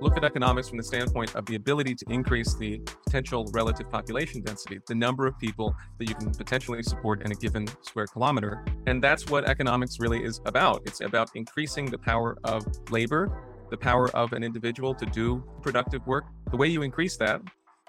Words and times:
look 0.00 0.16
at 0.16 0.24
economics 0.24 0.68
from 0.68 0.78
the 0.78 0.84
standpoint 0.84 1.34
of 1.34 1.44
the 1.46 1.56
ability 1.56 1.94
to 1.94 2.04
increase 2.08 2.54
the 2.54 2.78
potential 3.04 3.48
relative 3.52 3.90
population 3.90 4.40
density, 4.40 4.78
the 4.86 4.94
number 4.94 5.26
of 5.26 5.38
people 5.38 5.74
that 5.98 6.08
you 6.08 6.14
can 6.14 6.30
potentially 6.30 6.82
support 6.82 7.22
in 7.22 7.32
a 7.32 7.34
given 7.34 7.66
square 7.82 8.06
kilometer. 8.06 8.64
And 8.86 9.02
that's 9.02 9.28
what 9.28 9.44
economics 9.44 10.00
really 10.00 10.24
is 10.24 10.40
about. 10.46 10.82
It's 10.86 11.00
about 11.00 11.30
increasing 11.34 11.86
the 11.86 11.98
power 11.98 12.38
of 12.44 12.64
labor, 12.90 13.30
the 13.70 13.76
power 13.76 14.08
of 14.16 14.32
an 14.32 14.42
individual 14.42 14.94
to 14.94 15.06
do 15.06 15.44
productive 15.62 16.06
work. 16.06 16.24
The 16.50 16.56
way 16.56 16.68
you 16.68 16.82
increase 16.82 17.16
that 17.18 17.42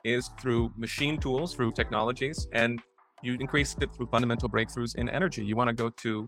is 0.03 0.29
through 0.39 0.71
machine 0.77 1.19
tools, 1.19 1.53
through 1.55 1.71
technologies, 1.71 2.47
and 2.51 2.81
you 3.23 3.37
increase 3.39 3.75
it 3.79 3.93
through 3.93 4.07
fundamental 4.07 4.49
breakthroughs 4.49 4.95
in 4.95 5.07
energy. 5.09 5.45
You 5.45 5.55
want 5.55 5.69
to 5.69 5.73
go 5.73 5.89
to 5.89 6.27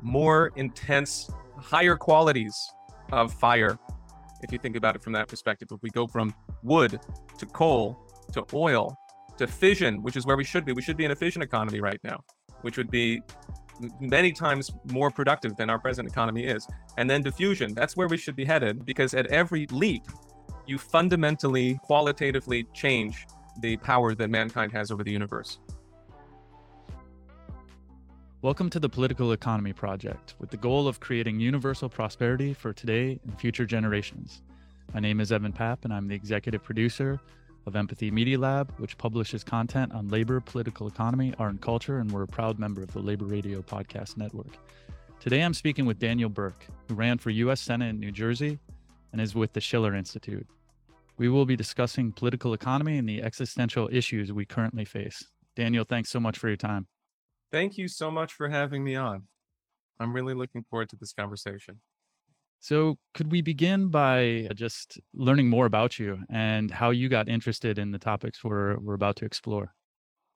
more 0.00 0.52
intense, 0.56 1.30
higher 1.58 1.94
qualities 1.96 2.54
of 3.12 3.32
fire. 3.32 3.78
If 4.42 4.52
you 4.52 4.58
think 4.58 4.76
about 4.76 4.96
it 4.96 5.02
from 5.02 5.12
that 5.14 5.28
perspective, 5.28 5.68
if 5.70 5.82
we 5.82 5.90
go 5.90 6.06
from 6.06 6.34
wood 6.62 6.98
to 7.38 7.46
coal 7.46 7.98
to 8.32 8.44
oil 8.52 8.96
to 9.38 9.46
fission, 9.46 10.02
which 10.02 10.16
is 10.16 10.26
where 10.26 10.36
we 10.36 10.44
should 10.44 10.64
be, 10.64 10.72
we 10.72 10.82
should 10.82 10.96
be 10.96 11.04
in 11.04 11.10
a 11.10 11.16
fission 11.16 11.42
economy 11.42 11.80
right 11.80 12.00
now, 12.04 12.20
which 12.62 12.76
would 12.76 12.90
be 12.90 13.22
many 14.00 14.32
times 14.32 14.70
more 14.92 15.10
productive 15.10 15.56
than 15.56 15.70
our 15.70 15.78
present 15.78 16.08
economy 16.08 16.44
is. 16.44 16.66
And 16.98 17.08
then 17.08 17.22
fusion, 17.32 17.74
that's 17.74 17.96
where 17.96 18.08
we 18.08 18.16
should 18.16 18.36
be 18.36 18.44
headed 18.44 18.84
because 18.84 19.14
at 19.14 19.26
every 19.28 19.66
leap, 19.66 20.04
you 20.66 20.78
fundamentally, 20.78 21.78
qualitatively 21.82 22.64
change 22.74 23.26
the 23.60 23.76
power 23.78 24.14
that 24.14 24.30
mankind 24.30 24.72
has 24.72 24.90
over 24.90 25.02
the 25.02 25.10
universe. 25.10 25.58
Welcome 28.42 28.70
to 28.70 28.80
the 28.80 28.88
Political 28.88 29.30
Economy 29.30 29.72
Project, 29.72 30.34
with 30.40 30.50
the 30.50 30.56
goal 30.56 30.88
of 30.88 30.98
creating 30.98 31.38
universal 31.38 31.88
prosperity 31.88 32.52
for 32.52 32.72
today 32.72 33.20
and 33.22 33.38
future 33.38 33.64
generations. 33.64 34.42
My 34.92 34.98
name 34.98 35.20
is 35.20 35.30
Evan 35.30 35.52
Papp, 35.52 35.84
and 35.84 35.94
I'm 35.94 36.08
the 36.08 36.16
executive 36.16 36.60
producer 36.60 37.20
of 37.66 37.76
Empathy 37.76 38.10
Media 38.10 38.36
Lab, 38.36 38.74
which 38.78 38.98
publishes 38.98 39.44
content 39.44 39.92
on 39.92 40.08
labor, 40.08 40.40
political 40.40 40.88
economy, 40.88 41.32
art, 41.38 41.52
and 41.52 41.60
culture, 41.60 41.98
and 41.98 42.10
we're 42.10 42.24
a 42.24 42.26
proud 42.26 42.58
member 42.58 42.82
of 42.82 42.92
the 42.92 42.98
Labor 42.98 43.26
Radio 43.26 43.62
Podcast 43.62 44.16
Network. 44.16 44.58
Today, 45.20 45.42
I'm 45.42 45.54
speaking 45.54 45.86
with 45.86 46.00
Daniel 46.00 46.28
Burke, 46.28 46.66
who 46.88 46.94
ran 46.94 47.18
for 47.18 47.30
U.S. 47.30 47.60
Senate 47.60 47.90
in 47.90 48.00
New 48.00 48.10
Jersey 48.10 48.58
and 49.12 49.20
is 49.20 49.36
with 49.36 49.52
the 49.52 49.60
Schiller 49.60 49.94
Institute. 49.94 50.48
We 51.16 51.28
will 51.28 51.46
be 51.46 51.54
discussing 51.54 52.10
political 52.10 52.54
economy 52.54 52.98
and 52.98 53.08
the 53.08 53.22
existential 53.22 53.88
issues 53.92 54.32
we 54.32 54.46
currently 54.46 54.84
face. 54.84 55.28
Daniel, 55.54 55.84
thanks 55.84 56.10
so 56.10 56.18
much 56.18 56.38
for 56.38 56.48
your 56.48 56.56
time. 56.56 56.88
Thank 57.52 57.76
you 57.76 57.86
so 57.86 58.10
much 58.10 58.32
for 58.32 58.48
having 58.48 58.82
me 58.82 58.96
on. 58.96 59.24
I'm 60.00 60.14
really 60.14 60.32
looking 60.32 60.64
forward 60.70 60.88
to 60.88 60.96
this 60.96 61.12
conversation. 61.12 61.80
So, 62.60 62.96
could 63.12 63.30
we 63.30 63.42
begin 63.42 63.88
by 63.88 64.46
uh, 64.50 64.54
just 64.54 64.98
learning 65.12 65.50
more 65.50 65.66
about 65.66 65.98
you 65.98 66.20
and 66.30 66.70
how 66.70 66.90
you 66.90 67.08
got 67.08 67.28
interested 67.28 67.78
in 67.78 67.90
the 67.90 67.98
topics 67.98 68.42
we're, 68.42 68.78
we're 68.78 68.94
about 68.94 69.16
to 69.16 69.24
explore? 69.24 69.74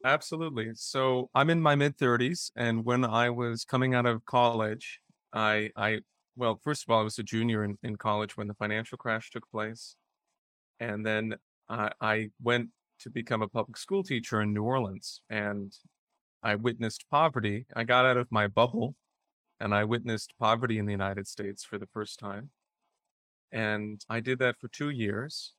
Absolutely. 0.05 0.72
So, 0.75 1.31
I'm 1.34 1.48
in 1.48 1.62
my 1.62 1.75
mid 1.75 1.97
30s, 1.97 2.50
and 2.55 2.84
when 2.84 3.05
I 3.05 3.31
was 3.31 3.64
coming 3.64 3.94
out 3.94 4.06
of 4.06 4.25
college, 4.27 5.00
I, 5.33 5.70
I, 5.75 6.00
well, 6.37 6.61
first 6.62 6.83
of 6.83 6.92
all, 6.92 7.00
I 7.00 7.05
was 7.05 7.19
a 7.19 7.22
junior 7.22 7.64
in, 7.64 7.78
in 7.83 7.97
college 7.97 8.37
when 8.37 8.48
the 8.48 8.55
financial 8.55 8.98
crash 8.98 9.31
took 9.31 9.48
place. 9.50 9.97
And 10.81 11.06
then 11.06 11.37
I, 11.69 11.92
I 12.00 12.31
went 12.42 12.70
to 13.00 13.11
become 13.11 13.41
a 13.41 13.48
public 13.48 13.77
school 13.77 14.03
teacher 14.03 14.42
in 14.42 14.53
New 14.53 14.64
Orleans. 14.64 15.22
And 15.31 15.72
I 16.47 16.55
witnessed 16.55 17.07
poverty. 17.11 17.67
I 17.75 17.83
got 17.83 18.07
out 18.07 18.17
of 18.17 18.31
my 18.31 18.47
bubble 18.47 18.95
and 19.59 19.75
I 19.75 19.83
witnessed 19.83 20.33
poverty 20.39 20.79
in 20.79 20.87
the 20.87 20.93
United 20.93 21.27
States 21.27 21.65
for 21.65 21.77
the 21.77 21.89
first 21.89 22.21
time. 22.21 22.51
And 23.51 24.01
I 24.09 24.21
did 24.21 24.39
that 24.39 24.55
for 24.61 24.69
two 24.69 24.91
years. 24.91 25.55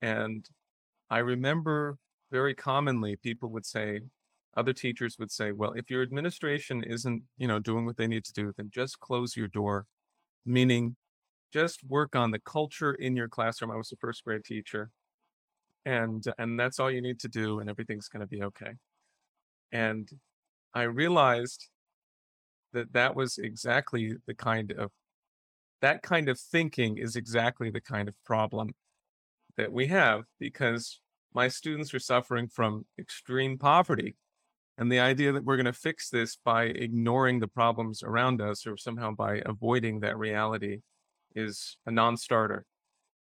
And 0.00 0.48
I 1.10 1.18
remember 1.18 1.98
very 2.30 2.54
commonly 2.54 3.16
people 3.16 3.48
would 3.48 3.66
say, 3.66 4.02
other 4.56 4.72
teachers 4.72 5.16
would 5.18 5.32
say, 5.32 5.50
well, 5.50 5.72
if 5.72 5.90
your 5.90 6.02
administration 6.02 6.84
isn't, 6.84 7.24
you 7.36 7.48
know, 7.48 7.58
doing 7.58 7.84
what 7.84 7.96
they 7.96 8.06
need 8.06 8.24
to 8.26 8.32
do, 8.32 8.52
then 8.56 8.70
just 8.72 9.00
close 9.00 9.36
your 9.36 9.48
door. 9.48 9.86
Meaning 10.46 10.94
just 11.52 11.82
work 11.82 12.14
on 12.14 12.30
the 12.30 12.38
culture 12.38 12.92
in 12.92 13.16
your 13.16 13.28
classroom. 13.28 13.72
I 13.72 13.76
was 13.76 13.90
a 13.90 13.96
first 13.96 14.22
grade 14.22 14.44
teacher. 14.44 14.92
And 15.84 16.24
and 16.38 16.58
that's 16.58 16.78
all 16.78 16.88
you 16.88 17.02
need 17.02 17.18
to 17.18 17.28
do 17.28 17.58
and 17.58 17.68
everything's 17.68 18.06
going 18.06 18.20
to 18.20 18.28
be 18.28 18.44
okay. 18.44 18.74
And 19.74 20.08
I 20.72 20.84
realized 20.84 21.68
that 22.72 22.92
that 22.92 23.16
was 23.16 23.38
exactly 23.38 24.14
the 24.26 24.34
kind 24.34 24.72
of 24.72 24.90
that 25.82 26.02
kind 26.02 26.28
of 26.28 26.38
thinking 26.38 26.96
is 26.96 27.16
exactly 27.16 27.70
the 27.70 27.80
kind 27.80 28.08
of 28.08 28.14
problem 28.24 28.70
that 29.56 29.70
we 29.70 29.86
have 29.88 30.22
because 30.38 31.00
my 31.34 31.48
students 31.48 31.92
are 31.92 31.98
suffering 31.98 32.48
from 32.48 32.86
extreme 32.98 33.58
poverty 33.58 34.14
and 34.78 34.90
the 34.90 35.00
idea 35.00 35.32
that 35.32 35.44
we're 35.44 35.56
going 35.56 35.66
to 35.66 35.72
fix 35.72 36.08
this 36.08 36.38
by 36.44 36.64
ignoring 36.64 37.40
the 37.40 37.48
problems 37.48 38.02
around 38.02 38.40
us 38.40 38.66
or 38.66 38.76
somehow 38.76 39.10
by 39.10 39.42
avoiding 39.44 40.00
that 40.00 40.16
reality 40.16 40.78
is 41.34 41.76
a 41.86 41.90
non-starter. 41.90 42.64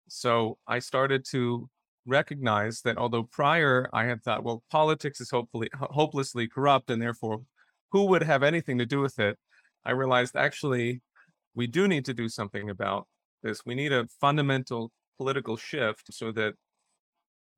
So 0.08 0.58
i 0.66 0.78
started 0.78 1.24
to 1.32 1.68
recognize 2.06 2.82
that 2.82 2.98
although 2.98 3.24
prior 3.24 3.88
I 3.92 4.04
had 4.04 4.22
thought, 4.22 4.44
well, 4.44 4.62
politics 4.70 5.20
is 5.20 5.30
hopefully 5.30 5.68
hopelessly 5.74 6.48
corrupt, 6.48 6.90
and 6.90 7.02
therefore, 7.02 7.42
who 7.92 8.06
would 8.06 8.22
have 8.22 8.42
anything 8.42 8.78
to 8.78 8.86
do 8.86 9.00
with 9.00 9.18
it? 9.18 9.38
I 9.84 9.92
realized 9.92 10.36
actually 10.36 11.02
we 11.54 11.66
do 11.66 11.88
need 11.88 12.04
to 12.06 12.14
do 12.14 12.28
something 12.28 12.70
about 12.70 13.06
this. 13.42 13.64
We 13.64 13.74
need 13.74 13.92
a 13.92 14.06
fundamental 14.20 14.92
political 15.18 15.56
shift 15.56 16.12
so 16.12 16.32
that 16.32 16.54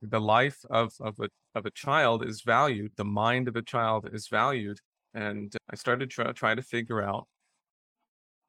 the 0.03 0.21
life 0.21 0.59
of 0.71 0.93
of 1.01 1.19
a 1.21 1.29
of 1.55 1.67
a 1.67 1.71
child 1.71 2.25
is 2.25 2.43
valued, 2.43 2.93
the 2.97 3.05
mind 3.05 3.49
of 3.49 3.57
a 3.57 3.63
child 3.63 4.09
is 4.13 4.29
valued, 4.29 4.79
and 5.15 5.55
I 5.71 5.77
started 5.77 6.11
to 6.11 6.15
try, 6.15 6.33
try 6.33 6.55
to 6.55 6.63
figure 6.63 7.03
out 7.03 7.27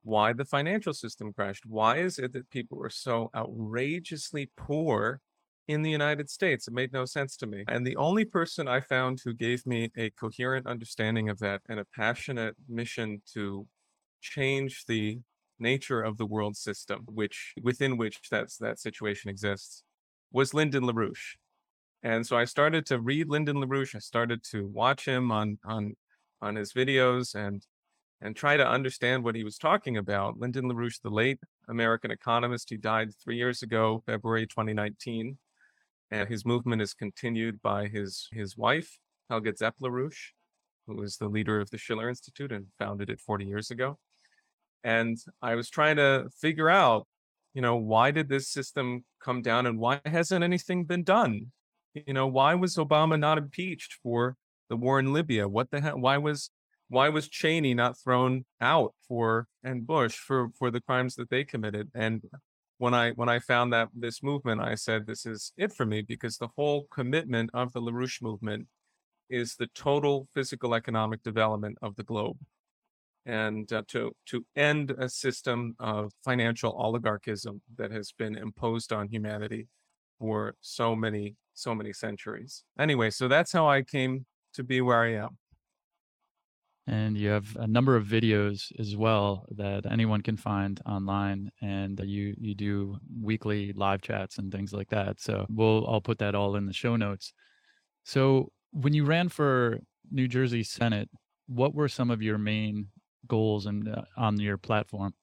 why 0.04 0.34
the 0.34 0.46
financial 0.46 0.94
system 0.94 1.34
crashed. 1.34 1.66
Why 1.66 1.98
is 1.98 2.20
it 2.20 2.34
that 2.34 2.50
people 2.50 2.84
are 2.84 2.90
so 2.90 3.30
outrageously 3.36 4.52
poor 4.56 5.22
in 5.70 5.84
the 5.84 5.92
United 5.92 6.32
States. 6.32 6.68
It 6.68 6.74
made 6.74 6.92
no 6.92 7.06
sense 7.06 7.38
to 7.38 7.46
me. 7.46 7.64
And 7.68 7.86
the 7.86 7.96
only 7.96 8.26
person 8.26 8.68
I 8.68 8.80
found 8.80 9.22
who 9.24 9.36
gave 9.36 9.68
me 9.68 9.92
a 9.96 10.10
coherent 10.10 10.66
understanding 10.66 11.30
of 11.30 11.38
that 11.40 11.62
and 11.70 11.80
a 11.80 11.86
passionate 11.96 12.56
mission 12.68 13.22
to 13.34 13.68
change 14.20 14.86
the 14.88 15.20
nature 15.60 16.02
of 16.02 16.18
the 16.18 16.26
world 16.26 16.58
system, 16.58 17.06
which 17.06 17.54
within 17.62 17.98
which 17.98 18.20
that's 18.32 18.58
that 18.58 18.80
situation 18.80 19.30
exists, 19.30 19.84
was 20.32 20.56
Lyndon 20.56 20.86
LaRouche. 20.86 21.36
And 22.02 22.26
so 22.26 22.36
I 22.36 22.46
started 22.46 22.88
to 22.88 23.00
read 23.00 23.30
Lyndon 23.30 23.58
LaRouche. 23.58 23.96
I 23.96 24.00
started 24.00 24.44
to 24.46 24.66
watch 24.66 25.06
him 25.06 25.32
on 25.32 25.60
on 25.64 25.96
on 26.42 26.56
his 26.56 26.74
videos 26.74 27.36
and 27.36 27.64
and 28.22 28.36
try 28.36 28.58
to 28.58 28.68
understand 28.68 29.24
what 29.24 29.36
he 29.36 29.44
was 29.44 29.60
talking 29.60 29.98
about. 29.98 30.40
Lyndon 30.40 30.66
LaRouche, 30.66 31.02
the 31.04 31.12
late 31.12 31.40
American 31.68 32.10
economist, 32.10 32.72
he 32.72 32.78
died 32.78 33.12
three 33.24 33.38
years 33.38 33.62
ago, 33.62 34.02
February 34.08 34.48
2019 34.48 35.38
and 36.12 36.28
his 36.30 36.46
movement 36.46 36.82
is 36.82 36.94
continued 36.94 37.62
by 37.62 37.88
his 37.88 38.28
his 38.32 38.58
wife 38.58 39.00
Helga 39.30 39.56
Zepp-LaRouche, 39.56 40.32
who 40.88 41.02
is 41.04 41.18
the 41.18 41.28
leader 41.28 41.60
of 41.60 41.70
the 41.70 41.78
Schiller 41.78 42.10
Institute 42.10 42.52
and 42.52 42.68
founded 42.80 43.10
it 43.10 43.20
40 43.20 43.46
years 43.46 43.70
ago. 43.70 44.00
And 44.84 45.18
I 45.42 45.56
was 45.56 45.70
trying 45.70 45.98
to 45.98 46.30
figure 46.40 46.70
out, 46.70 47.08
you 47.54 47.62
know, 47.62 47.76
why 47.76 48.12
did 48.12 48.30
this 48.30 48.50
system 48.50 49.06
come 49.24 49.42
down 49.42 49.66
and 49.66 49.78
why 49.78 50.02
hasn't 50.06 50.44
anything 50.44 50.86
been 50.86 51.04
done? 51.04 51.52
You 51.94 52.14
know, 52.14 52.28
why 52.28 52.56
was 52.56 52.76
Obama 52.76 53.20
not 53.20 53.38
impeached 53.38 53.98
for 54.02 54.36
the 54.70 54.78
war 54.78 55.00
in 55.00 55.14
Libya? 55.14 55.48
What 55.48 55.70
the 55.72 55.82
hell? 55.82 56.00
Why 56.00 56.18
was 56.18 56.50
why 56.88 57.10
was 57.10 57.28
Cheney 57.28 57.76
not 57.76 58.00
thrown 58.00 58.46
out 58.62 58.94
for 59.08 59.48
and 59.64 59.86
Bush 59.86 60.16
for 60.16 60.50
for 60.58 60.72
the 60.72 60.82
crimes 60.82 61.16
that 61.16 61.30
they 61.30 61.44
committed? 61.44 61.90
And 61.94 62.24
when 62.80 62.94
I 62.94 63.12
when 63.12 63.30
I 63.30 63.40
found 63.40 63.72
that 63.74 63.90
this 63.94 64.24
movement, 64.24 64.62
I 64.62 64.76
said 64.76 65.06
this 65.06 65.26
is 65.26 65.52
it 65.58 65.72
for 65.72 65.86
me 65.86 66.02
because 66.02 66.38
the 66.38 66.48
whole 66.56 66.88
commitment 66.90 67.52
of 67.54 67.74
the 67.74 67.82
LaRouche 67.82 68.22
movement 68.22 68.68
is 69.30 69.56
the 69.56 69.68
total 69.76 70.28
physical 70.34 70.74
economic 70.74 71.22
development 71.22 71.78
of 71.82 71.96
the 71.98 72.04
globe, 72.04 72.38
and 73.26 73.72
uh, 73.72 73.84
to 73.90 74.14
to 74.28 74.46
end 74.56 74.92
a 74.98 75.10
system 75.10 75.76
of 75.80 76.14
financial 76.24 76.72
oligarchism 76.72 77.62
that 77.78 77.92
has 77.92 78.14
been 78.14 78.36
imposed 78.38 78.94
on 78.94 79.10
humanity 79.10 79.68
for 80.18 80.56
so 80.62 80.96
many 80.96 81.36
so 81.54 81.76
many 81.76 81.92
centuries. 81.92 82.64
Anyway, 82.80 83.10
so 83.10 83.28
that's 83.28 83.52
how 83.52 83.68
I 83.68 83.82
came 83.82 84.26
to 84.54 84.64
be 84.64 84.80
where 84.80 85.04
I 85.04 85.14
am 85.16 85.38
and 86.88 87.18
you 87.18 87.30
have 87.30 87.56
a 87.58 87.68
number 87.68 87.96
of 87.96 88.06
videos 88.06 88.72
as 88.80 88.96
well 88.96 89.46
that 89.52 89.86
anyone 89.90 90.22
can 90.22 90.38
find 90.38 90.82
online 90.86 91.52
and 91.62 92.00
you 92.04 92.36
you 92.40 92.56
do 92.56 92.98
weekly 93.22 93.74
live 93.74 94.02
chats 94.02 94.38
and 94.38 94.52
things 94.52 94.74
like 94.74 94.90
that 94.90 95.20
so 95.20 95.46
we'll 95.50 95.86
i'll 95.88 96.02
put 96.02 96.20
that 96.20 96.36
all 96.36 96.56
in 96.56 96.66
the 96.66 96.74
show 96.74 96.96
notes 96.96 97.34
so 98.04 98.52
when 98.72 98.94
you 98.94 99.06
ran 99.06 99.30
for 99.30 99.80
new 100.12 100.28
jersey 100.28 100.64
senate 100.64 101.10
what 101.48 101.74
were 101.74 101.90
some 101.90 102.10
of 102.10 102.22
your 102.22 102.38
main 102.38 102.88
goals 103.28 103.66
and 103.66 103.88
uh, 103.88 104.02
on 104.18 104.40
your 104.40 104.58
platform 104.58 105.14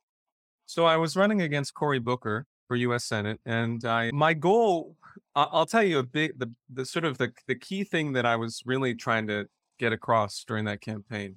so 0.67 0.85
i 0.85 0.97
was 0.97 1.17
running 1.17 1.43
against 1.43 1.75
cory 1.75 1.99
booker 1.99 2.47
for 2.67 2.77
U.S. 2.77 3.05
Senate, 3.05 3.41
and 3.47 3.85
I 3.85 4.11
my 4.13 4.35
goal. 4.35 4.97
I'll 5.35 5.67
tell 5.67 5.83
you 5.83 5.99
a 5.99 6.03
big 6.03 6.39
the 6.39 6.53
the 6.69 6.85
sort 6.85 7.05
of 7.05 7.19
the 7.19 7.33
the 7.47 7.55
key 7.55 7.85
thing 7.85 8.13
that 8.15 8.27
I 8.27 8.37
was 8.37 8.63
really 8.67 8.95
trying 8.95 9.27
to 9.29 9.47
get 9.79 9.93
across 9.93 10.45
during 10.45 10.65
that 10.65 10.81
campaign 10.81 11.37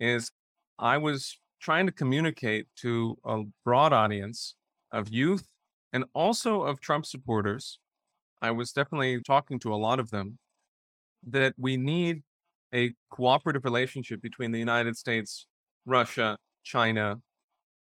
is 0.00 0.30
I 0.78 0.98
was 0.98 1.38
trying 1.60 1.86
to 1.86 1.92
communicate 1.92 2.66
to 2.76 3.16
a 3.24 3.42
broad 3.64 3.92
audience 3.92 4.54
of 4.92 5.08
youth 5.08 5.46
and 5.92 6.04
also 6.14 6.62
of 6.62 6.80
Trump 6.80 7.06
supporters. 7.06 7.78
I 8.42 8.50
was 8.50 8.72
definitely 8.72 9.20
talking 9.22 9.58
to 9.60 9.72
a 9.72 9.76
lot 9.76 9.98
of 9.98 10.10
them 10.10 10.38
that 11.26 11.54
we 11.58 11.76
need 11.76 12.22
a 12.74 12.92
cooperative 13.10 13.64
relationship 13.64 14.20
between 14.20 14.52
the 14.52 14.58
United 14.58 14.96
States, 14.96 15.46
Russia, 15.86 16.36
China, 16.62 17.16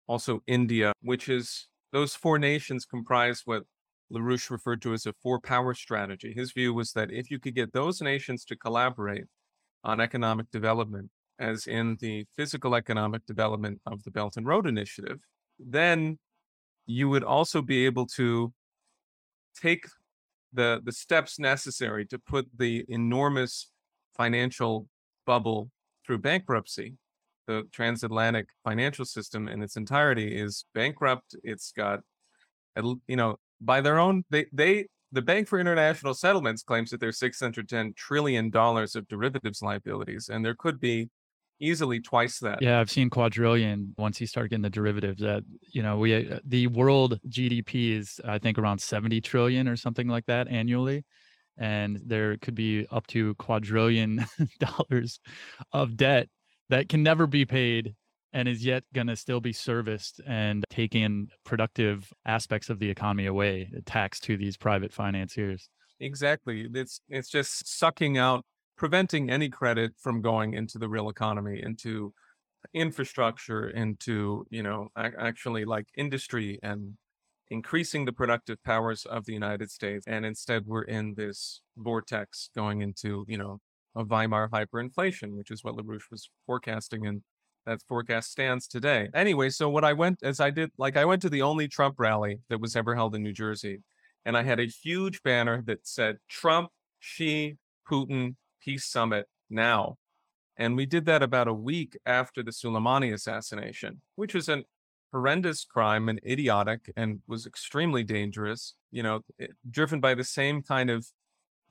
also 0.06 0.42
India, 0.46 0.92
which 1.02 1.28
is 1.28 1.68
those 1.92 2.14
four 2.14 2.38
nations 2.38 2.84
comprise 2.84 3.42
what 3.44 3.64
LaRouche 4.12 4.50
referred 4.50 4.82
to 4.82 4.92
as 4.92 5.06
a 5.06 5.14
four 5.22 5.40
power 5.40 5.74
strategy. 5.74 6.32
His 6.34 6.52
view 6.52 6.74
was 6.74 6.92
that 6.92 7.10
if 7.10 7.30
you 7.30 7.38
could 7.38 7.54
get 7.54 7.72
those 7.72 8.00
nations 8.00 8.44
to 8.46 8.56
collaborate 8.56 9.24
on 9.82 10.00
economic 10.00 10.50
development, 10.50 11.10
as 11.38 11.66
in 11.66 11.96
the 12.00 12.26
physical 12.36 12.74
economic 12.74 13.24
development 13.26 13.80
of 13.86 14.02
the 14.04 14.10
Belt 14.10 14.36
and 14.36 14.46
Road 14.46 14.66
Initiative, 14.66 15.20
then 15.58 16.18
you 16.86 17.08
would 17.08 17.24
also 17.24 17.62
be 17.62 17.86
able 17.86 18.06
to 18.06 18.52
take 19.60 19.84
the 20.52 20.80
the 20.84 20.92
steps 20.92 21.38
necessary 21.38 22.06
to 22.06 22.18
put 22.18 22.46
the 22.56 22.84
enormous 22.88 23.70
financial 24.16 24.86
bubble 25.26 25.70
through 26.06 26.18
bankruptcy. 26.18 26.94
The 27.46 27.64
transatlantic 27.72 28.46
financial 28.62 29.04
system 29.04 29.48
in 29.48 29.62
its 29.62 29.76
entirety 29.76 30.34
is 30.34 30.64
bankrupt. 30.74 31.36
It's 31.42 31.72
got, 31.72 32.00
you 32.76 33.16
know, 33.16 33.36
by 33.60 33.80
their 33.80 33.98
own, 33.98 34.24
they 34.30 34.46
they 34.52 34.86
the 35.12 35.22
Bank 35.22 35.46
for 35.46 35.60
International 35.60 36.14
Settlements 36.14 36.62
claims 36.62 36.90
that 36.90 37.00
there's 37.00 37.18
610 37.18 37.94
trillion 37.96 38.50
dollars 38.50 38.96
of 38.96 39.06
derivatives 39.08 39.62
liabilities, 39.62 40.28
and 40.28 40.44
there 40.44 40.56
could 40.56 40.80
be 40.80 41.08
easily 41.60 42.00
twice 42.00 42.38
that. 42.40 42.62
Yeah, 42.62 42.80
I've 42.80 42.90
seen 42.90 43.10
quadrillion 43.10 43.94
once 43.96 44.20
you 44.20 44.26
start 44.26 44.50
getting 44.50 44.62
the 44.62 44.70
derivatives. 44.70 45.20
That 45.20 45.44
you 45.72 45.82
know, 45.82 45.98
we 45.98 46.30
uh, 46.30 46.38
the 46.44 46.66
world 46.68 47.18
GDP 47.28 47.98
is 47.98 48.20
I 48.24 48.38
think 48.38 48.58
around 48.58 48.80
70 48.80 49.20
trillion 49.20 49.68
or 49.68 49.76
something 49.76 50.08
like 50.08 50.26
that 50.26 50.48
annually, 50.48 51.04
and 51.58 52.00
there 52.04 52.36
could 52.38 52.54
be 52.54 52.86
up 52.90 53.06
to 53.08 53.34
quadrillion 53.34 54.26
dollars 54.58 55.20
of 55.72 55.96
debt 55.96 56.28
that 56.70 56.88
can 56.88 57.02
never 57.02 57.26
be 57.26 57.44
paid 57.44 57.94
and 58.32 58.48
is 58.48 58.64
yet 58.64 58.82
going 58.92 59.06
to 59.06 59.16
still 59.16 59.40
be 59.40 59.52
serviced 59.52 60.20
and 60.26 60.64
taking 60.68 61.28
productive 61.44 62.12
aspects 62.26 62.68
of 62.68 62.80
the 62.80 62.90
economy 62.90 63.26
away 63.26 63.70
tax 63.86 64.18
to 64.18 64.36
these 64.36 64.56
private 64.56 64.92
financiers 64.92 65.68
exactly 66.00 66.68
it's 66.74 67.00
it's 67.08 67.28
just 67.28 67.78
sucking 67.78 68.18
out 68.18 68.44
preventing 68.76 69.30
any 69.30 69.48
credit 69.48 69.92
from 69.98 70.20
going 70.20 70.54
into 70.54 70.78
the 70.78 70.88
real 70.88 71.08
economy, 71.08 71.62
into 71.62 72.12
infrastructure, 72.72 73.68
into, 73.68 74.46
you 74.50 74.62
know, 74.62 74.88
actually 74.96 75.64
like 75.64 75.86
industry 75.96 76.58
and 76.62 76.94
increasing 77.50 78.04
the 78.04 78.12
productive 78.12 78.62
powers 78.64 79.04
of 79.04 79.26
the 79.26 79.32
United 79.32 79.70
States. 79.70 80.06
And 80.06 80.24
instead, 80.24 80.66
we're 80.66 80.82
in 80.82 81.14
this 81.14 81.60
vortex 81.76 82.50
going 82.54 82.80
into, 82.80 83.24
you 83.28 83.38
know, 83.38 83.60
a 83.94 84.04
Weimar 84.04 84.48
hyperinflation, 84.48 85.36
which 85.36 85.50
is 85.50 85.62
what 85.62 85.76
LaRouche 85.76 86.10
was 86.10 86.30
forecasting. 86.46 87.06
And 87.06 87.22
that 87.66 87.80
forecast 87.88 88.30
stands 88.30 88.66
today. 88.66 89.08
Anyway, 89.14 89.50
so 89.50 89.68
what 89.70 89.84
I 89.84 89.92
went, 89.92 90.22
as 90.22 90.40
I 90.40 90.50
did, 90.50 90.70
like 90.78 90.96
I 90.96 91.04
went 91.04 91.22
to 91.22 91.30
the 91.30 91.42
only 91.42 91.68
Trump 91.68 91.96
rally 91.98 92.40
that 92.48 92.60
was 92.60 92.76
ever 92.76 92.94
held 92.94 93.14
in 93.14 93.22
New 93.22 93.32
Jersey. 93.32 93.82
And 94.24 94.36
I 94.36 94.42
had 94.42 94.58
a 94.58 94.66
huge 94.66 95.22
banner 95.22 95.62
that 95.66 95.86
said 95.86 96.16
Trump, 96.28 96.70
Xi, 96.98 97.56
Putin, 97.90 98.36
peace 98.64 98.86
summit 98.86 99.26
now. 99.50 99.96
And 100.56 100.76
we 100.76 100.86
did 100.86 101.04
that 101.06 101.22
about 101.22 101.48
a 101.48 101.54
week 101.54 101.98
after 102.06 102.42
the 102.42 102.52
Soleimani 102.52 103.12
assassination, 103.12 104.00
which 104.14 104.34
was 104.34 104.48
an 104.48 104.64
horrendous 105.12 105.64
crime 105.64 106.08
and 106.08 106.20
idiotic 106.26 106.92
and 106.96 107.20
was 107.26 107.46
extremely 107.46 108.02
dangerous, 108.02 108.74
you 108.90 109.02
know, 109.02 109.20
driven 109.70 110.00
by 110.00 110.14
the 110.14 110.24
same 110.24 110.62
kind 110.62 110.90
of 110.90 111.06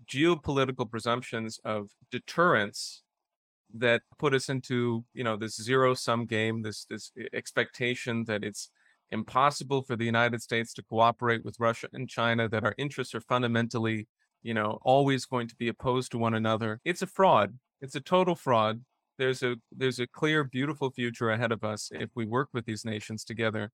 geopolitical 0.05 0.89
presumptions 0.89 1.59
of 1.63 1.89
deterrence 2.11 3.03
that 3.73 4.01
put 4.19 4.33
us 4.33 4.49
into, 4.49 5.03
you 5.13 5.23
know, 5.23 5.35
this 5.35 5.55
zero 5.61 5.93
sum 5.93 6.25
game, 6.25 6.61
this 6.61 6.85
this 6.89 7.11
expectation 7.33 8.23
that 8.25 8.43
it's 8.43 8.69
impossible 9.11 9.81
for 9.81 9.95
the 9.95 10.05
United 10.05 10.41
States 10.41 10.73
to 10.73 10.83
cooperate 10.83 11.43
with 11.43 11.59
Russia 11.59 11.87
and 11.93 12.09
China, 12.09 12.47
that 12.49 12.63
our 12.63 12.75
interests 12.77 13.15
are 13.15 13.21
fundamentally 13.21 14.07
you 14.43 14.53
know, 14.53 14.79
always 14.83 15.25
going 15.25 15.47
to 15.47 15.55
be 15.55 15.69
opposed 15.69 16.11
to 16.11 16.17
one 16.17 16.33
another. 16.33 16.79
It's 16.85 17.01
a 17.01 17.07
fraud. 17.07 17.57
It's 17.81 17.95
a 17.95 18.01
total 18.01 18.35
fraud. 18.35 18.81
There's 19.17 19.41
a 19.41 19.55
there's 19.71 19.99
a 19.99 20.07
clear, 20.07 20.43
beautiful 20.43 20.91
future 20.91 21.29
ahead 21.29 21.51
of 21.51 21.63
us 21.63 21.89
if 21.93 22.09
we 22.15 22.25
work 22.25 22.49
with 22.53 22.65
these 22.65 22.83
nations 22.85 23.23
together. 23.23 23.71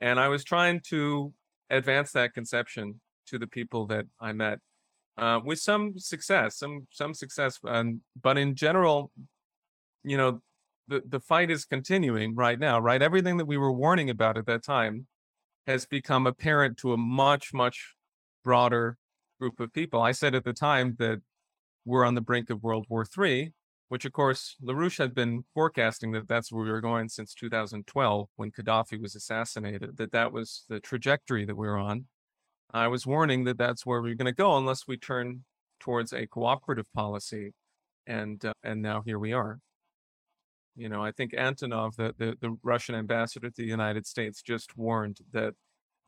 And 0.00 0.18
I 0.18 0.28
was 0.28 0.44
trying 0.44 0.80
to 0.88 1.32
advance 1.70 2.12
that 2.12 2.34
conception 2.34 3.00
to 3.26 3.38
the 3.38 3.46
people 3.46 3.86
that 3.86 4.06
I 4.20 4.32
met 4.32 4.58
uh, 5.18 5.40
with 5.44 5.58
some 5.58 5.98
success, 5.98 6.58
some 6.58 6.86
some 6.90 7.14
success. 7.14 7.58
Um, 7.66 8.00
but 8.20 8.38
in 8.38 8.54
general, 8.54 9.12
you 10.04 10.16
know, 10.16 10.40
the 10.88 11.02
the 11.06 11.20
fight 11.20 11.50
is 11.50 11.64
continuing 11.64 12.34
right 12.34 12.58
now. 12.58 12.78
Right, 12.78 13.02
everything 13.02 13.36
that 13.36 13.46
we 13.46 13.56
were 13.56 13.72
warning 13.72 14.10
about 14.10 14.38
at 14.38 14.46
that 14.46 14.64
time 14.64 15.06
has 15.66 15.84
become 15.84 16.26
apparent 16.26 16.78
to 16.78 16.92
a 16.92 16.96
much 16.96 17.52
much 17.52 17.94
broader 18.42 18.96
group 19.38 19.60
of 19.60 19.72
people. 19.72 20.02
I 20.02 20.12
said 20.12 20.34
at 20.34 20.44
the 20.44 20.52
time 20.52 20.96
that 20.98 21.20
we're 21.84 22.04
on 22.04 22.14
the 22.14 22.20
brink 22.20 22.50
of 22.50 22.62
World 22.62 22.86
War 22.88 23.04
III, 23.04 23.52
which 23.88 24.04
of 24.04 24.12
course 24.12 24.56
LaRouche 24.62 24.98
had 24.98 25.14
been 25.14 25.44
forecasting 25.54 26.12
that 26.12 26.28
that's 26.28 26.52
where 26.52 26.64
we 26.64 26.70
were 26.70 26.80
going 26.80 27.08
since 27.08 27.34
2012 27.34 28.28
when 28.36 28.50
Gaddafi 28.50 29.00
was 29.00 29.14
assassinated, 29.14 29.96
that 29.96 30.12
that 30.12 30.32
was 30.32 30.64
the 30.68 30.80
trajectory 30.80 31.44
that 31.46 31.56
we 31.56 31.66
were 31.66 31.78
on. 31.78 32.06
I 32.72 32.88
was 32.88 33.06
warning 33.06 33.44
that 33.44 33.56
that's 33.56 33.86
where 33.86 34.02
we 34.02 34.12
are 34.12 34.14
going 34.14 34.26
to 34.26 34.32
go 34.32 34.56
unless 34.58 34.86
we 34.86 34.98
turn 34.98 35.44
towards 35.80 36.12
a 36.12 36.26
cooperative 36.26 36.92
policy. 36.92 37.54
And, 38.06 38.44
uh, 38.44 38.52
and 38.62 38.82
now 38.82 39.02
here 39.04 39.18
we 39.18 39.32
are. 39.32 39.58
You 40.76 40.88
know, 40.88 41.02
I 41.02 41.12
think 41.12 41.32
Antonov, 41.32 41.96
the, 41.96 42.14
the, 42.18 42.36
the 42.40 42.56
Russian 42.62 42.94
ambassador 42.94 43.48
to 43.48 43.56
the 43.56 43.68
United 43.68 44.06
States, 44.06 44.42
just 44.42 44.76
warned 44.76 45.18
that 45.32 45.54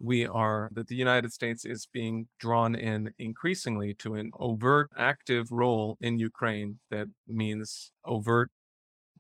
we 0.01 0.27
are 0.27 0.71
that 0.73 0.89
the 0.89 0.97
United 0.97 1.33
States 1.33 1.65
is 1.65 1.87
being 1.93 2.27
drawn 2.39 2.75
in 2.75 3.13
increasingly 3.19 3.95
to 3.95 4.15
an 4.15 4.31
overt 4.39 4.91
active 4.97 5.49
role 5.51 5.99
in 6.01 6.19
Ukraine 6.19 6.81
that 6.91 7.07
means 7.29 7.93
overt 8.05 8.51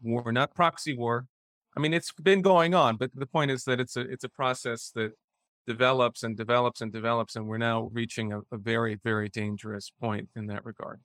war, 0.02 0.32
not 0.32 0.54
proxy 0.54 0.96
war. 0.96 1.26
I 1.76 1.80
mean, 1.80 1.92
it's 1.92 2.12
been 2.12 2.42
going 2.42 2.74
on, 2.74 2.96
but 2.96 3.10
the 3.14 3.26
point 3.26 3.50
is 3.50 3.64
that 3.64 3.78
it's 3.78 3.96
a 3.96 4.00
it's 4.00 4.24
a 4.24 4.28
process 4.28 4.90
that 4.94 5.12
develops 5.66 6.22
and 6.22 6.36
develops 6.36 6.80
and 6.80 6.92
develops, 6.92 7.36
and 7.36 7.46
we're 7.46 7.58
now 7.58 7.90
reaching 7.92 8.32
a, 8.32 8.40
a 8.50 8.56
very, 8.58 8.96
very 9.04 9.28
dangerous 9.28 9.92
point 10.00 10.28
in 10.34 10.46
that 10.46 10.64
regard. 10.64 11.00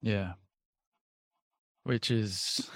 Yeah. 0.00 0.32
Which 1.84 2.10
is 2.10 2.70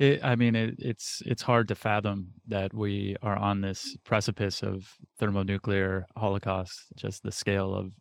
it, 0.00 0.24
I 0.24 0.34
mean, 0.34 0.56
it, 0.56 0.76
it's 0.78 1.22
it's 1.26 1.42
hard 1.42 1.68
to 1.68 1.74
fathom 1.74 2.28
that 2.48 2.72
we 2.72 3.16
are 3.22 3.36
on 3.36 3.60
this 3.60 3.98
precipice 4.02 4.62
of 4.62 4.90
thermonuclear 5.18 6.06
holocaust. 6.16 6.86
Just 6.96 7.22
the 7.22 7.30
scale 7.30 7.74
of 7.74 7.92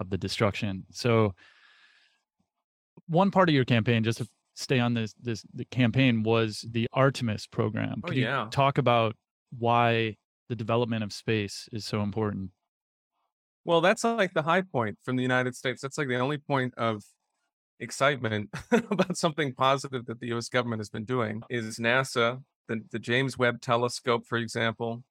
of 0.00 0.08
the 0.08 0.16
destruction. 0.16 0.86
So, 0.90 1.34
one 3.08 3.30
part 3.30 3.50
of 3.50 3.54
your 3.54 3.66
campaign, 3.66 4.04
just 4.04 4.18
to 4.18 4.28
stay 4.54 4.80
on 4.80 4.94
this 4.94 5.14
this 5.20 5.44
the 5.52 5.66
campaign, 5.66 6.22
was 6.22 6.64
the 6.70 6.88
Artemis 6.94 7.46
program. 7.46 8.00
Oh, 8.02 8.08
Could 8.08 8.16
oh, 8.16 8.20
yeah. 8.20 8.44
you 8.44 8.50
talk 8.50 8.78
about 8.78 9.14
why 9.58 10.16
the 10.48 10.56
development 10.56 11.04
of 11.04 11.12
space 11.12 11.68
is 11.72 11.84
so 11.84 12.00
important? 12.00 12.52
Well, 13.66 13.82
that's 13.82 14.02
like 14.02 14.32
the 14.32 14.42
high 14.42 14.62
point 14.62 14.96
from 15.04 15.16
the 15.16 15.22
United 15.22 15.54
States. 15.54 15.82
That's 15.82 15.98
like 15.98 16.08
the 16.08 16.20
only 16.20 16.38
point 16.38 16.72
of 16.78 17.02
excitement 17.80 18.50
about 18.70 19.16
something 19.16 19.52
positive 19.52 20.06
that 20.06 20.20
the 20.20 20.32
US 20.34 20.48
government 20.48 20.80
has 20.80 20.88
been 20.88 21.04
doing 21.04 21.42
is 21.50 21.78
NASA, 21.78 22.42
the, 22.68 22.82
the 22.90 22.98
James 22.98 23.38
Webb 23.38 23.60
Telescope, 23.60 24.26
for 24.26 24.38
example, 24.38 25.02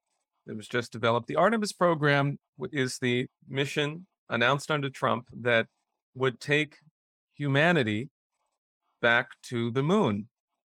that 0.45 0.55
was 0.55 0.67
just 0.67 0.91
developed. 0.91 1.27
The 1.27 1.35
Artemis 1.35 1.73
program 1.73 2.37
is 2.71 2.99
the 2.99 3.27
mission 3.47 4.07
announced 4.29 4.71
under 4.71 4.89
Trump 4.89 5.27
that 5.41 5.67
would 6.15 6.39
take 6.39 6.77
humanity 7.35 8.09
back 9.01 9.29
to 9.43 9.71
the 9.71 9.83
moon, 9.83 10.29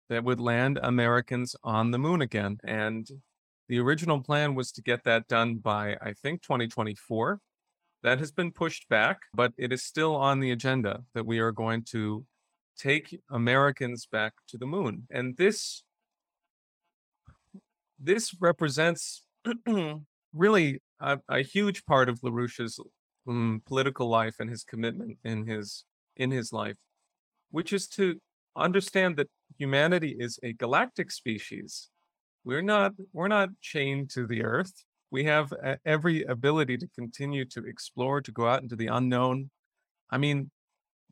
that 0.09 0.23
would 0.23 0.39
land 0.39 0.79
Americans 0.81 1.55
on 1.63 1.91
the 1.91 1.99
moon 1.99 2.21
again. 2.21 2.57
And 2.63 3.07
the 3.67 3.79
original 3.79 4.21
plan 4.21 4.55
was 4.55 4.71
to 4.73 4.81
get 4.81 5.03
that 5.03 5.27
done 5.27 5.55
by, 5.55 5.97
I 6.01 6.13
think, 6.13 6.41
2024. 6.41 7.39
That 8.03 8.19
has 8.19 8.31
been 8.31 8.51
pushed 8.51 8.89
back, 8.89 9.19
but 9.33 9.53
it 9.57 9.71
is 9.71 9.83
still 9.83 10.15
on 10.15 10.39
the 10.39 10.51
agenda 10.51 11.03
that 11.13 11.25
we 11.25 11.39
are 11.39 11.53
going 11.53 11.83
to 11.91 12.25
take 12.77 13.17
Americans 13.31 14.05
back 14.05 14.33
to 14.49 14.57
the 14.57 14.65
moon. 14.65 15.07
And 15.09 15.37
this 15.37 15.83
this 17.99 18.35
represents 18.41 19.23
really 20.33 20.81
a, 20.99 21.19
a 21.29 21.41
huge 21.41 21.85
part 21.85 22.09
of 22.09 22.19
LaRouche's 22.21 22.79
um, 23.27 23.61
political 23.65 24.09
life 24.09 24.35
and 24.39 24.49
his 24.49 24.63
commitment 24.63 25.17
in 25.23 25.45
his 25.45 25.85
in 26.17 26.31
his 26.31 26.51
life, 26.51 26.77
which 27.51 27.71
is 27.71 27.87
to 27.87 28.19
understand 28.55 29.15
that 29.17 29.29
humanity 29.57 30.15
is 30.19 30.39
a 30.43 30.53
galactic 30.53 31.11
species. 31.11 31.89
We're 32.43 32.61
not 32.61 32.93
we're 33.13 33.29
not 33.29 33.49
chained 33.61 34.09
to 34.11 34.27
the 34.27 34.43
earth. 34.43 34.73
We 35.13 35.25
have 35.25 35.53
uh, 35.53 35.75
every 35.85 36.23
ability 36.23 36.75
to 36.79 36.87
continue 36.95 37.45
to 37.45 37.63
explore, 37.67 38.19
to 38.19 38.31
go 38.31 38.47
out 38.47 38.63
into 38.63 38.75
the 38.75 38.87
unknown. 38.87 39.51
I 40.09 40.17
mean, 40.17 40.49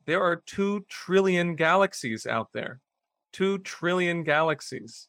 there 0.08 0.24
are 0.24 0.41
2 0.48 0.88
trillion 0.89 1.55
galaxies 1.55 2.25
out 2.25 2.48
there. 2.51 2.79
2 3.34 3.60
trillion 3.60 4.24
galaxies. 4.24 5.08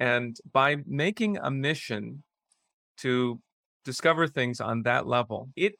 And 0.00 0.36
by 0.52 0.78
making 0.84 1.38
a 1.38 1.48
mission 1.48 2.24
to 3.02 3.40
discover 3.84 4.26
things 4.26 4.60
on 4.60 4.82
that 4.82 5.06
level, 5.06 5.50
it 5.54 5.74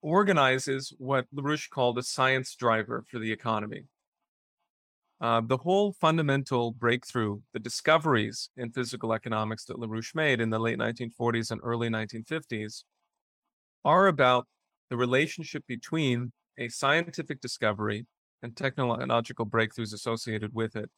organizes 0.00 0.94
what 0.96 1.26
LaRouche 1.34 1.70
called 1.70 1.98
a 1.98 2.04
science 2.04 2.54
driver 2.54 3.04
for 3.10 3.18
the 3.18 3.32
economy. 3.32 3.82
Uh, 5.20 5.40
the 5.44 5.56
whole 5.56 5.92
fundamental 5.92 6.70
breakthrough, 6.70 7.40
the 7.52 7.58
discoveries 7.58 8.50
in 8.56 8.70
physical 8.70 9.12
economics 9.12 9.64
that 9.64 9.76
LaRouche 9.76 10.14
made 10.14 10.40
in 10.40 10.48
the 10.48 10.58
late 10.58 10.78
1940s 10.78 11.50
and 11.50 11.60
early 11.64 11.88
1950s 11.88 12.84
are 13.84 14.06
about 14.06 14.46
the 14.90 14.96
relationship 14.96 15.64
between 15.66 16.32
a 16.56 16.68
scientific 16.68 17.40
discovery 17.40 18.06
and 18.42 18.56
technological 18.56 19.44
breakthroughs 19.44 19.92
associated 19.92 20.54
with 20.54 20.76
it 20.76 20.88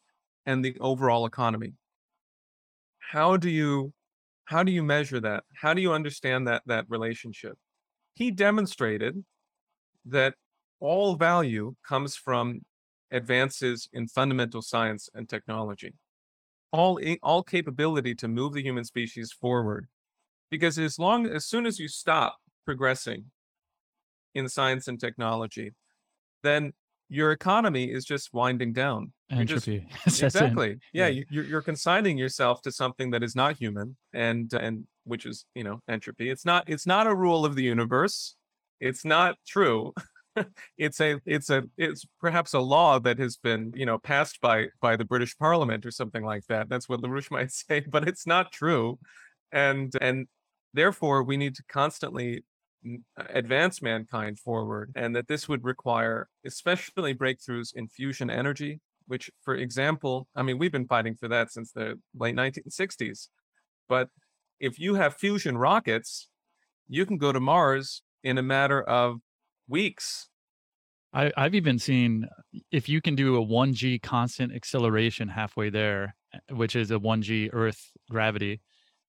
and 0.45 0.63
the 0.63 0.77
overall 0.81 1.25
economy. 1.25 1.73
How 2.99 3.37
do 3.37 3.49
you 3.49 3.93
how 4.45 4.65
do 4.65 4.73
you 4.73 4.83
measure 4.83 5.21
that? 5.21 5.45
How 5.55 5.75
do 5.75 5.81
you 5.81 5.93
understand 5.93 6.49
that 6.49 6.63
that 6.67 6.85
relationship? 6.89 7.57
He 8.15 8.31
demonstrated 8.31 9.25
that 10.07 10.35
all 10.81 11.15
value 11.15 11.75
comes 11.87 12.17
from 12.17 12.63
advances 13.11 13.89
in 13.93 14.09
fundamental 14.09 14.63
science 14.63 15.09
and 15.15 15.29
technology. 15.29 15.95
All, 16.73 17.01
all 17.23 17.43
capability 17.43 18.15
to 18.17 18.29
move 18.29 18.53
the 18.53 18.63
human 18.63 18.85
species 18.85 19.33
forward. 19.33 19.89
Because 20.51 20.79
as 20.79 20.99
long 20.99 21.27
as 21.27 21.47
soon 21.47 21.67
as 21.67 21.79
you 21.79 21.89
stop 21.89 22.39
progressing 22.65 23.27
in 24.35 24.49
science 24.49 24.89
and 24.89 24.99
technology, 24.99 25.73
then 26.43 26.73
your 27.09 27.33
economy 27.33 27.91
is 27.91 28.05
just 28.05 28.33
winding 28.33 28.73
down. 28.73 29.13
Entropy. 29.31 29.87
Just, 30.05 30.23
exactly. 30.23 30.79
Yeah, 30.93 31.09
yeah. 31.09 31.25
You're, 31.29 31.45
you're 31.45 31.63
consigning 31.63 32.19
yourself 32.19 32.63
to 32.63 32.73
something 32.73 33.11
that 33.11 33.23
is 33.23 33.37
not 33.37 33.57
human, 33.57 33.97
and 34.13 34.53
and 34.53 34.87
which 35.05 35.25
is 35.27 35.45
you 35.55 35.63
know 35.63 35.81
entropy. 35.89 36.31
It's 36.31 36.45
not 36.45 36.65
it's 36.69 36.87
not 36.87 37.07
a 37.07 37.15
rule 37.15 37.45
of 37.45 37.55
the 37.55 37.63
universe. 37.63 38.37
It's 38.81 39.05
not 39.05 39.37
true. 39.47 39.93
it's 40.79 41.01
a 41.01 41.21
it's 41.27 41.51
a 41.51 41.65
it's 41.77 42.05
perhaps 42.21 42.55
a 42.55 42.61
law 42.61 42.99
that 42.99 43.19
has 43.19 43.37
been 43.37 43.73
you 43.75 43.87
know 43.87 43.99
passed 43.99 44.41
by 44.41 44.67
by 44.81 44.97
the 44.97 45.05
British 45.05 45.37
Parliament 45.37 45.85
or 45.85 45.91
something 45.91 46.25
like 46.25 46.47
that. 46.49 46.69
That's 46.69 46.89
what 46.89 47.01
LaRouche 47.01 47.31
might 47.31 47.53
say, 47.53 47.81
but 47.81 48.07
it's 48.09 48.27
not 48.27 48.53
true, 48.53 48.99
and 49.53 49.93
and 50.01 50.27
therefore 50.73 51.23
we 51.23 51.37
need 51.37 51.55
to 51.57 51.63
constantly 51.69 52.45
uh, 52.87 53.25
advance 53.31 53.83
mankind 53.83 54.39
forward, 54.39 54.93
and 54.95 55.15
that 55.17 55.29
this 55.29 55.49
would 55.49 55.65
require 55.65 56.29
especially 56.47 57.15
breakthroughs 57.15 57.75
in 57.75 57.89
fusion 57.89 58.31
energy. 58.31 58.81
Which, 59.07 59.29
for 59.43 59.57
example, 59.57 60.29
I 60.37 60.43
mean, 60.43 60.57
we've 60.57 60.71
been 60.71 60.87
fighting 60.87 61.17
for 61.17 61.27
that 61.27 61.51
since 61.51 61.73
the 61.73 61.99
late 62.17 62.37
1960s. 62.37 63.27
But 63.89 64.09
if 64.61 64.79
you 64.79 64.95
have 64.95 65.17
fusion 65.17 65.59
rockets, 65.59 66.29
you 66.87 67.05
can 67.05 67.19
go 67.19 67.33
to 67.33 67.41
Mars 67.41 68.03
in 68.23 68.39
a 68.39 68.43
matter 68.43 68.81
of 68.83 69.21
weeks. 69.71 70.29
I, 71.13 71.33
I've 71.37 71.55
even 71.55 71.79
seen 71.79 72.29
if 72.71 72.89
you 72.89 73.01
can 73.01 73.17
do 73.17 73.37
a 73.37 73.45
1g 73.45 74.03
constant 74.03 74.55
acceleration 74.55 75.29
halfway 75.29 75.71
there, 75.71 76.15
eh, 76.35 76.55
which 76.55 76.77
is 76.77 76.91
a 76.91 76.99
1g 76.99 77.51
Earth 77.53 77.91
gravity. 78.11 78.61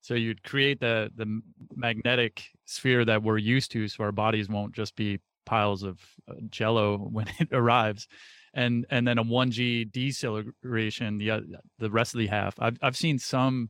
So 0.01 0.15
you'd 0.15 0.43
create 0.43 0.79
the 0.79 1.11
the 1.15 1.41
magnetic 1.75 2.43
sphere 2.65 3.05
that 3.05 3.21
we're 3.21 3.37
used 3.37 3.71
to, 3.73 3.87
so 3.87 4.03
our 4.03 4.11
bodies 4.11 4.49
won't 4.49 4.73
just 4.73 4.95
be 4.95 5.19
piles 5.45 5.83
of 5.83 5.99
uh, 6.27 6.33
jello 6.49 6.97
when 7.11 7.27
it 7.39 7.49
arrives, 7.51 8.07
and 8.53 8.85
and 8.89 9.07
then 9.07 9.19
a 9.19 9.23
1g 9.23 9.91
deceleration 9.91 11.19
the 11.19 11.43
the 11.77 11.91
rest 11.91 12.15
of 12.15 12.19
the 12.19 12.27
half. 12.27 12.55
I've 12.59 12.79
I've 12.81 12.97
seen 12.97 13.19
some 13.19 13.69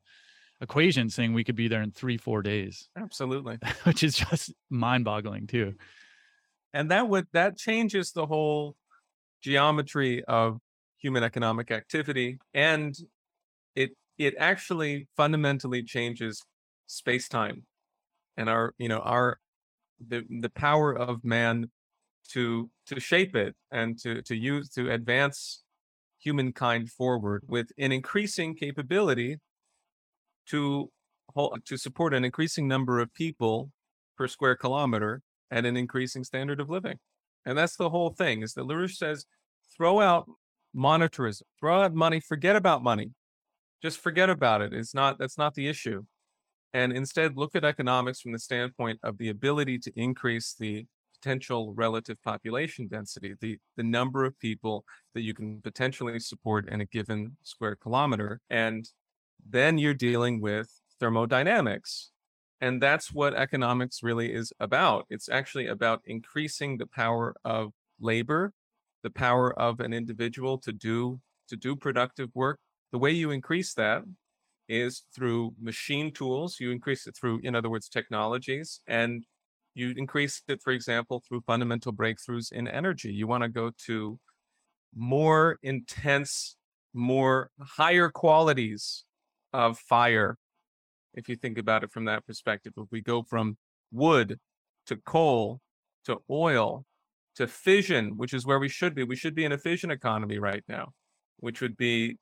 equation 0.62 1.10
saying 1.10 1.34
we 1.34 1.44
could 1.44 1.56
be 1.56 1.68
there 1.68 1.82
in 1.82 1.92
three 1.92 2.16
four 2.16 2.42
days. 2.42 2.88
Absolutely, 2.98 3.58
which 3.84 4.02
is 4.02 4.16
just 4.16 4.54
mind 4.70 5.04
boggling 5.04 5.48
too 5.48 5.74
and 6.74 6.92
that 6.92 7.08
would 7.08 7.28
that 7.34 7.58
changes 7.58 8.12
the 8.12 8.26
whole 8.26 8.76
geometry 9.42 10.24
of 10.26 10.60
human 10.98 11.24
economic 11.24 11.72
activity 11.72 12.38
and 12.54 12.96
it 13.76 13.92
it 14.18 14.36
actually 14.38 15.08
fundamentally 15.18 15.84
changes 15.84 16.44
space-time 16.88 17.64
and 18.38 18.50
our 18.50 18.74
you 18.78 18.88
know 18.88 19.00
our 19.00 19.40
the 20.08 20.24
the 20.42 20.50
power 20.50 20.94
of 20.94 21.24
man 21.24 21.70
to 22.30 22.70
to 22.86 23.00
shape 23.00 23.36
it 23.36 23.56
and 23.72 24.00
to 24.00 24.22
to 24.22 24.36
use 24.36 24.70
to 24.70 24.92
advance 24.92 25.64
humankind 26.20 26.90
forward 26.92 27.44
with 27.48 27.72
an 27.80 27.92
increasing 27.92 28.56
capability 28.56 29.38
to 30.48 30.90
hold, 31.34 31.60
to 31.66 31.78
support 31.78 32.14
an 32.14 32.24
increasing 32.24 32.68
number 32.68 33.00
of 33.00 33.12
people 33.14 33.72
per 34.18 34.28
square 34.28 34.56
kilometer 34.56 35.22
and 35.52 35.66
an 35.66 35.78
increasing 35.78 36.24
standard 36.24 36.60
of 36.60 36.70
living. 36.70 36.98
And 37.46 37.58
that's 37.58 37.76
the 37.76 37.90
whole 37.90 38.12
thing 38.12 38.42
is 38.42 38.54
that 38.54 38.66
LaRouche 38.66 38.96
says, 38.96 39.26
throw 39.76 40.00
out 40.00 40.30
monetarism, 40.76 41.44
throw 41.60 41.84
out 41.84 41.94
money, 41.94 42.20
forget 42.20 42.56
about 42.56 42.84
money. 42.84 43.12
Just 43.82 44.00
forget 44.00 44.30
about 44.30 44.62
it. 44.62 44.74
It's 44.74 44.94
not, 44.94 45.18
that's 45.20 45.38
not 45.38 45.54
the 45.56 45.68
issue. 45.68 46.04
And 46.74 46.94
instead 46.94 47.36
look 47.36 47.56
at 47.56 47.66
economics 47.66 48.22
from 48.22 48.32
the 48.32 48.40
standpoint 48.40 49.00
of 49.04 49.18
the 49.18 49.30
ability 49.30 49.80
to 49.80 49.92
increase 49.96 50.56
the 50.58 50.86
potential 51.22 51.74
relative 51.76 52.22
population 52.24 52.88
density, 52.88 53.36
the, 53.42 53.58
the 53.76 53.84
number 53.84 54.24
of 54.24 54.38
people 54.40 54.86
that 55.14 55.22
you 55.22 55.34
can 55.34 55.62
potentially 55.62 56.20
support 56.20 56.70
in 56.70 56.82
a 56.82 56.86
given 56.86 57.36
square 57.44 57.76
kilometer. 57.76 58.40
And 58.50 58.88
then 59.48 59.78
you're 59.78 59.94
dealing 59.94 60.42
with 60.42 60.70
thermodynamics, 61.00 62.12
and 62.62 62.82
that's 62.82 63.12
what 63.12 63.34
economics 63.34 64.04
really 64.04 64.32
is 64.32 64.54
about. 64.60 65.06
It's 65.10 65.28
actually 65.28 65.68
about 65.68 66.02
increasing 66.06 66.78
the 66.78 66.86
power 66.86 67.36
of 67.44 67.72
labor, 68.00 68.54
the 69.04 69.10
power 69.10 69.58
of 69.60 69.80
an 69.80 69.94
individual 69.94 70.60
to 70.60 70.72
do 70.72 71.20
to 71.50 71.58
do 71.58 71.76
productive 71.76 72.30
work. 72.34 72.60
The 72.92 73.00
way 73.00 73.12
you 73.12 73.32
increase 73.32 73.74
that 73.74 74.04
is 74.70 75.04
through 75.14 75.54
machine 75.60 76.12
tools. 76.14 76.58
You 76.60 76.72
increase 76.72 77.08
it 77.08 77.16
through, 77.16 77.42
in 77.44 77.56
other 77.56 77.70
words, 77.70 77.90
technologies, 77.90 78.80
and 78.88 79.26
you 79.74 79.94
increase 79.98 80.42
it, 80.48 80.62
for 80.62 80.72
example, 80.72 81.22
through 81.28 81.42
fundamental 81.42 81.94
breakthroughs 81.94 82.52
in 82.52 82.68
energy. 82.68 83.12
You 83.12 83.28
want 83.28 83.44
to 83.44 83.50
go 83.50 83.72
to 83.88 84.20
more 84.96 85.58
intense, 85.64 86.58
more 86.94 87.50
higher 87.60 88.10
qualities 88.10 89.04
of 89.52 89.78
fire 89.80 90.38
if 91.14 91.30
you 91.30 91.36
think 91.36 91.58
about 91.58 91.84
it 91.84 91.92
from 91.92 92.06
that 92.06 92.26
perspective. 92.26 92.74
If 92.78 92.88
we 92.92 93.02
go 93.02 93.24
from 93.24 93.58
wood 93.92 94.40
to 94.88 94.96
coal 94.98 95.60
to 96.06 96.18
oil 96.30 96.86
to 97.36 97.48
fission, 97.48 98.18
which 98.18 98.34
is 98.34 98.46
where 98.46 98.60
we 98.60 98.70
should 98.70 98.96
be, 98.96 99.04
we 99.04 99.16
should 99.16 99.36
be 99.36 99.46
in 99.46 99.52
a 99.52 99.58
fission 99.58 99.92
economy 99.92 100.38
right 100.38 100.64
now, 100.68 100.90
which 101.38 101.62
would 101.62 101.78
be 101.78 102.18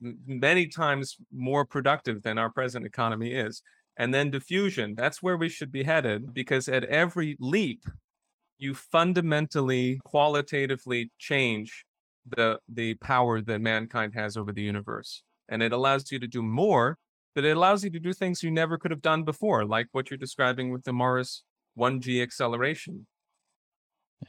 many 0.00 0.66
times 0.66 1.16
more 1.32 1.64
productive 1.64 2.22
than 2.22 2.38
our 2.38 2.50
present 2.50 2.84
economy 2.84 3.32
is. 3.32 3.62
And 3.96 4.12
then 4.12 4.38
fusion, 4.40 4.94
that's 4.96 5.22
where 5.22 5.36
we 5.36 5.48
should 5.48 5.70
be 5.70 5.84
headed 5.84 6.34
because 6.34 6.68
at 6.68 6.84
every 6.84 7.36
leap, 7.38 7.84
you 8.58 8.74
fundamentally, 8.74 10.00
qualitatively 10.04 11.10
change 11.18 11.84
the 12.26 12.58
the 12.68 12.94
power 12.94 13.40
that 13.40 13.60
mankind 13.60 14.14
has 14.14 14.36
over 14.36 14.52
the 14.52 14.62
universe. 14.62 15.22
And 15.48 15.62
it 15.62 15.72
allows 15.72 16.10
you 16.10 16.18
to 16.18 16.26
do 16.26 16.42
more 16.42 16.98
but 17.34 17.44
it 17.44 17.56
allows 17.56 17.82
you 17.84 17.90
to 17.90 18.00
do 18.00 18.12
things 18.12 18.42
you 18.42 18.50
never 18.50 18.78
could 18.78 18.90
have 18.90 19.02
done 19.02 19.24
before, 19.24 19.64
like 19.64 19.88
what 19.92 20.10
you're 20.10 20.18
describing 20.18 20.70
with 20.70 20.84
the 20.84 20.92
Mars 20.92 21.42
1G 21.78 22.22
acceleration. 22.22 23.06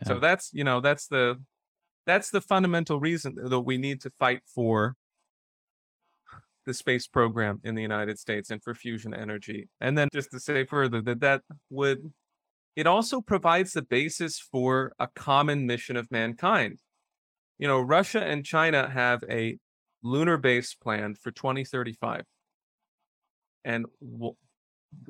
Yeah. 0.02 0.08
So 0.08 0.20
that's, 0.20 0.50
you 0.54 0.64
know, 0.64 0.82
that's 0.82 1.08
the 1.08 1.40
that's 2.06 2.30
the 2.30 2.42
fundamental 2.42 3.00
reason 3.00 3.36
that 3.36 3.60
we 3.62 3.78
need 3.78 4.02
to 4.02 4.12
fight 4.20 4.42
for 4.54 4.96
the 6.66 6.74
space 6.74 7.08
program 7.08 7.60
in 7.64 7.76
the 7.76 7.82
United 7.82 8.20
States 8.20 8.50
and 8.50 8.62
for 8.62 8.74
fusion 8.74 9.14
energy. 9.14 9.70
And 9.82 9.98
then 9.98 10.10
just 10.14 10.32
to 10.32 10.40
say 10.40 10.66
further 10.66 11.02
that 11.02 11.20
that 11.22 11.42
would 11.70 12.12
it 12.76 12.88
also 12.88 13.22
provides 13.22 13.74
the 13.74 13.82
basis 13.82 14.40
for 14.40 14.94
a 15.00 15.08
common 15.08 15.66
mission 15.66 15.96
of 15.96 16.12
mankind. 16.12 16.80
You 17.58 17.68
know, 17.70 17.80
Russia 17.80 18.22
and 18.22 18.44
China 18.44 18.90
have 18.90 19.24
a 19.30 19.58
lunar 20.04 20.38
base 20.38 20.74
planned 20.76 21.18
for 21.18 21.32
2035 21.32 22.26
and 23.66 23.86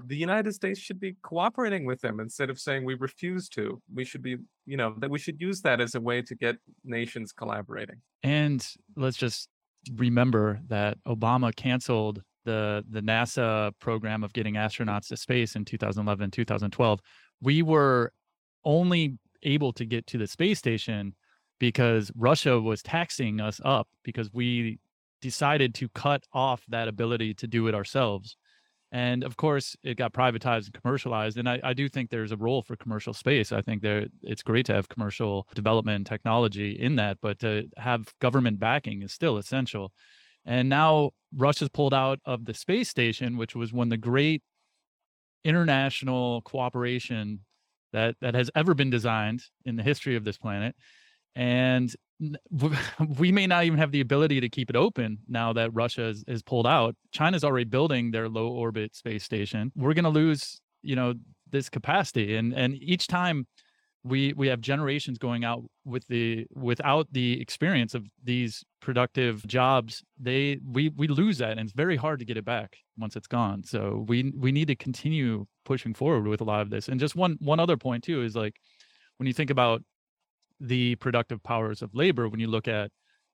the 0.08 0.16
United 0.16 0.54
States 0.54 0.80
should 0.80 1.00
be 1.00 1.16
cooperating 1.22 1.86
with 1.86 2.02
them 2.02 2.20
instead 2.20 2.50
of 2.50 2.60
saying 2.60 2.84
we 2.84 2.96
refuse 2.96 3.48
to. 3.50 3.82
We 3.94 4.04
should 4.04 4.24
be, 4.24 4.38
you 4.66 4.78
know, 4.78 4.96
that 4.98 5.10
we 5.10 5.20
should 5.20 5.40
use 5.40 5.62
that 5.62 5.80
as 5.80 5.96
a 5.96 6.02
way 6.02 6.22
to 6.24 6.36
get 6.36 6.56
nations 6.84 7.32
collaborating. 7.32 7.98
And 8.24 8.68
let's 8.96 9.18
just 9.18 9.50
remember 9.94 10.60
that 10.68 10.98
Obama 11.06 11.56
canceled 11.56 12.24
the 12.46 12.84
the 12.90 13.02
NASA 13.02 13.72
program 13.80 14.24
of 14.24 14.34
getting 14.34 14.56
astronauts 14.56 15.08
to 15.08 15.18
space 15.18 15.56
in 15.56 15.66
2011 15.66 16.32
2012 16.32 17.00
we 17.42 17.62
were 17.62 18.12
only 18.64 19.18
able 19.44 19.74
to 19.74 19.86
get 19.86 20.08
to 20.08 20.18
the 20.18 20.28
space 20.28 20.60
station 20.60 21.14
because 21.60 22.12
Russia 22.16 22.60
was 22.60 22.82
taxing 22.82 23.40
us 23.40 23.60
up 23.66 23.88
because 24.04 24.32
we 24.32 24.80
decided 25.22 25.74
to 25.76 25.90
cut 25.90 26.24
off 26.34 26.64
that 26.68 26.88
ability 26.88 27.34
to 27.34 27.48
do 27.48 27.68
it 27.68 27.76
ourselves 27.76 28.38
and 28.96 29.26
of 29.26 29.36
course 29.36 29.76
it 29.84 29.98
got 29.98 30.14
privatized 30.14 30.68
and 30.68 30.82
commercialized 30.82 31.38
and 31.38 31.50
I, 31.50 31.60
I, 31.62 31.74
do 31.74 31.90
think 31.90 32.10
there's 32.10 32.32
a 32.32 32.38
role 32.38 32.62
for 32.62 32.78
commercial 32.78 33.14
space. 33.14 33.52
I 33.52 33.62
think 33.62 33.82
there 33.82 34.08
it's 34.24 34.42
great 34.42 34.66
to 34.68 34.74
have 34.74 34.88
commercial 34.88 35.48
development 35.54 36.08
technology 36.08 36.80
in 36.80 36.96
that 36.96 37.18
but 37.22 37.38
to 37.40 37.68
have 37.76 38.14
government 38.22 38.58
backing 38.58 39.02
is 39.02 39.12
still 39.12 39.38
essential. 39.38 39.92
And 40.46 40.70
now 40.70 41.12
russia's 41.36 41.68
pulled 41.68 41.94
out 41.94 42.20
of 42.26 42.46
the 42.46 42.54
space 42.54 42.88
station 42.88 43.36
which 43.36 43.54
was 43.54 43.74
one 43.74 43.88
of 43.88 43.90
the 43.90 43.98
great 43.98 44.42
international 45.44 46.42
cooperation 46.44 47.42
that 47.92 48.16
that 48.22 48.34
has 48.34 48.50
ever 48.56 48.74
been 48.74 48.90
designed 48.90 49.44
in 49.66 49.76
the 49.76 49.84
history 49.84 50.16
of 50.16 50.24
this 50.24 50.38
planet 50.38 50.74
and 51.36 51.94
we 53.18 53.32
may 53.32 53.48
not 53.48 53.66
even 53.66 53.78
have 53.80 53.92
the 53.92 54.02
ability 54.02 54.40
to 54.42 54.50
keep 54.50 54.70
it 54.70 54.76
open 54.76 55.20
now 55.28 55.54
that 55.54 55.74
Russia 55.74 56.06
is, 56.06 56.24
is 56.28 56.42
pulled 56.42 56.68
out. 56.68 56.96
China's 57.12 57.44
already 57.44 57.66
building 57.66 58.12
their 58.12 58.30
low 58.30 58.48
orbit 58.48 58.96
space 58.96 59.24
station. 59.24 59.72
We're 59.76 59.94
going 59.94 60.06
to 60.06 60.10
lose, 60.10 60.60
you 60.82 60.96
know, 60.96 61.14
this 61.52 61.70
capacity, 61.70 62.36
and 62.36 62.54
and 62.54 62.76
each 62.76 63.08
time 63.08 63.46
we 64.06 64.34
we 64.34 64.48
have 64.48 64.62
generations 64.62 65.18
going 65.18 65.44
out 65.44 65.64
with 65.84 66.08
the 66.08 66.46
without 66.54 67.08
the 67.12 67.42
experience 67.42 67.96
of 67.96 68.06
these 68.24 68.64
productive 68.80 69.46
jobs 69.48 70.04
they 70.20 70.60
we 70.64 70.90
we 70.90 71.08
lose 71.08 71.40
that 71.40 71.52
and 71.52 71.62
it's 71.62 71.74
very 71.74 71.96
hard 71.96 72.20
to 72.20 72.26
get 72.26 72.38
it 72.38 72.46
back 72.46 72.78
once 73.00 73.16
it's 73.16 73.28
gone 73.28 73.64
so 73.64 74.06
we 74.08 74.32
we 74.38 74.52
need 74.52 74.68
to 74.68 74.76
continue 74.76 75.46
pushing 75.66 75.94
forward 75.94 76.28
with 76.28 76.40
a 76.40 76.44
lot 76.44 76.62
of 76.62 76.70
this 76.70 76.88
and 76.88 77.00
just 77.00 77.16
one 77.16 77.36
one 77.40 77.60
other 77.60 77.78
point 77.78 78.04
too 78.04 78.22
is 78.22 78.36
like 78.36 78.56
when 79.18 79.26
you 79.26 79.34
think 79.34 79.50
about 79.50 79.82
the 80.60 80.96
productive 80.96 81.44
powers 81.44 81.82
of 81.82 81.94
labor 81.94 82.30
when 82.30 82.40
you 82.40 82.48
look 82.48 82.68
at 82.68 82.92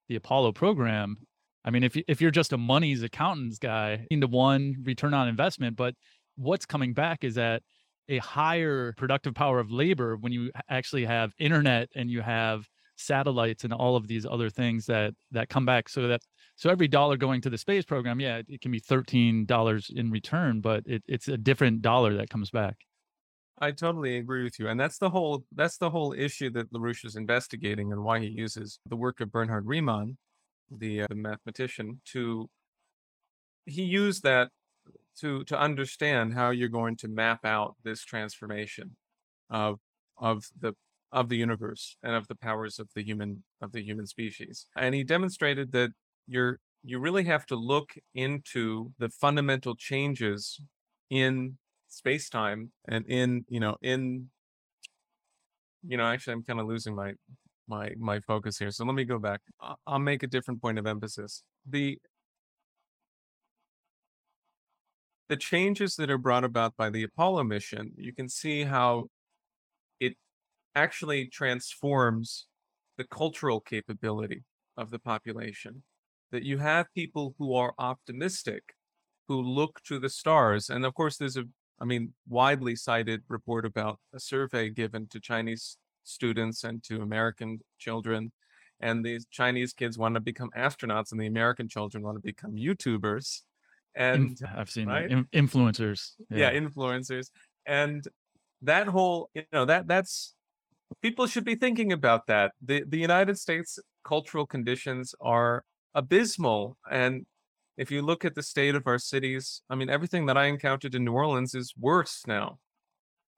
the 0.10 0.16
Apollo 0.16 0.54
program. 0.54 1.18
I 1.64 1.70
mean, 1.70 1.84
if 1.84 1.96
if 2.08 2.22
you're 2.22 2.32
just 2.32 2.54
a 2.54 2.58
money's 2.58 3.04
accountants 3.04 3.60
guy, 3.60 4.06
into 4.10 4.28
one 4.28 4.76
return 4.84 5.14
on 5.14 5.28
investment, 5.28 5.76
but 5.78 5.96
what's 6.36 6.66
coming 6.66 6.94
back 6.94 7.24
is 7.24 7.36
that 7.36 7.62
a 8.10 8.18
higher 8.18 8.94
productive 8.98 9.34
power 9.34 9.60
of 9.60 9.72
labor 9.72 10.18
when 10.18 10.32
you 10.32 10.52
actually 10.70 11.06
have 11.06 11.34
internet 11.40 11.90
and 11.96 12.10
you 12.10 12.22
have 12.22 12.68
satellites 12.98 13.64
and 13.64 13.74
all 13.74 13.96
of 13.96 14.08
these 14.08 14.26
other 14.26 14.50
things 14.50 14.86
that 14.86 15.14
that 15.32 15.50
come 15.50 15.66
back 15.66 15.90
so 15.90 16.08
that 16.08 16.22
so 16.56 16.70
every 16.70 16.88
dollar 16.88 17.18
going 17.18 17.42
to 17.42 17.50
the 17.50 17.58
space 17.58 17.84
program 17.84 18.20
yeah 18.20 18.38
it, 18.38 18.46
it 18.50 18.62
can 18.62 18.72
be 18.72 18.80
$13 18.80 19.90
in 19.96 20.12
return 20.12 20.62
but 20.62 20.84
it, 20.86 21.04
it's 21.08 21.28
a 21.28 21.38
different 21.38 21.82
dollar 21.82 22.16
that 22.16 22.30
comes 22.30 22.52
back 22.52 22.76
I 23.62 23.72
totally 23.72 24.18
agree 24.18 24.44
with 24.44 24.60
you. 24.60 24.68
And 24.68 24.80
that's 24.80 24.98
the 24.98 25.12
whole 25.12 25.46
that's 25.56 25.78
the 25.78 25.92
whole 25.92 26.14
issue 26.14 26.50
that 26.52 26.74
LaRouche 26.74 27.06
is 27.06 27.16
investigating 27.16 27.92
and 27.92 28.04
why 28.04 28.20
he 28.20 28.28
uses 28.28 28.80
the 28.88 28.96
work 28.96 29.22
of 29.22 29.32
Bernhard 29.32 29.68
Riemann, 29.68 30.18
the, 30.72 31.04
uh, 31.04 31.08
the 31.10 31.16
mathematician, 31.16 32.02
to 32.06 32.50
he 33.66 33.84
used 33.84 34.24
that 34.24 34.50
to 35.20 35.44
to 35.46 35.60
understand 35.60 36.34
how 36.34 36.50
you're 36.50 36.70
going 36.70 36.98
to 36.98 37.08
map 37.08 37.46
out 37.46 37.76
this 37.84 38.04
transformation 38.04 38.96
of 39.52 39.80
of 40.18 40.46
the 40.60 40.74
of 41.12 41.30
the 41.30 41.38
universe 41.38 41.98
and 42.04 42.16
of 42.16 42.28
the 42.28 42.36
powers 42.36 42.80
of 42.80 42.90
the 42.96 43.04
human 43.04 43.44
of 43.62 43.72
the 43.74 43.84
human 43.84 44.08
species. 44.08 44.66
And 44.76 44.96
he 44.96 45.04
demonstrated 45.04 45.72
that 45.74 45.92
you're 46.28 46.60
you 46.84 46.98
really 47.00 47.26
have 47.26 47.46
to 47.48 47.56
look 47.56 47.92
into 48.16 48.92
the 48.98 49.10
fundamental 49.10 49.76
changes 49.76 50.60
in 51.12 51.58
space 51.92 52.30
time 52.30 52.72
and 52.88 53.06
in 53.08 53.46
you 53.50 53.60
know 53.60 53.76
in 53.82 54.30
you 55.86 55.98
know 55.98 56.06
actually 56.06 56.34
i'm 56.34 56.44
kind 56.44 56.60
of 56.60 56.66
losing 56.66 56.96
my 56.96 57.14
my 57.72 57.92
my 57.98 58.20
focus 58.20 58.60
here 58.60 58.70
so 58.70 58.84
let 58.86 58.96
me 58.96 59.06
go 59.06 59.18
back. 59.18 59.40
I'll 59.88 60.00
make 60.00 60.24
a 60.24 60.28
different 60.28 60.62
point 60.62 60.78
of 60.78 60.86
emphasis. 60.86 61.44
The 61.68 61.98
the 65.30 65.38
changes 65.38 65.96
that 65.96 66.12
are 66.12 66.18
brought 66.18 66.44
about 66.44 66.76
by 66.76 66.90
the 66.90 67.04
apollo 67.04 67.44
mission 67.46 67.94
you 67.96 68.14
can 68.14 68.28
see 68.28 68.66
how 68.66 69.06
it 70.02 70.14
actually 70.76 71.28
transforms 71.28 72.48
the 72.98 73.06
cultural 73.06 73.62
capability 73.62 74.44
of 74.76 74.92
the 74.92 75.00
population 75.00 75.84
that 76.34 76.44
you 76.44 76.58
have 76.58 76.86
people 76.94 77.34
who 77.38 77.56
are 77.56 77.74
optimistic 77.80 78.62
who 79.30 79.42
look 79.42 79.80
to 79.86 80.00
the 80.00 80.10
stars 80.10 80.70
and 80.70 80.86
of 80.86 80.94
course 80.94 81.16
there's 81.16 81.38
a 81.38 81.46
I 81.82 81.86
mean, 81.86 82.14
widely 82.30 82.76
cited 82.76 83.24
report 83.28 83.66
about 83.66 84.00
a 84.14 84.20
survey 84.20 84.70
given 84.70 85.08
to 85.08 85.20
Chinese 85.20 85.78
students 86.04 86.64
and 86.64 86.84
to 86.84 87.02
American 87.02 87.60
children. 87.80 88.32
And 88.80 89.04
these 89.04 89.26
Chinese 89.32 89.74
kids 89.74 89.98
want 89.98 90.16
to 90.16 90.22
become 90.22 90.50
astronauts, 90.58 91.12
and 91.12 91.20
the 91.20 91.28
American 91.28 91.68
children 91.68 92.04
want 92.04 92.18
to 92.18 92.22
become 92.22 92.54
YouTubers. 92.54 93.42
And 93.96 94.40
I've 94.56 94.70
seen 94.70 94.88
right? 94.88 95.10
influencers. 95.34 96.12
Yeah. 96.30 96.52
yeah, 96.52 96.60
influencers. 96.60 97.30
And 97.66 98.04
that 98.62 98.88
whole, 98.88 99.30
you 99.34 99.44
know, 99.52 99.66
that 99.66 99.88
that's 99.88 100.36
people 101.02 101.28
should 101.28 101.46
be 101.46 101.56
thinking 101.56 101.92
about 101.92 102.28
that. 102.28 102.54
The 102.62 102.84
the 102.88 102.98
United 102.98 103.38
States 103.38 103.80
cultural 104.04 104.46
conditions 104.46 105.14
are 105.22 105.64
abysmal 105.94 106.78
and 106.90 107.26
if 107.78 107.90
you 107.90 108.02
look 108.02 108.26
at 108.26 108.36
the 108.36 108.44
state 108.44 108.76
of 108.76 108.86
our 108.86 109.00
cities, 109.00 109.62
I 109.70 109.76
mean, 109.76 109.90
everything 109.90 110.26
that 110.26 110.38
I 110.38 110.46
encountered 110.46 110.96
in 110.96 111.06
New 111.06 111.14
Orleans 111.14 111.56
is 111.56 111.74
worse 111.80 112.24
now. 112.28 112.60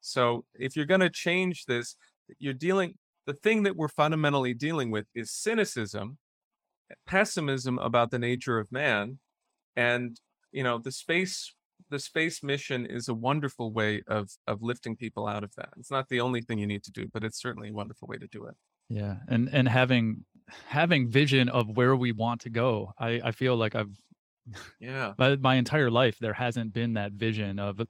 So 0.01 0.45
if 0.55 0.75
you're 0.75 0.85
going 0.85 1.01
to 1.01 1.09
change 1.09 1.65
this, 1.65 1.95
you're 2.39 2.53
dealing, 2.53 2.95
the 3.25 3.33
thing 3.33 3.63
that 3.63 3.75
we're 3.75 3.87
fundamentally 3.87 4.53
dealing 4.53 4.91
with 4.91 5.05
is 5.15 5.31
cynicism, 5.31 6.17
pessimism 7.05 7.79
about 7.79 8.11
the 8.11 8.19
nature 8.19 8.59
of 8.59 8.71
man. 8.71 9.19
And, 9.75 10.19
you 10.51 10.63
know, 10.63 10.77
the 10.77 10.91
space, 10.91 11.53
the 11.89 11.99
space 11.99 12.43
mission 12.43 12.85
is 12.85 13.07
a 13.07 13.13
wonderful 13.13 13.71
way 13.71 14.01
of, 14.07 14.29
of 14.47 14.61
lifting 14.61 14.95
people 14.95 15.27
out 15.27 15.43
of 15.43 15.55
that. 15.55 15.69
It's 15.77 15.91
not 15.91 16.09
the 16.09 16.21
only 16.21 16.41
thing 16.41 16.57
you 16.57 16.67
need 16.67 16.83
to 16.83 16.91
do, 16.91 17.07
but 17.13 17.23
it's 17.23 17.41
certainly 17.41 17.69
a 17.69 17.73
wonderful 17.73 18.07
way 18.07 18.17
to 18.17 18.27
do 18.27 18.45
it. 18.45 18.55
Yeah. 18.89 19.15
And, 19.29 19.49
and 19.53 19.67
having, 19.67 20.25
having 20.67 21.09
vision 21.09 21.49
of 21.49 21.69
where 21.77 21.95
we 21.95 22.11
want 22.11 22.41
to 22.41 22.49
go. 22.49 22.93
I, 22.99 23.21
I 23.23 23.31
feel 23.31 23.55
like 23.55 23.75
I've 23.75 23.95
yeah. 24.79 25.13
But 25.17 25.41
my 25.41 25.55
entire 25.55 25.89
life 25.89 26.17
there 26.19 26.33
hasn't 26.33 26.73
been 26.73 26.93
that 26.93 27.13
vision 27.13 27.59
of 27.59 27.81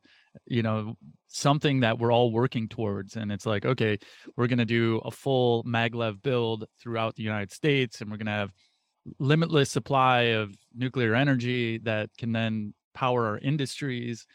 you 0.45 0.63
know 0.63 0.95
something 1.27 1.81
that 1.81 1.99
we're 1.99 2.11
all 2.11 2.31
working 2.31 2.67
towards 2.67 3.15
and 3.15 3.31
it's 3.31 3.45
like 3.45 3.65
okay 3.65 3.97
we're 4.35 4.47
going 4.47 4.59
to 4.59 4.65
do 4.65 5.01
a 5.03 5.11
full 5.11 5.63
maglev 5.63 6.21
build 6.21 6.65
throughout 6.81 7.15
the 7.15 7.23
united 7.23 7.51
states 7.51 8.01
and 8.01 8.09
we're 8.09 8.17
going 8.17 8.25
to 8.25 8.31
have 8.31 8.51
limitless 9.19 9.69
supply 9.69 10.21
of 10.21 10.53
nuclear 10.75 11.13
energy 11.15 11.77
that 11.79 12.09
can 12.17 12.31
then 12.31 12.73
power 12.93 13.25
our 13.25 13.37
industries 13.39 14.25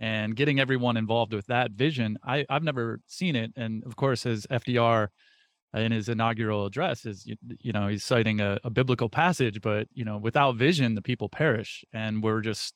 and 0.00 0.36
getting 0.36 0.60
everyone 0.60 0.96
involved 0.96 1.32
with 1.32 1.46
that 1.46 1.72
vision 1.72 2.18
I, 2.24 2.44
i've 2.48 2.64
never 2.64 3.00
seen 3.06 3.36
it 3.36 3.52
and 3.56 3.84
of 3.84 3.96
course 3.96 4.26
as 4.26 4.46
fdr 4.46 5.08
in 5.74 5.92
his 5.92 6.08
inaugural 6.08 6.66
address 6.66 7.04
is 7.04 7.26
you, 7.26 7.36
you 7.60 7.72
know 7.72 7.88
he's 7.88 8.04
citing 8.04 8.40
a, 8.40 8.58
a, 8.64 8.70
biblical 8.70 9.08
passage 9.08 9.60
but 9.60 9.86
you 9.92 10.04
know 10.04 10.16
without 10.16 10.56
vision 10.56 10.94
the 10.94 11.02
people 11.02 11.28
perish. 11.28 11.84
And 11.92 12.22
we're 12.22 12.40
just 12.40 12.74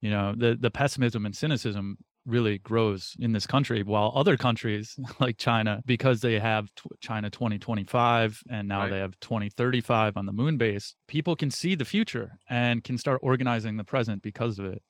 you 0.00 0.10
know 0.10 0.34
the 0.36 0.56
the 0.58 0.70
pessimism 0.70 1.26
and 1.26 1.36
cynicism 1.36 1.98
really 2.26 2.58
grows 2.58 3.14
in 3.18 3.32
this 3.32 3.46
country 3.46 3.82
while 3.82 4.10
other 4.14 4.36
countries 4.36 4.98
like 5.20 5.36
china 5.36 5.82
because 5.84 6.22
they 6.22 6.38
have 6.38 6.66
t- 6.74 6.88
china 6.98 7.28
2025 7.28 8.42
and 8.48 8.66
now 8.66 8.80
right. 8.80 8.90
they 8.90 8.98
have 8.98 9.18
2035 9.20 10.16
on 10.16 10.24
the 10.24 10.32
moon 10.32 10.56
base 10.56 10.94
people 11.06 11.36
can 11.36 11.50
see 11.50 11.74
the 11.74 11.84
future 11.84 12.38
and 12.48 12.82
can 12.82 12.96
start 12.96 13.20
organizing 13.22 13.76
the 13.76 13.84
present 13.84 14.22
because 14.22 14.58
of 14.58 14.64
it. 14.64 14.82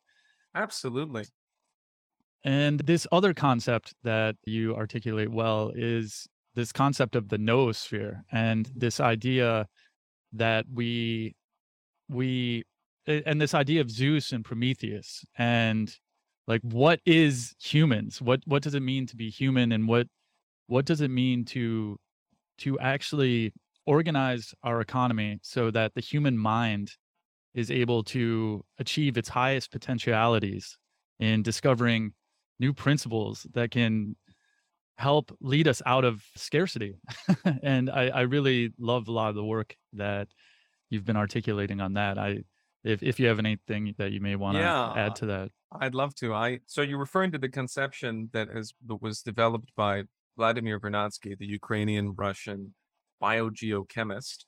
Absolutely. 0.55 1.25
And 2.45 2.79
this 2.81 3.07
other 3.11 3.33
concept 3.33 3.95
that 4.05 4.37
you 4.45 4.77
articulate 4.77 5.31
well 5.31 5.73
is 5.75 6.29
this 6.55 6.73
concept 6.73 7.17
of 7.17 7.29
the 7.29 7.39
noosphere 7.39 8.23
and 8.31 8.71
this 8.75 9.01
idea 9.01 9.67
that 10.33 10.67
we 10.73 11.35
we 12.09 12.65
and 13.07 13.41
this 13.41 13.55
idea 13.55 13.81
of 13.81 13.91
Zeus 13.91 14.33
and 14.33 14.45
Prometheus 14.45 15.25
and 15.37 15.95
like 16.47 16.61
what 16.63 17.01
is 17.07 17.55
humans? 17.63 18.21
What 18.21 18.41
what 18.47 18.63
does 18.63 18.75
it 18.75 18.83
mean 18.83 19.07
to 19.07 19.17
be 19.17 19.31
human 19.31 19.73
and 19.73 19.89
what 19.89 20.07
what 20.67 20.85
does 20.85 21.01
it 21.01 21.11
mean 21.11 21.45
to 21.47 21.99
to 22.59 22.79
actually 22.79 23.53
organize 23.87 24.55
our 24.63 24.81
economy 24.81 25.39
so 25.43 25.71
that 25.71 25.95
the 25.95 26.01
human 26.01 26.39
mind 26.39 26.93
is 27.55 27.71
able 27.71 28.03
to 28.03 28.65
achieve 28.79 29.17
its 29.17 29.29
highest 29.29 29.71
potentialities 29.71 30.77
in 31.19 31.43
discovering 31.43 32.13
new 32.59 32.73
principles 32.73 33.47
that 33.53 33.71
can 33.71 34.17
help 34.97 35.37
lead 35.41 35.69
us 35.69 35.83
out 35.87 36.05
of 36.05 36.25
scarcity. 36.37 36.95
and 37.63 37.91
I, 37.91 38.09
I 38.09 38.21
really 38.23 38.73
love 38.79 39.09
a 39.09 39.13
lot 39.13 39.29
of 39.31 39.35
the 39.35 39.45
work 39.45 39.77
that 39.95 40.29
you've 40.91 41.05
been 41.05 41.17
articulating 41.17 41.81
on 41.81 41.95
that. 41.95 42.19
I 42.19 42.45
if 42.85 43.03
if 43.03 43.19
you 43.19 43.27
have 43.27 43.39
anything 43.39 43.95
that 43.99 44.13
you 44.13 44.21
may 44.21 44.37
want 44.37 44.57
to 44.59 44.61
Yeah, 44.61 44.93
add 44.95 45.17
to 45.17 45.27
that. 45.27 45.51
I'd 45.81 45.95
love 45.95 46.15
to. 46.17 46.35
I 46.35 46.61
so 46.67 46.83
you're 46.83 46.99
referring 46.99 47.33
to 47.33 47.39
the 47.39 47.49
conception 47.49 48.31
that 48.33 48.49
is 48.51 48.75
that 48.87 49.03
was 49.03 49.23
developed 49.23 49.73
by 49.75 50.05
Vladimir 50.37 50.79
Vernadsky, 50.81 51.37
the 51.37 51.47
Ukrainian 51.47 52.15
Russian 52.15 52.75
biogeochemist, 53.23 54.45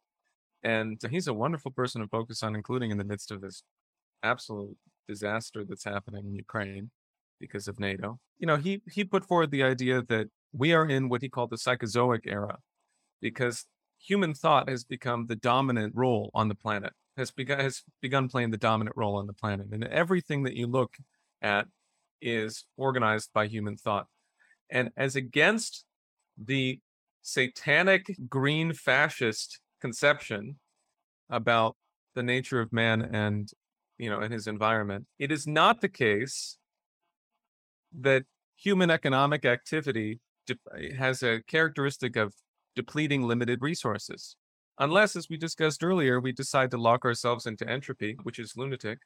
and 0.62 1.00
he's 1.10 1.28
a 1.28 1.34
wonderful 1.34 1.70
person 1.72 2.02
to 2.02 2.08
focus 2.08 2.42
on, 2.42 2.56
including 2.56 2.90
in 2.90 2.98
the 2.98 3.04
midst 3.04 3.30
of 3.30 3.40
this 3.40 3.64
absolute 4.22 4.78
disaster 5.08 5.64
that's 5.64 5.84
happening 5.84 6.26
in 6.26 6.34
Ukraine 6.34 6.90
because 7.40 7.68
of 7.68 7.80
NATO. 7.80 8.20
You 8.38 8.46
know, 8.48 8.56
he 8.56 8.82
he 8.90 9.04
put 9.04 9.24
forward 9.26 9.50
the 9.52 9.64
idea 9.64 10.02
that 10.02 10.28
we 10.52 10.72
are 10.72 10.86
in 10.86 11.08
what 11.08 11.22
he 11.22 11.28
called 11.28 11.50
the 11.50 11.56
Psychozoic 11.56 12.26
era, 12.26 12.58
because 13.20 13.66
human 13.98 14.34
thought 14.34 14.68
has 14.68 14.84
become 14.84 15.26
the 15.26 15.36
dominant 15.36 15.94
role 15.94 16.30
on 16.34 16.48
the 16.48 16.54
planet, 16.54 16.92
has 17.16 17.30
begun 17.30 17.60
has 17.60 17.82
begun 18.00 18.28
playing 18.28 18.50
the 18.50 18.56
dominant 18.56 18.96
role 18.96 19.16
on 19.16 19.26
the 19.26 19.32
planet, 19.32 19.66
and 19.72 19.84
everything 19.84 20.42
that 20.44 20.54
you 20.54 20.66
look 20.66 20.96
at 21.42 21.66
is 22.20 22.64
organized 22.76 23.30
by 23.32 23.46
human 23.46 23.76
thought, 23.76 24.06
and 24.70 24.90
as 24.96 25.16
against 25.16 25.84
the 26.38 26.80
satanic 27.22 28.14
green 28.28 28.72
fascist 28.72 29.60
conception 29.80 30.58
about 31.28 31.76
the 32.14 32.22
nature 32.22 32.60
of 32.60 32.72
man 32.72 33.02
and 33.02 33.50
you 33.98 34.08
know 34.08 34.20
and 34.20 34.32
his 34.32 34.46
environment 34.46 35.06
it 35.18 35.32
is 35.32 35.46
not 35.46 35.80
the 35.80 35.88
case 35.88 36.56
that 37.98 38.24
human 38.56 38.90
economic 38.90 39.44
activity 39.44 40.20
de- 40.46 40.94
has 40.94 41.22
a 41.22 41.42
characteristic 41.46 42.16
of 42.16 42.34
depleting 42.74 43.22
limited 43.22 43.62
resources. 43.62 44.36
Unless 44.78 45.16
as 45.16 45.28
we 45.28 45.36
discussed 45.36 45.82
earlier 45.82 46.20
we 46.20 46.32
decide 46.32 46.70
to 46.70 46.78
lock 46.78 47.04
ourselves 47.04 47.46
into 47.46 47.68
entropy 47.68 48.16
which 48.22 48.38
is 48.38 48.56
lunatic. 48.56 48.98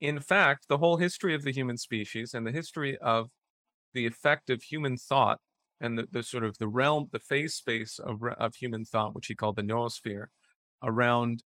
In 0.00 0.20
fact 0.20 0.66
the 0.68 0.78
whole 0.78 0.96
history 0.96 1.34
of 1.34 1.42
the 1.42 1.52
human 1.52 1.78
species 1.78 2.34
and 2.34 2.46
the 2.46 2.52
history 2.52 2.98
of 2.98 3.30
the 3.94 4.06
effect 4.06 4.50
of 4.50 4.62
human 4.62 4.96
thought 4.96 5.38
and 5.80 5.98
the, 5.98 6.06
the 6.10 6.22
sort 6.22 6.44
of 6.44 6.58
the 6.58 6.68
realm 6.68 7.08
the 7.12 7.18
phase 7.18 7.54
space 7.54 7.98
of, 7.98 8.20
of 8.38 8.54
human 8.54 8.84
thought 8.84 9.14
which 9.14 9.26
he 9.26 9.34
called 9.34 9.56
the 9.56 9.62
noosphere 9.62 10.26
around 10.82 11.42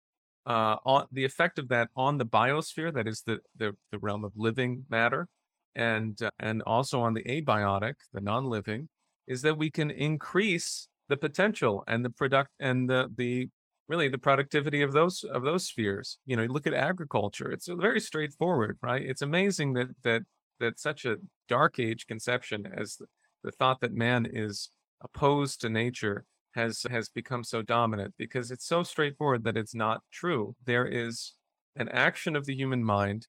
uh, 0.46 0.78
on 0.86 1.06
the 1.12 1.24
effect 1.24 1.60
of 1.60 1.68
that 1.70 1.90
on 1.96 2.18
the 2.18 2.26
biosphere, 2.26 2.94
that 2.94 3.08
is 3.08 3.22
the, 3.26 3.40
the, 3.58 3.76
the 3.92 4.00
realm 4.00 4.24
of 4.24 4.32
living 4.36 4.86
matter, 4.90 5.28
and 5.76 6.22
uh, 6.22 6.30
and 6.40 6.62
also 6.64 7.02
on 7.02 7.14
the 7.14 7.24
abiotic, 7.24 7.94
the 8.14 8.22
non-living, 8.22 8.90
is 9.28 9.42
that 9.44 9.58
we 9.58 9.70
can 9.70 9.92
increase 9.92 10.88
the 11.10 11.18
potential 11.18 11.84
and 11.88 12.04
the 12.06 12.10
product 12.10 12.50
and 12.60 12.90
the 12.90 13.10
the 13.16 13.50
really 13.88 14.08
the 14.08 14.18
productivity 14.18 14.82
of 14.82 14.94
those 14.94 15.24
of 15.24 15.44
those 15.44 15.66
spheres. 15.66 16.18
You 16.26 16.38
know, 16.38 16.44
you 16.44 16.50
look 16.50 16.68
at 16.68 16.74
agriculture; 16.74 17.52
it's 17.52 17.68
very 17.68 18.00
straightforward, 18.00 18.78
right? 18.82 19.02
It's 19.02 19.22
amazing 19.22 19.74
that 19.74 19.90
that 20.04 20.24
that 20.60 20.80
such 20.80 21.06
a 21.06 21.18
dark 21.48 21.80
age 21.80 22.08
conception 22.08 22.68
as 22.78 22.96
the, 22.96 23.06
the 23.44 23.52
thought 23.52 23.82
that 23.82 23.94
man 23.94 24.28
is 24.32 24.70
opposed 25.04 25.62
to 25.62 25.70
nature 25.70 26.26
has 26.54 26.86
has 26.90 27.10
become 27.10 27.44
so 27.44 27.62
dominant 27.62 28.14
because 28.18 28.52
it's 28.52 28.66
so 28.66 28.84
straightforward 28.84 29.44
that 29.44 29.58
it's 29.58 29.76
not 29.76 30.02
true. 30.12 30.56
There 30.66 30.86
is 30.86 31.34
an 31.76 31.90
action 31.90 32.36
of 32.36 32.46
the 32.46 32.56
human 32.56 32.84
mind 32.84 33.28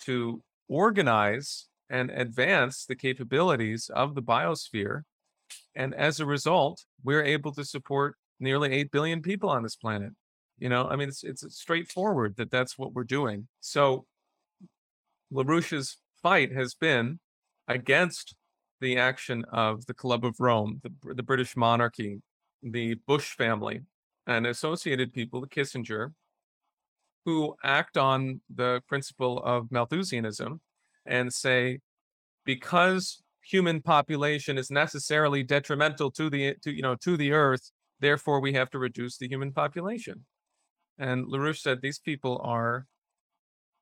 to 0.00 0.42
organize 0.68 1.68
and 1.90 2.10
advance 2.10 2.84
the 2.86 2.96
capabilities 2.96 3.90
of 3.94 4.14
the 4.14 4.22
biosphere. 4.22 5.02
And 5.74 5.94
as 5.94 6.20
a 6.20 6.26
result, 6.26 6.84
we're 7.02 7.24
able 7.24 7.52
to 7.52 7.64
support 7.64 8.16
nearly 8.40 8.72
8 8.72 8.90
billion 8.90 9.22
people 9.22 9.48
on 9.48 9.62
this 9.62 9.76
planet. 9.76 10.12
You 10.58 10.68
know, 10.68 10.88
I 10.88 10.96
mean, 10.96 11.08
it's, 11.08 11.24
it's 11.24 11.44
straightforward 11.56 12.36
that 12.36 12.50
that's 12.50 12.78
what 12.78 12.92
we're 12.92 13.04
doing. 13.04 13.48
So 13.60 14.06
LaRouche's 15.32 15.98
fight 16.22 16.52
has 16.52 16.74
been 16.74 17.18
against 17.68 18.34
the 18.80 18.98
action 18.98 19.44
of 19.52 19.86
the 19.86 19.94
Club 19.94 20.24
of 20.24 20.36
Rome, 20.38 20.80
the, 20.82 21.14
the 21.14 21.22
British 21.22 21.56
monarchy, 21.56 22.20
the 22.62 22.94
Bush 23.06 23.34
family 23.34 23.80
and 24.26 24.46
associated 24.46 25.12
people, 25.12 25.40
the 25.40 25.48
Kissinger, 25.48 26.12
who 27.24 27.54
act 27.64 27.96
on 27.96 28.40
the 28.52 28.82
principle 28.88 29.38
of 29.44 29.70
Malthusianism 29.70 30.60
and 31.06 31.32
say, 31.32 31.78
because 32.44 33.22
human 33.42 33.80
population 33.82 34.58
is 34.58 34.70
necessarily 34.70 35.42
detrimental 35.42 36.10
to 36.12 36.30
the 36.30 36.54
to 36.62 36.72
you 36.72 36.82
know 36.82 36.94
to 36.96 37.16
the 37.16 37.32
earth, 37.32 37.70
therefore 38.00 38.40
we 38.40 38.52
have 38.54 38.70
to 38.70 38.78
reduce 38.78 39.18
the 39.18 39.28
human 39.28 39.52
population. 39.52 40.24
And 40.98 41.26
LaRouche 41.26 41.60
said 41.60 41.80
these 41.80 41.98
people 41.98 42.40
are 42.44 42.86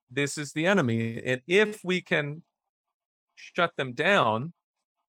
this 0.09 0.37
is 0.37 0.51
the 0.53 0.65
enemy. 0.65 1.21
And 1.23 1.41
if 1.47 1.81
we 1.83 2.01
can 2.01 2.43
shut 3.35 3.71
them 3.77 3.93
down, 3.93 4.53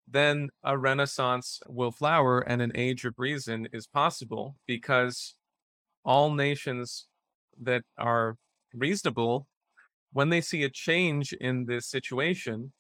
then 0.08 0.50
a 0.64 0.78
renaissance 0.78 1.60
will 1.68 1.92
flower 1.92 2.40
and 2.40 2.62
an 2.62 2.72
age 2.76 3.06
of 3.06 3.14
reason 3.18 3.68
is 3.74 3.88
possible 3.88 4.56
because 4.66 5.36
all 6.04 6.34
nations 6.34 7.08
that 7.62 7.84
are 7.98 8.38
reasonable 8.74 9.48
when 10.14 10.30
they 10.30 10.42
see 10.42 10.64
a 10.64 10.70
change 10.70 11.34
in 11.34 11.66
this 11.66 11.86
situation 11.86 12.72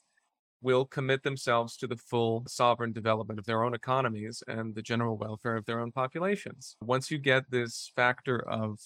will 0.67 0.84
commit 0.84 1.23
themselves 1.23 1.77
to 1.77 1.88
the 1.88 1.95
full 1.95 2.43
sovereign 2.45 2.91
development 2.91 3.39
of 3.39 3.45
their 3.45 3.63
own 3.63 3.73
economies 3.73 4.43
and 4.49 4.75
the 4.75 4.82
general 4.82 5.17
welfare 5.17 5.56
of 5.56 5.65
their 5.65 5.80
own 5.80 5.93
populations 5.93 6.75
once 6.82 7.10
you 7.10 7.17
get 7.17 7.49
this 7.49 7.89
factor 7.95 8.38
of 8.49 8.77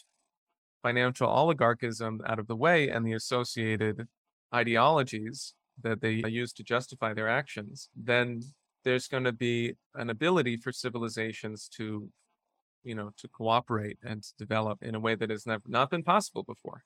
financial 0.83 1.27
oligarchism 1.27 2.21
out 2.27 2.37
of 2.37 2.45
the 2.45 2.55
way 2.55 2.87
and 2.89 3.03
the 3.03 3.13
associated 3.13 4.07
ideologies 4.53 5.55
that 5.81 6.01
they 6.01 6.21
use 6.27 6.53
to 6.53 6.63
justify 6.63 7.15
their 7.15 7.27
actions, 7.27 7.89
then 7.95 8.43
there's 8.83 9.07
going 9.07 9.23
to 9.23 9.31
be 9.31 9.73
an 9.95 10.11
ability 10.11 10.57
for 10.57 10.71
civilizations 10.71 11.67
to, 11.77 12.07
you 12.83 12.93
know, 12.93 13.09
to 13.17 13.27
cooperate 13.27 13.97
and 14.03 14.21
to 14.21 14.33
develop 14.37 14.83
in 14.83 14.93
a 14.93 14.99
way 14.99 15.15
that 15.15 15.31
has 15.31 15.47
never 15.47 15.63
not 15.67 15.89
been 15.89 16.03
possible 16.03 16.43
before. 16.43 16.83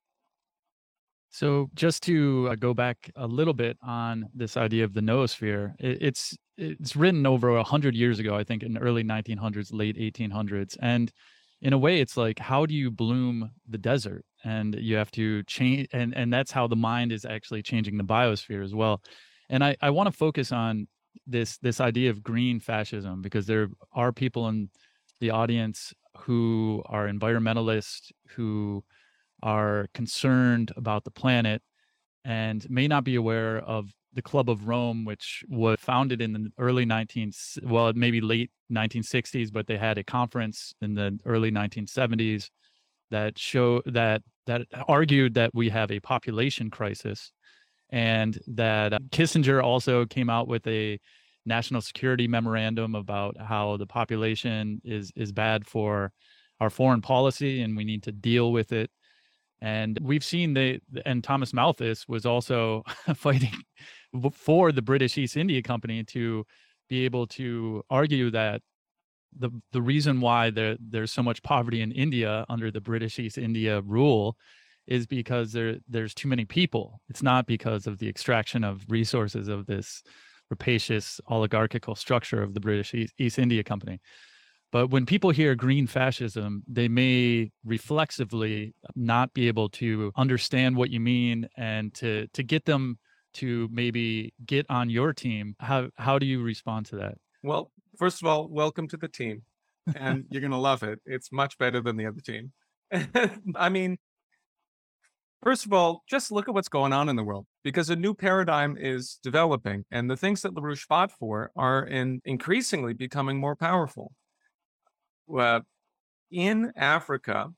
So, 1.29 1.69
just 1.73 2.03
to 2.03 2.49
uh, 2.51 2.55
go 2.55 2.73
back 2.73 3.11
a 3.15 3.27
little 3.27 3.53
bit 3.53 3.77
on 3.83 4.29
this 4.33 4.55
idea 4.55 4.85
of 4.85 4.93
the 4.93 5.01
noosphere, 5.01 5.73
it, 5.79 5.97
it's 6.01 6.37
it's 6.57 6.95
written 6.95 7.25
over 7.25 7.57
a 7.57 7.63
hundred 7.63 7.95
years 7.95 8.19
ago, 8.19 8.35
I 8.35 8.43
think, 8.43 8.63
in 8.63 8.77
early 8.77 9.03
1900s, 9.03 9.73
late 9.73 9.97
1800s, 9.97 10.77
and 10.81 11.11
in 11.61 11.73
a 11.73 11.77
way, 11.77 11.99
it's 11.99 12.15
like 12.15 12.39
how 12.39 12.65
do 12.65 12.73
you 12.73 12.89
bloom 12.91 13.51
the 13.67 13.77
desert? 13.77 14.25
and 14.45 14.75
you 14.75 14.95
have 14.95 15.11
to 15.11 15.43
change 15.43 15.87
and 15.91 16.15
and 16.15 16.31
that's 16.31 16.51
how 16.51 16.67
the 16.67 16.75
mind 16.75 17.11
is 17.11 17.25
actually 17.25 17.61
changing 17.61 17.97
the 17.97 18.03
biosphere 18.03 18.63
as 18.63 18.73
well 18.73 19.01
and 19.49 19.63
i 19.63 19.75
i 19.81 19.89
want 19.89 20.07
to 20.07 20.11
focus 20.11 20.51
on 20.51 20.87
this 21.27 21.57
this 21.57 21.81
idea 21.81 22.09
of 22.09 22.23
green 22.23 22.59
fascism 22.59 23.21
because 23.21 23.47
there 23.47 23.67
are 23.93 24.13
people 24.13 24.47
in 24.47 24.69
the 25.19 25.31
audience 25.31 25.93
who 26.17 26.83
are 26.85 27.07
environmentalists 27.07 28.11
who 28.29 28.83
are 29.43 29.87
concerned 29.93 30.71
about 30.75 31.03
the 31.03 31.11
planet 31.11 31.61
and 32.23 32.67
may 32.69 32.87
not 32.87 33.03
be 33.03 33.15
aware 33.15 33.59
of 33.59 33.89
the 34.13 34.21
Club 34.21 34.49
of 34.49 34.67
Rome, 34.67 35.05
which 35.05 35.43
was 35.49 35.77
founded 35.79 36.21
in 36.21 36.33
the 36.33 36.49
early 36.57 36.85
19 36.85 37.31
well, 37.63 37.91
maybe 37.93 38.21
late 38.21 38.49
1960s, 38.71 39.51
but 39.51 39.67
they 39.67 39.77
had 39.77 39.97
a 39.97 40.03
conference 40.03 40.73
in 40.81 40.95
the 40.95 41.19
early 41.25 41.51
1970s 41.51 42.49
that 43.11 43.37
show 43.37 43.81
that 43.85 44.23
that 44.47 44.61
argued 44.87 45.33
that 45.33 45.51
we 45.53 45.69
have 45.69 45.91
a 45.91 45.99
population 45.99 46.69
crisis 46.69 47.31
and 47.89 48.39
that 48.47 48.93
uh, 48.93 48.99
Kissinger 49.11 49.63
also 49.63 50.05
came 50.05 50.29
out 50.29 50.47
with 50.47 50.65
a 50.67 50.99
national 51.45 51.81
security 51.81 52.27
memorandum 52.27 52.95
about 52.95 53.37
how 53.39 53.77
the 53.77 53.85
population 53.85 54.81
is 54.83 55.11
is 55.15 55.31
bad 55.31 55.67
for 55.67 56.11
our 56.59 56.69
foreign 56.69 57.01
policy 57.01 57.61
and 57.61 57.77
we 57.77 57.83
need 57.83 58.03
to 58.03 58.11
deal 58.11 58.51
with 58.51 58.71
it 58.71 58.89
and 59.65 59.97
we've 59.99 60.23
seen 60.23 60.53
the 60.53 60.79
and 61.07 61.23
Thomas 61.23 61.51
Malthus 61.51 62.07
was 62.07 62.23
also 62.23 62.83
fighting 63.15 63.63
for 64.31 64.71
the 64.71 64.83
British 64.83 65.17
East 65.17 65.35
India 65.35 65.63
Company 65.63 66.03
to 66.03 66.45
be 66.87 67.03
able 67.03 67.25
to 67.25 67.83
argue 67.89 68.29
that 68.29 68.61
the 69.35 69.49
the 69.71 69.81
reason 69.81 70.21
why 70.21 70.51
there 70.51 70.77
there's 70.79 71.11
so 71.11 71.23
much 71.23 71.41
poverty 71.41 71.81
in 71.81 71.91
India 71.91 72.45
under 72.47 72.69
the 72.69 72.79
British 72.79 73.17
East 73.17 73.39
India 73.39 73.81
rule 73.81 74.37
is 74.85 75.07
because 75.07 75.51
there 75.51 75.77
there's 75.89 76.13
too 76.13 76.27
many 76.27 76.45
people. 76.45 77.01
It's 77.09 77.23
not 77.23 77.47
because 77.47 77.87
of 77.87 77.97
the 77.97 78.07
extraction 78.07 78.63
of 78.63 78.85
resources 78.87 79.47
of 79.47 79.65
this 79.65 80.03
rapacious 80.51 81.19
oligarchical 81.27 81.95
structure 81.95 82.43
of 82.43 82.53
the 82.53 82.59
British 82.59 82.93
East, 82.93 83.15
East 83.17 83.39
India 83.39 83.63
Company. 83.63 83.99
But 84.75 84.89
when 84.89 85.05
people 85.05 85.29
hear 85.29 85.55
green 85.55 85.87
fascism, 85.87 86.61
they 86.67 86.89
may 86.89 87.49
reflexively 87.63 88.75
not 88.93 89.33
be 89.33 89.47
able 89.47 89.69
to 89.69 90.11
understand 90.17 90.75
what 90.75 90.89
you 90.89 90.99
mean 90.99 91.47
and 91.55 91.93
to 91.93 92.27
to 92.33 92.43
get 92.43 92.65
them 92.65 92.99
to 93.35 93.69
maybe 93.71 94.33
get 94.45 94.65
on 94.69 94.89
your 94.89 95.13
team, 95.13 95.55
how 95.61 95.87
how 95.95 96.19
do 96.19 96.25
you 96.25 96.43
respond 96.43 96.87
to 96.87 96.97
that? 96.97 97.15
Well, 97.41 97.71
first 97.97 98.21
of 98.21 98.27
all, 98.27 98.49
welcome 98.49 98.89
to 98.89 98.97
the 98.97 99.07
team. 99.07 99.43
And 99.95 100.25
you're 100.29 100.41
going 100.41 100.51
to 100.51 100.57
love 100.57 100.83
it. 100.83 100.99
It's 101.05 101.31
much 101.31 101.57
better 101.57 101.79
than 101.79 101.95
the 101.95 102.07
other 102.07 102.19
team. 102.19 102.51
I 103.55 103.69
mean, 103.69 103.97
first 105.41 105.65
of 105.65 105.71
all, 105.71 106.03
just 106.09 106.33
look 106.33 106.49
at 106.49 106.53
what's 106.53 106.67
going 106.67 106.91
on 106.91 107.07
in 107.07 107.15
the 107.15 107.23
world 107.23 107.45
because 107.63 107.89
a 107.89 107.95
new 107.95 108.13
paradigm 108.13 108.75
is 108.77 109.19
developing. 109.23 109.85
And 109.89 110.11
the 110.11 110.17
things 110.17 110.41
that 110.41 110.53
LaRouche 110.53 110.81
fought 110.81 111.13
for 111.13 111.51
are 111.55 111.85
in 111.85 112.19
increasingly 112.25 112.93
becoming 112.93 113.37
more 113.37 113.55
powerful. 113.55 114.11
Uh, 115.33 115.61
in 116.31 116.71
Africa, 116.75 117.51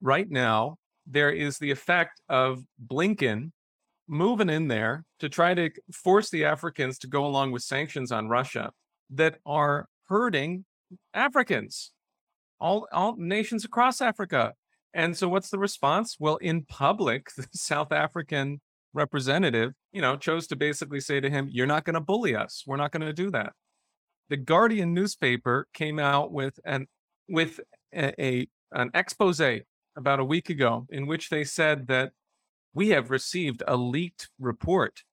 right 0.00 0.30
now, 0.30 0.76
there 1.06 1.30
is 1.30 1.58
the 1.58 1.70
effect 1.70 2.20
of 2.28 2.64
Blinken 2.84 3.52
moving 4.08 4.50
in 4.50 4.68
there 4.68 5.04
to 5.18 5.28
try 5.28 5.54
to 5.54 5.70
force 5.92 6.30
the 6.30 6.44
Africans 6.44 6.98
to 6.98 7.06
go 7.06 7.24
along 7.24 7.52
with 7.52 7.62
sanctions 7.62 8.12
on 8.12 8.28
Russia 8.28 8.70
that 9.10 9.38
are 9.46 9.86
hurting 10.08 10.64
Africans, 11.12 11.92
all, 12.60 12.86
all 12.92 13.16
nations 13.16 13.64
across 13.64 14.00
Africa. 14.00 14.52
And 14.92 15.16
so 15.16 15.28
what's 15.28 15.50
the 15.50 15.58
response? 15.58 16.16
Well, 16.18 16.36
in 16.36 16.64
public, 16.64 17.28
the 17.36 17.46
South 17.52 17.92
African 17.92 18.60
representative, 18.92 19.72
you 19.92 20.00
know, 20.00 20.16
chose 20.16 20.46
to 20.48 20.56
basically 20.56 21.00
say 21.00 21.20
to 21.20 21.30
him, 21.30 21.48
you're 21.50 21.66
not 21.66 21.84
going 21.84 21.94
to 21.94 22.00
bully 22.00 22.36
us. 22.36 22.62
We're 22.66 22.76
not 22.76 22.92
going 22.92 23.06
to 23.06 23.12
do 23.12 23.30
that. 23.32 23.52
The 24.30 24.36
Guardian 24.36 24.94
newspaper 24.94 25.68
came 25.72 25.98
out 25.98 26.32
with 26.32 26.58
an 26.64 26.86
with 27.28 27.60
a, 27.94 28.22
a 28.22 28.48
an 28.72 28.90
expose 28.94 29.40
about 29.96 30.20
a 30.20 30.24
week 30.24 30.50
ago 30.50 30.86
in 30.90 31.06
which 31.06 31.30
they 31.30 31.44
said 31.44 31.86
that 31.86 32.12
we 32.72 32.88
have 32.88 33.10
received 33.10 33.62
a 33.68 33.76
leaked 33.76 34.28
report 34.38 35.04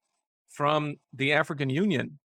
from 0.50 0.95
the 1.13 1.34
African 1.34 1.69
Union 1.69 2.19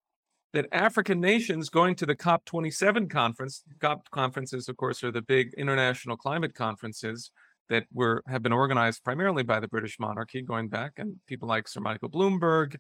that 0.53 0.67
African 0.73 1.21
nations 1.21 1.69
going 1.69 1.95
to 1.97 2.07
the 2.07 2.17
COP27 2.17 3.11
conference, 3.11 3.63
COP 3.79 4.11
conferences, 4.11 4.69
of 4.69 4.77
course, 4.79 5.05
are 5.05 5.13
the 5.13 5.21
big 5.21 5.53
international 5.59 6.17
climate 6.17 6.55
conferences 6.55 7.31
that 7.69 7.85
were 7.93 8.23
have 8.27 8.43
been 8.43 8.53
organized 8.53 9.05
primarily 9.05 9.43
by 9.43 9.61
the 9.61 9.69
British 9.69 9.99
monarchy 9.99 10.41
going 10.41 10.69
back, 10.69 10.93
and 10.97 11.17
people 11.27 11.49
like 11.49 11.69
Sir 11.69 11.81
Michael 11.81 12.09
Bloomberg 12.09 12.77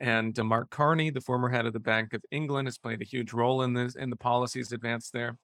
and 0.00 0.38
uh, 0.38 0.44
Mark 0.44 0.70
Carney, 0.70 1.10
the 1.10 1.20
former 1.20 1.48
head 1.48 1.66
of 1.66 1.72
the 1.72 1.80
Bank 1.80 2.14
of 2.14 2.22
England, 2.30 2.66
has 2.68 2.78
played 2.78 3.02
a 3.02 3.04
huge 3.04 3.32
role 3.32 3.62
in 3.62 3.74
this 3.74 3.94
in 3.96 4.10
the 4.10 4.16
policies 4.16 4.72
advanced 4.72 5.12
there. 5.12 5.36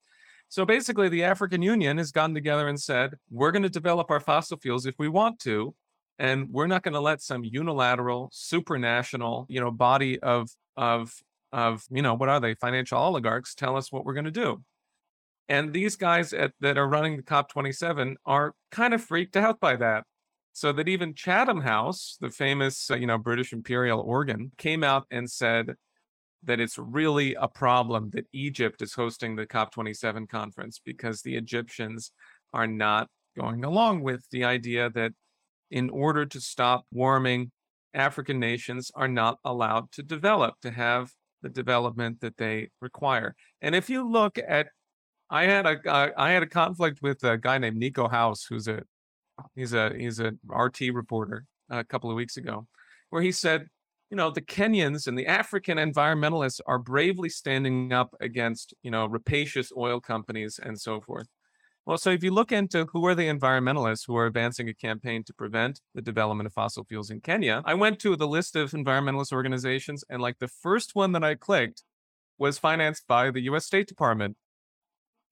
So 0.48 0.64
basically, 0.64 1.08
the 1.08 1.24
African 1.24 1.60
Union 1.62 1.98
has 1.98 2.12
gotten 2.12 2.34
together 2.34 2.68
and 2.68 2.80
said, 2.80 3.14
we're 3.30 3.50
going 3.50 3.64
to 3.64 3.68
develop 3.68 4.10
our 4.10 4.20
fossil 4.20 4.58
fuels 4.58 4.86
if 4.86 4.94
we 4.98 5.08
want 5.08 5.40
to, 5.40 5.74
and 6.18 6.48
we're 6.50 6.68
not 6.68 6.82
going 6.82 6.94
to 6.94 7.00
let 7.00 7.20
some 7.20 7.44
unilateral, 7.44 8.30
supranational, 8.32 9.46
you 9.48 9.60
know, 9.60 9.70
body 9.70 10.18
of 10.20 10.50
of 10.76 11.12
of 11.52 11.84
you 11.90 12.02
know 12.02 12.14
what 12.14 12.28
are 12.28 12.40
they 12.40 12.54
financial 12.54 12.98
oligarchs 12.98 13.54
tell 13.54 13.76
us 13.76 13.90
what 13.90 14.04
we're 14.04 14.14
going 14.14 14.24
to 14.24 14.30
do. 14.30 14.62
And 15.48 15.72
these 15.72 15.96
guys 15.96 16.32
at, 16.32 16.52
that 16.60 16.76
are 16.76 16.88
running 16.88 17.16
the 17.16 17.22
COP27 17.22 18.16
are 18.24 18.52
kind 18.72 18.94
of 18.94 19.02
freaked 19.02 19.36
out 19.36 19.60
by 19.60 19.76
that. 19.76 20.04
So 20.56 20.72
that 20.72 20.88
even 20.88 21.12
Chatham 21.12 21.60
House, 21.60 22.16
the 22.18 22.30
famous, 22.30 22.90
uh, 22.90 22.96
you 22.96 23.06
know, 23.06 23.18
British 23.18 23.52
imperial 23.52 24.00
organ, 24.00 24.52
came 24.56 24.82
out 24.82 25.04
and 25.10 25.30
said, 25.30 25.74
that 26.44 26.60
it's 26.60 26.78
really 26.78 27.34
a 27.34 27.48
problem 27.48 28.08
that 28.14 28.26
Egypt 28.32 28.80
is 28.80 28.94
hosting 28.94 29.36
the 29.36 29.46
COP27 29.46 30.28
conference 30.28 30.80
because 30.82 31.20
the 31.20 31.36
Egyptians 31.36 32.10
are 32.54 32.66
not 32.66 33.08
going 33.36 33.64
along 33.64 34.00
with 34.00 34.24
the 34.30 34.44
idea 34.44 34.88
that 34.90 35.12
in 35.70 35.90
order 35.90 36.24
to 36.24 36.40
stop 36.40 36.86
warming, 36.90 37.50
African 37.92 38.38
nations 38.38 38.90
are 38.94 39.08
not 39.08 39.38
allowed 39.44 39.92
to 39.92 40.02
develop, 40.02 40.54
to 40.62 40.70
have 40.70 41.10
the 41.42 41.50
development 41.50 42.20
that 42.20 42.38
they 42.38 42.70
require. 42.80 43.34
And 43.60 43.74
if 43.74 43.90
you 43.90 44.08
look 44.08 44.38
at, 44.38 44.68
I 45.28 45.44
had 45.44 45.66
a 45.66 45.76
uh, 45.86 46.10
I 46.16 46.30
had 46.30 46.44
a 46.44 46.46
conflict 46.48 47.00
with 47.02 47.24
a 47.24 47.36
guy 47.36 47.58
named 47.58 47.76
Nico 47.76 48.08
House, 48.08 48.46
who's 48.48 48.68
a 48.68 48.84
he's 49.54 49.72
a 49.72 49.92
he's 49.96 50.20
a 50.20 50.32
RT 50.48 50.80
reporter 50.92 51.44
a 51.70 51.84
couple 51.84 52.10
of 52.10 52.16
weeks 52.16 52.36
ago, 52.36 52.66
where 53.10 53.22
he 53.22 53.32
said 53.32 53.68
you 54.10 54.16
know, 54.16 54.30
the 54.30 54.42
Kenyans 54.42 55.08
and 55.08 55.18
the 55.18 55.26
African 55.26 55.78
environmentalists 55.78 56.60
are 56.66 56.78
bravely 56.78 57.28
standing 57.28 57.92
up 57.92 58.14
against, 58.20 58.72
you 58.82 58.90
know, 58.90 59.06
rapacious 59.06 59.72
oil 59.76 60.00
companies 60.00 60.60
and 60.62 60.80
so 60.80 61.00
forth. 61.00 61.26
Well, 61.86 61.98
so 61.98 62.10
if 62.10 62.22
you 62.22 62.32
look 62.32 62.52
into 62.52 62.86
who 62.92 63.06
are 63.06 63.14
the 63.14 63.28
environmentalists 63.28 64.06
who 64.06 64.16
are 64.16 64.26
advancing 64.26 64.68
a 64.68 64.74
campaign 64.74 65.22
to 65.24 65.34
prevent 65.34 65.80
the 65.94 66.02
development 66.02 66.46
of 66.46 66.52
fossil 66.52 66.84
fuels 66.84 67.10
in 67.10 67.20
Kenya, 67.20 67.62
I 67.64 67.74
went 67.74 68.00
to 68.00 68.16
the 68.16 68.26
list 68.26 68.56
of 68.56 68.72
environmentalist 68.72 69.32
organizations, 69.32 70.04
and 70.10 70.20
like 70.20 70.38
the 70.38 70.48
first 70.48 70.94
one 70.94 71.12
that 71.12 71.24
I 71.24 71.36
clicked 71.36 71.84
was 72.38 72.58
financed 72.58 73.06
by 73.06 73.30
the 73.30 73.42
US 73.42 73.66
State 73.66 73.86
Department. 73.86 74.36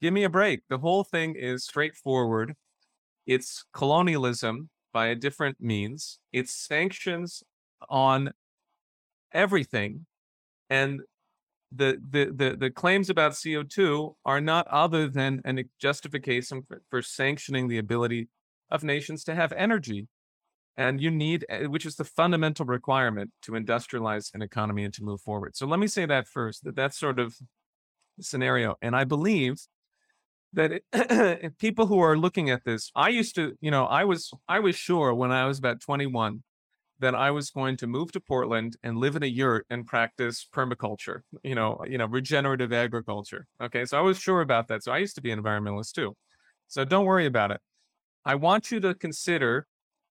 Give 0.00 0.12
me 0.12 0.24
a 0.24 0.30
break. 0.30 0.62
The 0.68 0.78
whole 0.78 1.02
thing 1.02 1.34
is 1.34 1.64
straightforward. 1.64 2.54
It's 3.26 3.64
colonialism 3.72 4.70
by 4.92 5.06
a 5.08 5.14
different 5.14 5.60
means, 5.60 6.20
it's 6.32 6.54
sanctions 6.54 7.42
on 7.88 8.32
everything. 9.32 10.06
And 10.70 11.00
the, 11.72 12.00
the, 12.08 12.32
the, 12.32 12.56
the 12.56 12.70
claims 12.70 13.10
about 13.10 13.32
CO2 13.32 14.14
are 14.24 14.40
not 14.40 14.68
other 14.68 15.08
than 15.08 15.42
a 15.44 15.64
justification 15.80 16.62
for, 16.62 16.82
for 16.88 17.02
sanctioning 17.02 17.68
the 17.68 17.78
ability 17.78 18.28
of 18.70 18.84
nations 18.84 19.24
to 19.24 19.34
have 19.34 19.52
energy. 19.52 20.06
And 20.76 21.00
you 21.00 21.10
need, 21.10 21.44
eh, 21.48 21.66
which 21.66 21.87
is 21.87 21.96
the 21.96 22.04
fundamental 22.04 22.64
requirement 22.64 23.30
to 23.42 23.52
industrialize 23.52 24.32
an 24.34 24.42
economy 24.42 24.84
and 24.84 24.94
to 24.94 25.04
move 25.04 25.20
forward. 25.20 25.56
So 25.56 25.66
let 25.66 25.80
me 25.80 25.87
say 25.87 26.06
that 26.06 26.28
first, 26.28 26.64
that 26.64 26.76
that's 26.76 26.98
sort 26.98 27.18
of 27.18 27.37
scenario. 28.20 28.76
And 28.82 28.94
I 28.94 29.04
believe 29.04 29.56
that 30.54 30.72
it, 30.92 31.58
people 31.58 31.86
who 31.86 32.00
are 32.00 32.16
looking 32.16 32.50
at 32.50 32.64
this, 32.64 32.90
I 32.94 33.08
used 33.08 33.34
to, 33.36 33.54
you 33.60 33.70
know, 33.70 33.84
I 33.86 34.04
was, 34.04 34.32
I 34.48 34.60
was 34.60 34.76
sure 34.76 35.14
when 35.14 35.30
I 35.30 35.46
was 35.46 35.58
about 35.58 35.80
21 35.80 36.42
that 37.00 37.14
I 37.14 37.30
was 37.30 37.50
going 37.50 37.76
to 37.78 37.86
move 37.86 38.12
to 38.12 38.20
Portland 38.20 38.76
and 38.82 38.98
live 38.98 39.16
in 39.16 39.22
a 39.22 39.26
yurt 39.26 39.66
and 39.68 39.86
practice 39.86 40.46
permaculture, 40.52 41.20
you 41.42 41.54
know, 41.54 41.84
you 41.86 41.98
know, 41.98 42.06
regenerative 42.06 42.72
agriculture. 42.72 43.46
Okay. 43.60 43.84
So 43.84 43.98
I 43.98 44.00
was 44.00 44.18
sure 44.18 44.40
about 44.40 44.68
that. 44.68 44.82
So 44.84 44.92
I 44.92 44.98
used 44.98 45.16
to 45.16 45.20
be 45.20 45.30
an 45.30 45.42
environmentalist 45.42 45.92
too. 45.92 46.16
So 46.68 46.84
don't 46.84 47.04
worry 47.04 47.26
about 47.26 47.50
it. 47.50 47.60
I 48.24 48.36
want 48.36 48.70
you 48.70 48.80
to 48.80 48.94
consider 48.94 49.66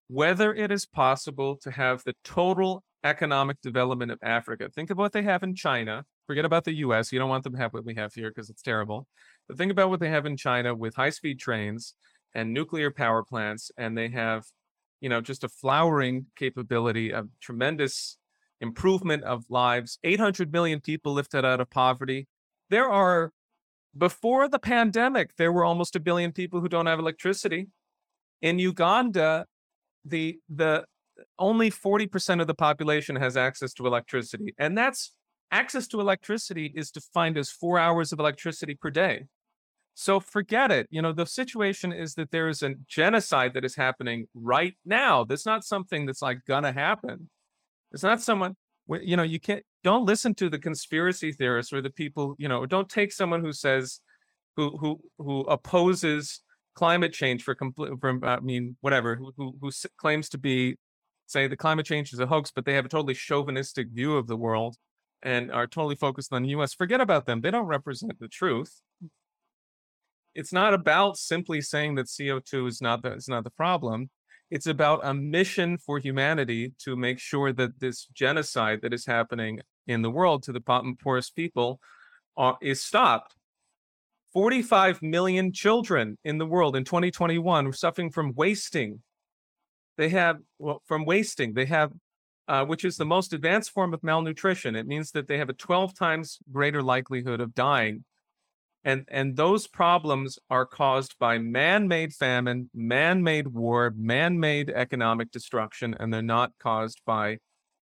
whether 0.08 0.54
it 0.54 0.70
is 0.70 0.86
possible 0.86 1.56
to 1.62 1.70
have 1.70 2.04
the 2.04 2.14
total 2.22 2.84
economic 3.02 3.60
development 3.60 4.10
of 4.10 4.18
Africa. 4.22 4.68
Think 4.68 4.90
of 4.90 4.98
what 4.98 5.12
they 5.12 5.22
have 5.22 5.42
in 5.42 5.54
China. 5.54 6.04
Forget 6.26 6.44
about 6.44 6.64
the 6.64 6.74
US. 6.76 7.12
You 7.12 7.18
don't 7.18 7.28
want 7.28 7.44
them 7.44 7.54
to 7.54 7.58
have 7.58 7.72
what 7.72 7.84
we 7.84 7.94
have 7.96 8.14
here 8.14 8.30
because 8.30 8.50
it's 8.50 8.62
terrible. 8.62 9.06
But 9.48 9.58
think 9.58 9.72
about 9.72 9.90
what 9.90 10.00
they 10.00 10.10
have 10.10 10.26
in 10.26 10.36
China 10.36 10.74
with 10.74 10.94
high 10.94 11.10
speed 11.10 11.38
trains 11.38 11.94
and 12.34 12.52
nuclear 12.52 12.90
power 12.90 13.22
plants, 13.22 13.70
and 13.76 13.96
they 13.96 14.08
have 14.08 14.44
you 15.04 15.10
know, 15.10 15.20
just 15.20 15.44
a 15.44 15.48
flowering 15.50 16.24
capability, 16.34 17.12
of 17.12 17.28
tremendous 17.38 18.16
improvement 18.62 19.22
of 19.24 19.44
lives. 19.50 19.98
800 20.02 20.50
million 20.50 20.80
people 20.80 21.12
lifted 21.12 21.44
out 21.44 21.60
of 21.60 21.68
poverty. 21.68 22.26
There 22.70 22.90
are, 22.90 23.30
before 23.94 24.48
the 24.48 24.58
pandemic, 24.58 25.36
there 25.36 25.52
were 25.52 25.62
almost 25.62 25.94
a 25.94 26.00
billion 26.00 26.32
people 26.32 26.62
who 26.62 26.70
don't 26.70 26.86
have 26.86 26.98
electricity. 26.98 27.66
In 28.40 28.58
Uganda, 28.58 29.44
the 30.06 30.38
the 30.48 30.86
only 31.38 31.70
40% 31.70 32.40
of 32.40 32.46
the 32.46 32.54
population 32.54 33.14
has 33.16 33.36
access 33.36 33.74
to 33.74 33.86
electricity. 33.86 34.54
And 34.58 34.76
that's 34.76 35.12
access 35.52 35.86
to 35.88 36.00
electricity 36.00 36.72
is 36.74 36.90
defined 36.90 37.36
as 37.36 37.50
four 37.50 37.78
hours 37.78 38.10
of 38.10 38.20
electricity 38.20 38.74
per 38.74 38.88
day. 38.88 39.26
So 39.94 40.18
forget 40.18 40.72
it. 40.72 40.88
You 40.90 41.02
know, 41.02 41.12
the 41.12 41.24
situation 41.24 41.92
is 41.92 42.14
that 42.14 42.32
there 42.32 42.48
is 42.48 42.62
a 42.62 42.74
genocide 42.88 43.54
that 43.54 43.64
is 43.64 43.76
happening 43.76 44.26
right 44.34 44.74
now. 44.84 45.24
That's 45.24 45.46
not 45.46 45.64
something 45.64 46.04
that's 46.04 46.20
like 46.20 46.44
gonna 46.46 46.72
happen. 46.72 47.30
It's 47.92 48.02
not 48.02 48.20
someone, 48.20 48.56
you 48.88 49.16
know, 49.16 49.22
you 49.22 49.38
can't, 49.38 49.62
don't 49.84 50.04
listen 50.04 50.34
to 50.34 50.50
the 50.50 50.58
conspiracy 50.58 51.30
theorists 51.30 51.72
or 51.72 51.80
the 51.80 51.90
people, 51.90 52.34
you 52.38 52.48
know, 52.48 52.66
don't 52.66 52.88
take 52.88 53.12
someone 53.12 53.40
who 53.40 53.52
says, 53.52 54.00
who, 54.56 54.76
who, 54.78 55.00
who 55.18 55.40
opposes 55.42 56.40
climate 56.74 57.12
change 57.12 57.44
for 57.44 57.54
complete, 57.54 57.92
from, 58.00 58.22
I 58.24 58.40
mean, 58.40 58.76
whatever, 58.80 59.14
who, 59.14 59.32
who, 59.36 59.54
who 59.60 59.70
claims 59.96 60.28
to 60.30 60.38
be, 60.38 60.76
say 61.26 61.46
the 61.46 61.56
climate 61.56 61.86
change 61.86 62.12
is 62.12 62.18
a 62.18 62.26
hoax, 62.26 62.50
but 62.50 62.64
they 62.64 62.74
have 62.74 62.84
a 62.84 62.88
totally 62.88 63.14
chauvinistic 63.14 63.88
view 63.92 64.16
of 64.16 64.26
the 64.26 64.36
world 64.36 64.76
and 65.22 65.52
are 65.52 65.68
totally 65.68 65.96
focused 65.96 66.32
on 66.32 66.42
the 66.42 66.48
US. 66.50 66.74
Forget 66.74 67.00
about 67.00 67.26
them. 67.26 67.40
They 67.40 67.52
don't 67.52 67.66
represent 67.66 68.18
the 68.18 68.28
truth 68.28 68.80
it's 70.34 70.52
not 70.52 70.74
about 70.74 71.16
simply 71.16 71.60
saying 71.60 71.94
that 71.96 72.06
CO2 72.06 72.68
is 72.68 72.80
not 72.80 73.02
the, 73.02 73.12
is 73.12 73.28
not 73.28 73.44
the 73.44 73.50
problem. 73.50 74.10
It's 74.50 74.66
about 74.66 75.00
a 75.02 75.14
mission 75.14 75.78
for 75.78 75.98
humanity 75.98 76.74
to 76.84 76.96
make 76.96 77.18
sure 77.18 77.52
that 77.52 77.80
this 77.80 78.06
genocide 78.14 78.80
that 78.82 78.92
is 78.92 79.06
happening 79.06 79.60
in 79.86 80.02
the 80.02 80.10
world 80.10 80.42
to 80.44 80.52
the 80.52 80.60
poorest 81.00 81.34
people 81.34 81.80
uh, 82.36 82.54
is 82.60 82.82
stopped. 82.82 83.34
45 84.32 85.00
million 85.02 85.52
children 85.52 86.18
in 86.24 86.38
the 86.38 86.46
world 86.46 86.76
in 86.76 86.84
2021 86.84 87.66
were 87.66 87.72
suffering 87.72 88.10
from 88.10 88.32
wasting. 88.34 89.02
They 89.96 90.08
have, 90.08 90.38
well, 90.58 90.82
from 90.86 91.04
wasting, 91.04 91.54
they 91.54 91.66
have 91.66 91.92
uh, 92.46 92.64
which 92.64 92.84
is 92.84 92.96
the 92.96 93.06
most 93.06 93.32
advanced 93.32 93.70
form 93.70 93.94
of 93.94 94.02
malnutrition. 94.02 94.76
It 94.76 94.86
means 94.86 95.12
that 95.12 95.28
they 95.28 95.38
have 95.38 95.48
a 95.48 95.54
12 95.54 95.94
times 95.94 96.38
greater 96.52 96.82
likelihood 96.82 97.40
of 97.40 97.54
dying. 97.54 98.04
And, 98.84 99.06
and 99.08 99.34
those 99.34 99.66
problems 99.66 100.38
are 100.50 100.66
caused 100.66 101.18
by 101.18 101.38
man 101.38 101.88
made 101.88 102.12
famine, 102.12 102.68
man 102.74 103.22
made 103.22 103.46
war, 103.46 103.94
man 103.96 104.38
made 104.38 104.68
economic 104.68 105.30
destruction, 105.30 105.96
and 105.98 106.12
they're 106.12 106.20
not 106.20 106.52
caused 106.58 107.00
by, 107.06 107.38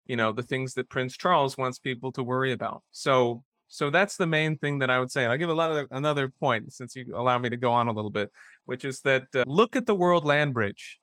you 0.07 0.17
know, 0.17 0.33
the 0.33 0.43
things 0.43 0.73
that 0.73 0.89
Prince 0.89 1.15
Charles 1.15 1.57
wants 1.57 1.79
people 1.79 2.11
to 2.13 2.23
worry 2.23 2.51
about. 2.51 2.83
So, 2.91 3.43
so 3.69 3.89
that's 3.89 4.17
the 4.17 4.27
main 4.27 4.57
thing 4.57 4.79
that 4.79 4.89
I 4.89 4.99
would 4.99 5.09
say. 5.09 5.23
And 5.23 5.31
I'll 5.31 5.37
give 5.37 5.49
a 5.49 5.53
lot 5.53 5.71
of 5.71 5.87
another 5.91 6.27
point 6.27 6.73
since 6.73 6.97
you 6.97 7.05
allow 7.15 7.37
me 7.37 7.49
to 7.49 7.57
go 7.57 7.71
on 7.71 7.87
a 7.87 7.93
little 7.93 8.11
bit, 8.11 8.29
which 8.65 8.83
is 8.83 8.99
that 9.01 9.23
uh, 9.33 9.45
look 9.47 9.77
at 9.77 9.85
the 9.85 9.95
World 9.95 10.25
Land 10.25 10.53
Bridge. 10.53 10.99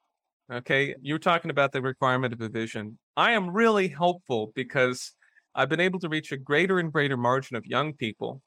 Okay, 0.53 0.95
you're 1.01 1.19
talking 1.19 1.51
about 1.51 1.73
the 1.73 1.83
requirement 1.83 2.33
of 2.33 2.41
a 2.41 2.49
vision. 2.49 2.99
I 3.17 3.33
am 3.33 3.51
really 3.51 3.89
hopeful 3.89 4.53
because 4.55 5.13
I've 5.55 5.71
been 5.71 5.81
able 5.81 5.99
to 6.01 6.09
reach 6.09 6.33
a 6.33 6.37
greater 6.37 6.79
and 6.79 6.93
greater 6.93 7.17
margin 7.17 7.57
of 7.57 7.65
young 7.67 7.95
people 7.95 8.43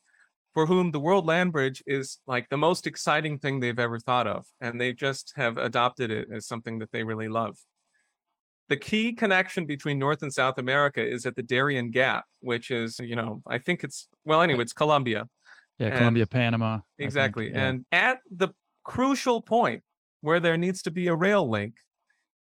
for 0.54 0.66
whom 0.66 0.92
the 0.92 1.00
World 1.00 1.26
Land 1.26 1.52
Bridge 1.52 1.84
is 1.86 2.20
like 2.26 2.50
the 2.50 2.58
most 2.58 2.88
exciting 2.88 3.40
thing 3.40 3.60
they've 3.60 3.80
ever 3.80 4.00
thought 4.00 4.28
of. 4.28 4.46
And 4.60 4.80
they 4.80 4.94
just 4.94 5.34
have 5.36 5.58
adopted 5.58 6.12
it 6.12 6.28
as 6.34 6.48
something 6.48 6.80
that 6.80 6.92
they 6.92 7.04
really 7.04 7.28
love. 7.28 7.58
The 8.68 8.78
key 8.78 9.14
connection 9.14 9.66
between 9.66 9.98
North 9.98 10.22
and 10.22 10.34
South 10.34 10.58
America 10.58 11.04
is 11.06 11.26
at 11.26 11.36
the 11.36 11.44
Darien 11.44 11.92
Gap, 11.92 12.26
which 12.42 12.70
is, 12.72 13.00
you 13.00 13.16
know, 13.16 13.42
I 13.48 13.58
think 13.58 13.84
it's, 13.84 14.08
well, 14.26 14.42
anyway, 14.42 14.62
it's 14.62 14.74
Colombia. 14.74 15.28
Yeah, 15.80 15.88
and, 15.88 15.98
Colombia, 15.98 16.28
Panama. 16.28 16.80
Exactly. 16.98 17.46
Think, 17.46 17.56
yeah. 17.56 17.68
And 17.68 17.86
at 17.92 18.20
the 18.30 18.50
crucial 18.84 19.42
point 19.42 19.82
where 20.22 20.40
there 20.40 20.58
needs 20.58 20.82
to 20.84 20.92
be 20.92 21.08
a 21.08 21.16
rail 21.16 21.50
link, 21.50 21.76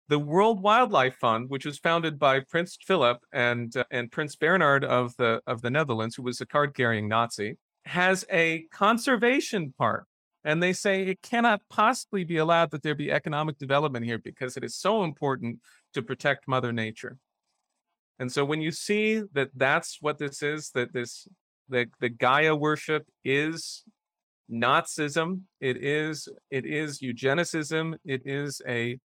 the 0.08 0.18
World 0.18 0.60
Wildlife 0.60 1.14
Fund, 1.16 1.48
which 1.48 1.64
was 1.64 1.78
founded 1.78 2.18
by 2.18 2.40
Prince 2.40 2.76
Philip 2.84 3.18
and 3.32 3.76
uh, 3.76 3.84
and 3.92 4.10
Prince 4.10 4.34
Bernhard 4.34 4.84
of 4.84 5.14
the 5.16 5.40
of 5.46 5.62
the 5.62 5.70
Netherlands, 5.70 6.16
who 6.16 6.24
was 6.24 6.40
a 6.40 6.46
card-carrying 6.46 7.06
Nazi, 7.06 7.58
has 7.84 8.24
a 8.30 8.66
conservation 8.72 9.74
park. 9.76 10.06
And 10.42 10.62
they 10.62 10.72
say 10.72 11.02
it 11.02 11.20
cannot 11.20 11.60
possibly 11.68 12.24
be 12.24 12.38
allowed 12.38 12.70
that 12.70 12.82
there 12.82 12.94
be 12.94 13.12
economic 13.12 13.58
development 13.58 14.06
here 14.06 14.18
because 14.18 14.56
it 14.56 14.64
is 14.64 14.74
so 14.74 15.04
important 15.04 15.58
to 15.92 16.02
protect 16.02 16.48
Mother 16.48 16.72
Nature. 16.72 17.18
And 18.18 18.32
so 18.32 18.44
when 18.44 18.60
you 18.60 18.70
see 18.70 19.22
that 19.32 19.50
that's 19.54 19.98
what 20.00 20.18
this 20.18 20.42
is, 20.42 20.70
that 20.70 20.92
this 20.92 21.28
the, 21.68 21.86
the 22.00 22.08
Gaia 22.08 22.54
worship 22.54 23.06
is 23.24 23.84
Nazism, 24.50 25.42
it 25.60 25.76
is 25.82 26.28
it 26.50 26.66
is 26.66 27.00
eugenicism, 27.00 27.94
it 28.04 28.22
is 28.24 28.60
a 28.66 28.98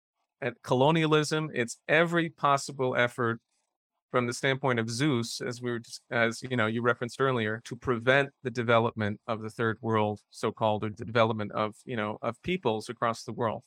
at 0.42 0.62
colonialism. 0.62 1.50
It's 1.54 1.78
every 1.88 2.30
possible 2.30 2.96
effort 2.96 3.40
from 4.14 4.28
the 4.28 4.34
standpoint 4.34 4.80
of 4.80 4.92
Zeus, 4.92 5.42
as 5.42 5.60
we 5.60 5.72
were, 5.72 5.82
as 6.12 6.44
you 6.44 6.56
know, 6.56 6.68
you 6.68 6.84
referenced 6.84 7.20
earlier, 7.20 7.64
to 7.66 7.76
prevent 7.76 8.30
the 8.44 8.52
development 8.52 9.20
of 9.26 9.42
the 9.42 9.50
third 9.50 9.80
world, 9.82 10.20
so-called, 10.30 10.84
or 10.84 10.92
the 10.92 11.04
development 11.04 11.52
of, 11.54 11.74
you 11.84 11.96
know, 11.96 12.20
of 12.22 12.40
peoples 12.44 12.90
across 12.90 13.24
the 13.24 13.34
world. 13.34 13.64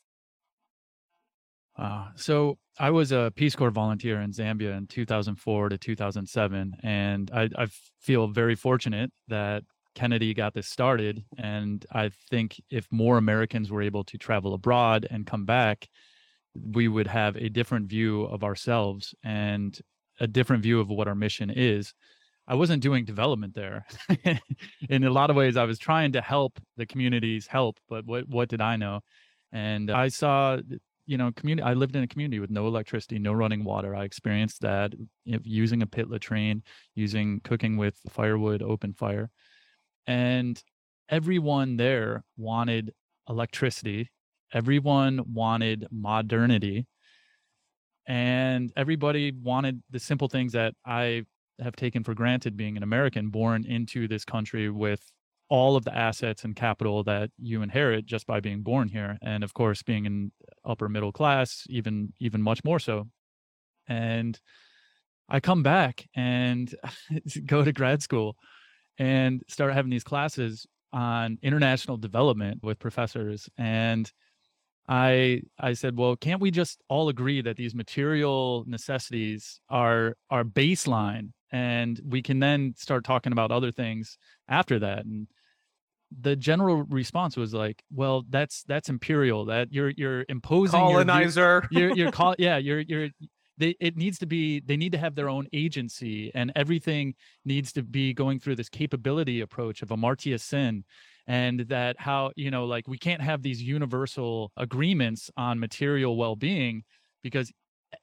Uh, 1.76 2.06
so 2.14 2.59
I 2.78 2.90
was 2.90 3.11
a 3.11 3.32
Peace 3.35 3.56
Corps 3.56 3.72
volunteer 3.72 4.20
in 4.20 4.30
Zambia 4.30 4.76
in 4.78 4.87
2004 4.87 5.70
to 5.70 5.78
2007, 5.78 6.76
and 6.80 7.28
I, 7.35 7.48
I 7.59 7.66
feel 8.00 8.28
very 8.28 8.54
fortunate 8.54 9.11
that 9.26 9.64
Kennedy 9.96 10.32
got 10.32 10.54
this 10.54 10.68
started. 10.68 11.24
And 11.37 11.85
I 11.90 12.12
think 12.30 12.62
if 12.70 12.87
more 12.92 13.18
Americans 13.18 13.72
were 13.72 13.82
able 13.82 14.04
to 14.04 14.16
travel 14.16 14.54
abroad 14.54 15.09
and 15.11 15.26
come 15.26 15.44
back, 15.44 15.88
we 16.54 16.87
would 16.87 17.09
have 17.09 17.35
a 17.35 17.48
different 17.48 17.88
view 17.88 18.22
of 18.22 18.44
ourselves 18.44 19.12
and 19.24 19.76
a 20.20 20.26
different 20.26 20.62
view 20.62 20.81
of 20.81 20.88
what 20.88 21.09
our 21.09 21.14
mission 21.14 21.50
is. 21.50 21.94
I 22.48 22.55
wasn't 22.55 22.83
doing 22.83 23.05
development 23.05 23.55
there. 23.55 23.87
in 24.88 25.05
a 25.05 25.11
lot 25.11 25.31
of 25.31 25.37
ways, 25.37 25.57
I 25.57 25.64
was 25.64 25.79
trying 25.79 26.12
to 26.12 26.20
help 26.20 26.61
the 26.76 26.87
communities 26.87 27.46
help, 27.46 27.79
but 27.88 28.07
what 28.07 28.29
what 28.29 28.48
did 28.48 28.61
I 28.61 28.76
know? 28.76 29.00
And 29.52 29.90
I 29.90 30.09
saw, 30.09 30.59
you 31.07 31.18
know, 31.18 31.33
community. 31.33 31.68
I 31.68 31.74
lived 31.74 31.96
in 31.96 32.05
a 32.05 32.07
community 32.07 32.38
with 32.38 32.50
no 32.50 32.68
electricity, 32.68 33.18
no 33.18 33.33
running 33.33 33.64
water. 33.64 33.96
I 33.96 34.05
experienced 34.05 34.61
that 34.62 34.94
using 35.24 35.83
a 35.83 35.87
pit 35.87 36.09
latrine, 36.09 36.62
using 36.94 37.40
cooking 37.40 37.76
with 37.76 37.96
firewood, 38.11 38.62
open 38.62 38.92
fire, 38.92 39.31
and 40.07 40.62
everyone 41.09 41.76
there 41.76 42.24
wanted 42.37 42.92
electricity 43.29 44.11
everyone 44.52 45.20
wanted 45.33 45.87
modernity 45.90 46.87
and 48.06 48.72
everybody 48.76 49.32
wanted 49.32 49.82
the 49.90 49.98
simple 49.98 50.28
things 50.28 50.52
that 50.52 50.74
I 50.84 51.24
have 51.60 51.76
taken 51.76 52.04
for 52.04 52.14
granted 52.14 52.56
being 52.56 52.76
an 52.76 52.82
American 52.82 53.30
born 53.30 53.64
into 53.66 54.06
this 54.06 54.24
country 54.24 54.70
with 54.70 55.00
all 55.48 55.76
of 55.76 55.84
the 55.84 55.96
assets 55.96 56.44
and 56.44 56.56
capital 56.56 57.04
that 57.04 57.30
you 57.38 57.62
inherit 57.62 58.04
just 58.04 58.26
by 58.26 58.40
being 58.40 58.62
born 58.62 58.88
here. 58.88 59.16
And 59.22 59.44
of 59.44 59.54
course 59.54 59.82
being 59.82 60.04
in 60.04 60.32
upper 60.64 60.88
middle 60.88 61.12
class 61.12 61.64
even 61.68 62.12
even 62.20 62.42
much 62.42 62.64
more 62.64 62.78
so. 62.78 63.08
And 63.88 64.38
I 65.28 65.40
come 65.40 65.62
back 65.62 66.06
and 66.14 66.72
go 67.46 67.64
to 67.64 67.72
grad 67.72 68.02
school 68.02 68.36
and 68.98 69.42
start 69.48 69.74
having 69.74 69.90
these 69.90 70.04
classes 70.04 70.66
on 70.92 71.38
international 71.42 71.96
development 71.96 72.62
with 72.62 72.78
professors. 72.78 73.48
And 73.58 74.10
I 74.88 75.42
I 75.59 75.72
said, 75.72 75.96
well, 75.96 76.16
can't 76.16 76.40
we 76.40 76.51
just 76.51 76.81
all 76.88 77.09
agree 77.09 77.40
that 77.42 77.57
these 77.57 77.75
material 77.75 78.64
necessities 78.66 79.61
are 79.68 80.16
are 80.31 80.44
baseline, 80.44 81.33
and 81.51 82.01
we 82.05 82.22
can 82.22 82.38
then 82.38 82.75
start 82.77 83.05
talking 83.05 83.33
about 83.33 83.51
other 83.51 83.72
things 83.72 84.18
after 84.49 84.79
that? 84.79 85.05
And 85.05 85.27
the 86.20 86.37
general 86.37 86.85
response 86.85 87.37
was 87.37 87.53
like, 87.53 87.83
well, 87.92 88.25
that's 88.29 88.62
that's 88.64 88.88
imperial. 88.88 89.46
That 89.46 89.72
you're 89.72 89.90
you're 89.90 90.25
imposing 90.29 90.79
colonizer. 90.79 91.66
Your, 91.70 91.88
you're 91.88 91.96
you're 91.96 92.12
call 92.12 92.37
yeah 92.38 92.59
you're 92.59 92.81
you're 92.81 93.09
they 93.59 93.75
it 93.81 93.96
needs 93.96 94.18
to 94.18 94.27
be 94.27 94.61
they 94.61 94.77
need 94.77 94.92
to 94.92 94.99
have 94.99 95.14
their 95.14 95.29
own 95.29 95.46
agency 95.53 96.31
and 96.35 96.53
everything 96.55 97.14
needs 97.44 97.72
to 97.72 97.83
be 97.83 98.12
going 98.12 98.38
through 98.38 98.57
this 98.57 98.68
capability 98.68 99.40
approach 99.40 99.83
of 99.83 99.88
amartya 99.88 100.38
sen 100.38 100.85
and 101.26 101.60
that 101.60 101.96
how 101.98 102.30
you 102.36 102.50
know 102.50 102.66
like 102.66 102.86
we 102.88 102.98
can't 102.98 103.22
have 103.22 103.42
these 103.42 103.62
universal 103.62 104.52
agreements 104.56 105.30
on 105.36 105.58
material 105.58 106.16
well-being 106.16 106.82
because 107.22 107.52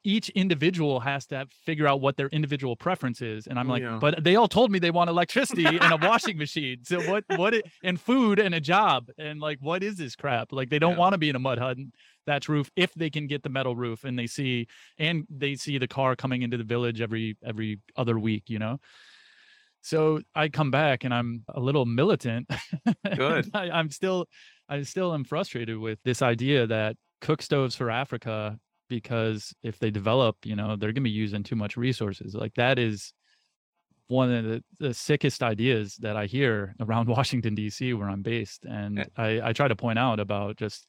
each 0.03 0.29
individual 0.29 0.99
has 0.99 1.25
to 1.27 1.45
figure 1.65 1.87
out 1.87 2.01
what 2.01 2.17
their 2.17 2.27
individual 2.29 2.75
preference 2.75 3.21
is 3.21 3.47
and 3.47 3.59
i'm 3.59 3.67
like 3.67 3.81
yeah. 3.81 3.97
but 3.99 4.23
they 4.23 4.35
all 4.35 4.47
told 4.47 4.71
me 4.71 4.79
they 4.79 4.91
want 4.91 5.09
electricity 5.09 5.65
and 5.65 5.93
a 5.93 6.07
washing 6.07 6.37
machine 6.37 6.77
so 6.83 6.99
what 7.01 7.23
what 7.35 7.53
it, 7.53 7.65
and 7.83 7.99
food 7.99 8.39
and 8.39 8.55
a 8.55 8.59
job 8.59 9.09
and 9.17 9.39
like 9.39 9.57
what 9.61 9.83
is 9.83 9.95
this 9.97 10.15
crap 10.15 10.51
like 10.51 10.69
they 10.69 10.79
don't 10.79 10.93
yeah. 10.93 10.99
want 10.99 11.13
to 11.13 11.17
be 11.17 11.29
in 11.29 11.35
a 11.35 11.39
mud 11.39 11.57
hut 11.57 11.77
thatch 12.25 12.49
roof 12.49 12.71
if 12.75 12.93
they 12.93 13.09
can 13.09 13.27
get 13.27 13.43
the 13.43 13.49
metal 13.49 13.75
roof 13.75 14.03
and 14.03 14.17
they 14.17 14.27
see 14.27 14.67
and 14.97 15.25
they 15.29 15.55
see 15.55 15.77
the 15.77 15.87
car 15.87 16.15
coming 16.15 16.41
into 16.41 16.57
the 16.57 16.63
village 16.63 17.01
every 17.01 17.37
every 17.45 17.79
other 17.95 18.17
week 18.17 18.43
you 18.47 18.59
know 18.59 18.79
so 19.83 20.21
I 20.33 20.49
come 20.49 20.71
back 20.71 21.03
and 21.03 21.13
I'm 21.13 21.43
a 21.49 21.59
little 21.59 21.85
militant. 21.85 22.49
Good. 23.15 23.51
I, 23.53 23.69
I'm 23.69 23.91
still, 23.91 24.25
I 24.67 24.81
still 24.83 25.13
am 25.13 25.23
frustrated 25.23 25.77
with 25.77 25.99
this 26.03 26.21
idea 26.21 26.65
that 26.67 26.95
cook 27.21 27.41
stoves 27.41 27.75
for 27.75 27.91
Africa 27.91 28.57
because 28.89 29.53
if 29.61 29.79
they 29.79 29.91
develop, 29.91 30.37
you 30.45 30.55
know, 30.55 30.75
they're 30.75 30.93
going 30.93 30.95
to 30.95 31.01
be 31.01 31.09
using 31.09 31.43
too 31.43 31.55
much 31.55 31.77
resources. 31.77 32.33
Like 32.33 32.53
that 32.55 32.79
is 32.79 33.13
one 34.07 34.31
of 34.31 34.45
the, 34.45 34.63
the 34.79 34.93
sickest 34.93 35.43
ideas 35.43 35.95
that 35.97 36.15
I 36.15 36.27
hear 36.27 36.75
around 36.79 37.07
Washington 37.17 37.55
D.C. 37.55 37.93
where 37.93 38.09
I'm 38.09 38.21
based, 38.21 38.65
and 38.65 38.97
yeah. 38.97 39.05
I, 39.17 39.49
I 39.49 39.53
try 39.53 39.67
to 39.67 39.75
point 39.75 39.99
out 39.99 40.19
about 40.19 40.57
just 40.57 40.87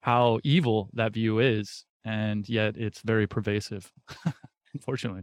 how 0.00 0.40
evil 0.44 0.90
that 0.94 1.12
view 1.12 1.40
is, 1.40 1.84
and 2.04 2.48
yet 2.48 2.76
it's 2.76 3.00
very 3.02 3.26
pervasive, 3.26 3.90
unfortunately. 4.74 5.22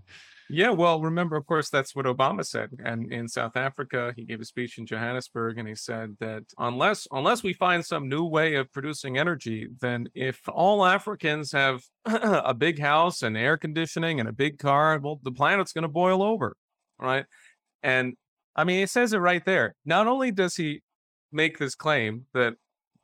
Yeah, 0.49 0.71
well, 0.71 0.99
remember, 0.99 1.37
of 1.37 1.45
course, 1.45 1.69
that's 1.69 1.95
what 1.95 2.05
Obama 2.05 2.45
said. 2.45 2.71
And 2.83 3.11
in 3.11 3.27
South 3.27 3.55
Africa, 3.55 4.13
he 4.15 4.25
gave 4.25 4.41
a 4.41 4.45
speech 4.45 4.77
in 4.77 4.85
Johannesburg, 4.85 5.57
and 5.57 5.67
he 5.67 5.75
said 5.75 6.17
that 6.19 6.43
unless 6.57 7.07
unless 7.11 7.43
we 7.43 7.53
find 7.53 7.85
some 7.85 8.09
new 8.09 8.25
way 8.25 8.55
of 8.55 8.71
producing 8.73 9.17
energy, 9.17 9.67
then 9.79 10.09
if 10.13 10.41
all 10.49 10.85
Africans 10.85 11.51
have 11.51 11.81
a 12.05 12.53
big 12.53 12.79
house 12.79 13.21
and 13.21 13.37
air 13.37 13.57
conditioning 13.57 14.19
and 14.19 14.27
a 14.27 14.33
big 14.33 14.57
car, 14.57 14.99
well, 14.99 15.19
the 15.23 15.31
planet's 15.31 15.73
going 15.73 15.83
to 15.83 15.87
boil 15.87 16.21
over, 16.21 16.55
right? 16.99 17.25
And 17.83 18.15
I 18.55 18.63
mean, 18.63 18.79
he 18.79 18.87
says 18.87 19.13
it 19.13 19.19
right 19.19 19.45
there. 19.45 19.75
Not 19.85 20.07
only 20.07 20.31
does 20.31 20.55
he 20.55 20.81
make 21.31 21.59
this 21.59 21.75
claim 21.75 22.25
that 22.33 22.55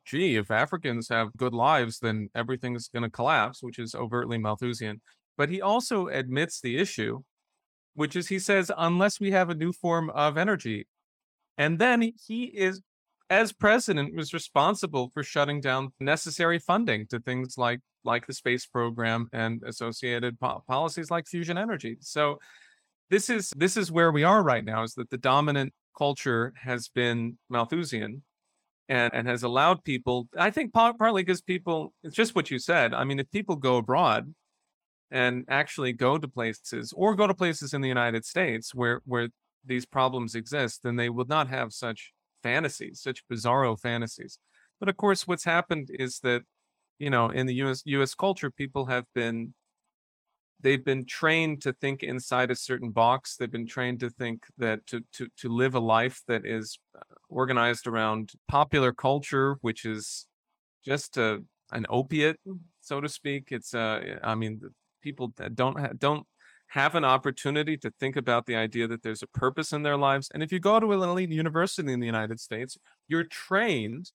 gee, 0.08 0.36
if 0.36 0.50
Africans 0.50 1.08
have 1.10 1.36
good 1.36 1.52
lives, 1.52 1.98
then 1.98 2.30
everything's 2.34 2.88
going 2.88 3.02
to 3.02 3.10
collapse, 3.10 3.62
which 3.62 3.78
is 3.78 3.94
overtly 3.94 4.38
Malthusian. 4.38 5.02
But 5.38 5.48
he 5.48 5.62
also 5.62 6.08
admits 6.08 6.60
the 6.60 6.76
issue 6.76 7.22
which 7.98 8.14
is 8.14 8.28
he 8.28 8.38
says, 8.38 8.70
unless 8.78 9.18
we 9.18 9.32
have 9.32 9.50
a 9.50 9.56
new 9.56 9.72
form 9.72 10.08
of 10.10 10.38
energy. 10.38 10.86
And 11.58 11.80
then 11.80 12.12
he 12.28 12.44
is, 12.44 12.80
as 13.28 13.52
president, 13.52 14.14
was 14.14 14.32
responsible 14.32 15.10
for 15.12 15.24
shutting 15.24 15.60
down 15.60 15.92
necessary 15.98 16.60
funding 16.60 17.08
to 17.08 17.18
things 17.18 17.58
like 17.58 17.80
like 18.04 18.28
the 18.28 18.32
space 18.32 18.66
program 18.66 19.28
and 19.32 19.60
associated 19.66 20.38
po- 20.38 20.62
policies 20.68 21.10
like 21.10 21.26
fusion 21.26 21.58
energy. 21.58 21.96
So 22.00 22.38
this 23.10 23.28
is 23.28 23.52
this 23.56 23.76
is 23.76 23.90
where 23.90 24.12
we 24.12 24.22
are 24.22 24.44
right 24.44 24.64
now 24.64 24.84
is 24.84 24.94
that 24.94 25.10
the 25.10 25.18
dominant 25.18 25.72
culture 25.98 26.52
has 26.62 26.86
been 26.86 27.36
Malthusian 27.50 28.22
and, 28.88 29.12
and 29.12 29.26
has 29.26 29.42
allowed 29.42 29.82
people, 29.82 30.28
I 30.38 30.52
think 30.52 30.72
partly 30.72 31.24
because 31.24 31.42
people, 31.42 31.92
it's 32.04 32.14
just 32.14 32.36
what 32.36 32.48
you 32.52 32.60
said. 32.60 32.94
I 32.94 33.02
mean, 33.02 33.18
if 33.18 33.28
people 33.32 33.56
go 33.56 33.78
abroad 33.78 34.32
and 35.10 35.44
actually 35.48 35.92
go 35.92 36.18
to 36.18 36.28
places 36.28 36.92
or 36.96 37.14
go 37.14 37.26
to 37.26 37.34
places 37.34 37.72
in 37.74 37.80
the 37.80 37.88
United 37.88 38.24
States 38.24 38.74
where, 38.74 39.00
where 39.04 39.28
these 39.64 39.86
problems 39.86 40.34
exist, 40.34 40.82
then 40.82 40.96
they 40.96 41.08
would 41.08 41.28
not 41.28 41.48
have 41.48 41.72
such 41.72 42.12
fantasies, 42.42 43.00
such 43.00 43.26
bizarro 43.28 43.78
fantasies. 43.78 44.38
But 44.80 44.88
of 44.88 44.96
course, 44.96 45.26
what's 45.26 45.44
happened 45.44 45.90
is 45.92 46.20
that, 46.20 46.42
you 46.98 47.10
know, 47.10 47.30
in 47.30 47.46
the 47.46 47.54
US 47.54 47.82
US 47.86 48.14
culture, 48.14 48.50
people 48.50 48.86
have 48.86 49.04
been 49.14 49.54
they've 50.60 50.84
been 50.84 51.04
trained 51.04 51.62
to 51.62 51.72
think 51.72 52.02
inside 52.02 52.50
a 52.50 52.56
certain 52.56 52.90
box. 52.90 53.36
They've 53.36 53.50
been 53.50 53.66
trained 53.66 54.00
to 54.00 54.10
think 54.10 54.44
that 54.58 54.86
to 54.88 55.02
to 55.14 55.28
to 55.38 55.48
live 55.48 55.74
a 55.74 55.80
life 55.80 56.22
that 56.28 56.44
is 56.44 56.78
uh, 56.96 57.00
organized 57.28 57.86
around 57.86 58.32
popular 58.48 58.92
culture, 58.92 59.56
which 59.60 59.84
is 59.84 60.26
just 60.84 61.16
a 61.16 61.42
an 61.70 61.86
opiate, 61.88 62.40
so 62.80 63.00
to 63.00 63.08
speak. 63.08 63.48
It's 63.50 63.74
uh, 63.74 64.18
I 64.22 64.34
mean, 64.34 64.60
people 65.00 65.32
that 65.36 65.54
don't 65.54 65.78
ha- 65.78 65.92
don't 65.96 66.26
have 66.68 66.94
an 66.94 67.04
opportunity 67.04 67.76
to 67.78 67.90
think 67.98 68.16
about 68.16 68.46
the 68.46 68.56
idea 68.56 68.86
that 68.86 69.02
there's 69.02 69.22
a 69.22 69.26
purpose 69.26 69.72
in 69.72 69.82
their 69.82 69.96
lives. 69.96 70.30
And 70.32 70.42
if 70.42 70.52
you 70.52 70.60
go 70.60 70.78
to 70.78 70.92
an 70.92 71.00
elite 71.00 71.30
university 71.30 71.92
in 71.92 72.00
the 72.00 72.06
United 72.06 72.40
States, 72.40 72.76
you're 73.08 73.24
trained 73.24 74.10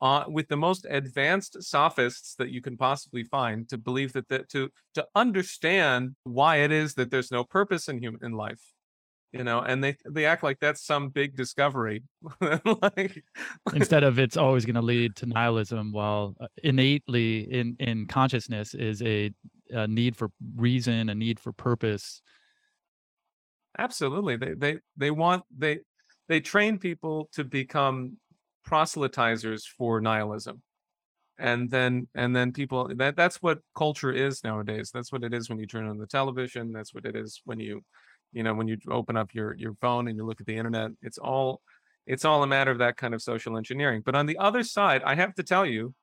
uh, 0.00 0.24
with 0.28 0.48
the 0.48 0.56
most 0.56 0.86
advanced 0.88 1.62
sophists 1.62 2.34
that 2.36 2.50
you 2.50 2.62
can 2.62 2.76
possibly 2.76 3.24
find 3.24 3.68
to 3.68 3.76
believe 3.76 4.12
that, 4.12 4.28
that 4.28 4.48
to 4.50 4.70
to 4.94 5.06
understand 5.14 6.14
why 6.24 6.56
it 6.56 6.72
is 6.72 6.94
that 6.94 7.10
there's 7.10 7.30
no 7.30 7.44
purpose 7.44 7.88
in 7.88 7.98
human 7.98 8.24
in 8.24 8.32
life 8.32 8.62
you 9.32 9.44
know 9.44 9.60
and 9.60 9.82
they 9.82 9.96
they 10.08 10.24
act 10.24 10.42
like 10.42 10.58
that's 10.60 10.84
some 10.84 11.08
big 11.08 11.36
discovery. 11.36 12.02
Like 12.64 13.22
instead 13.74 14.02
of 14.02 14.18
it's 14.18 14.36
always 14.36 14.64
going 14.64 14.74
to 14.74 14.82
lead 14.82 15.16
to 15.16 15.26
nihilism 15.26 15.92
while 15.92 16.34
uh, 16.40 16.46
innately 16.62 17.40
in 17.52 17.76
in 17.78 18.06
consciousness 18.06 18.74
is 18.74 19.02
a, 19.02 19.30
a 19.70 19.86
need 19.86 20.16
for 20.16 20.30
reason 20.56 21.08
a 21.08 21.14
need 21.14 21.38
for 21.38 21.52
purpose. 21.52 22.22
Absolutely. 23.78 24.36
They 24.36 24.54
they 24.54 24.78
they 24.96 25.10
want 25.10 25.44
they 25.56 25.80
they 26.28 26.40
train 26.40 26.78
people 26.78 27.28
to 27.32 27.44
become 27.44 28.16
proselytizers 28.66 29.62
for 29.78 30.00
nihilism. 30.00 30.62
And 31.38 31.70
then 31.70 32.08
and 32.14 32.34
then 32.36 32.52
people 32.52 32.90
that 32.96 33.16
that's 33.16 33.36
what 33.36 33.60
culture 33.76 34.12
is 34.12 34.44
nowadays. 34.44 34.90
That's 34.92 35.12
what 35.12 35.24
it 35.24 35.32
is 35.32 35.48
when 35.48 35.58
you 35.58 35.66
turn 35.66 35.88
on 35.88 35.98
the 35.98 36.06
television. 36.06 36.72
That's 36.72 36.92
what 36.92 37.06
it 37.06 37.16
is 37.16 37.40
when 37.44 37.60
you 37.60 37.82
you 38.32 38.42
know 38.42 38.54
when 38.54 38.68
you 38.68 38.76
open 38.90 39.16
up 39.16 39.34
your 39.34 39.54
your 39.56 39.74
phone 39.80 40.08
and 40.08 40.16
you 40.16 40.24
look 40.24 40.40
at 40.40 40.46
the 40.46 40.56
internet 40.56 40.90
it's 41.02 41.18
all 41.18 41.60
it's 42.06 42.24
all 42.24 42.42
a 42.42 42.46
matter 42.46 42.70
of 42.70 42.78
that 42.78 42.96
kind 42.96 43.14
of 43.14 43.22
social 43.22 43.56
engineering 43.56 44.02
but 44.04 44.14
on 44.14 44.26
the 44.26 44.38
other 44.38 44.62
side 44.62 45.02
i 45.04 45.14
have 45.14 45.34
to 45.34 45.42
tell 45.42 45.66
you 45.66 45.94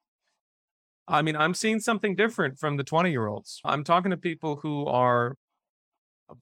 i 1.07 1.21
mean 1.21 1.35
i'm 1.35 1.53
seeing 1.53 1.79
something 1.79 2.15
different 2.15 2.57
from 2.59 2.77
the 2.77 2.83
20 2.83 3.11
year 3.11 3.27
olds 3.27 3.61
i'm 3.65 3.83
talking 3.83 4.11
to 4.11 4.17
people 4.17 4.57
who 4.57 4.85
are 4.85 5.35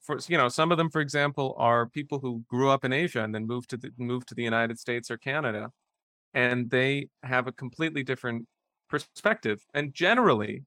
for 0.02 0.18
you 0.28 0.36
know 0.36 0.48
some 0.48 0.72
of 0.72 0.78
them 0.78 0.90
for 0.90 1.00
example 1.00 1.54
are 1.58 1.86
people 1.86 2.18
who 2.18 2.42
grew 2.48 2.70
up 2.70 2.84
in 2.84 2.92
asia 2.92 3.22
and 3.22 3.34
then 3.34 3.46
moved 3.46 3.70
to 3.70 3.76
the 3.76 3.90
moved 3.98 4.28
to 4.28 4.34
the 4.34 4.42
united 4.42 4.78
states 4.78 5.10
or 5.10 5.16
canada 5.16 5.70
and 6.34 6.70
they 6.70 7.08
have 7.22 7.46
a 7.46 7.52
completely 7.52 8.02
different 8.02 8.46
perspective. 8.88 9.64
And 9.74 9.92
generally, 9.92 10.64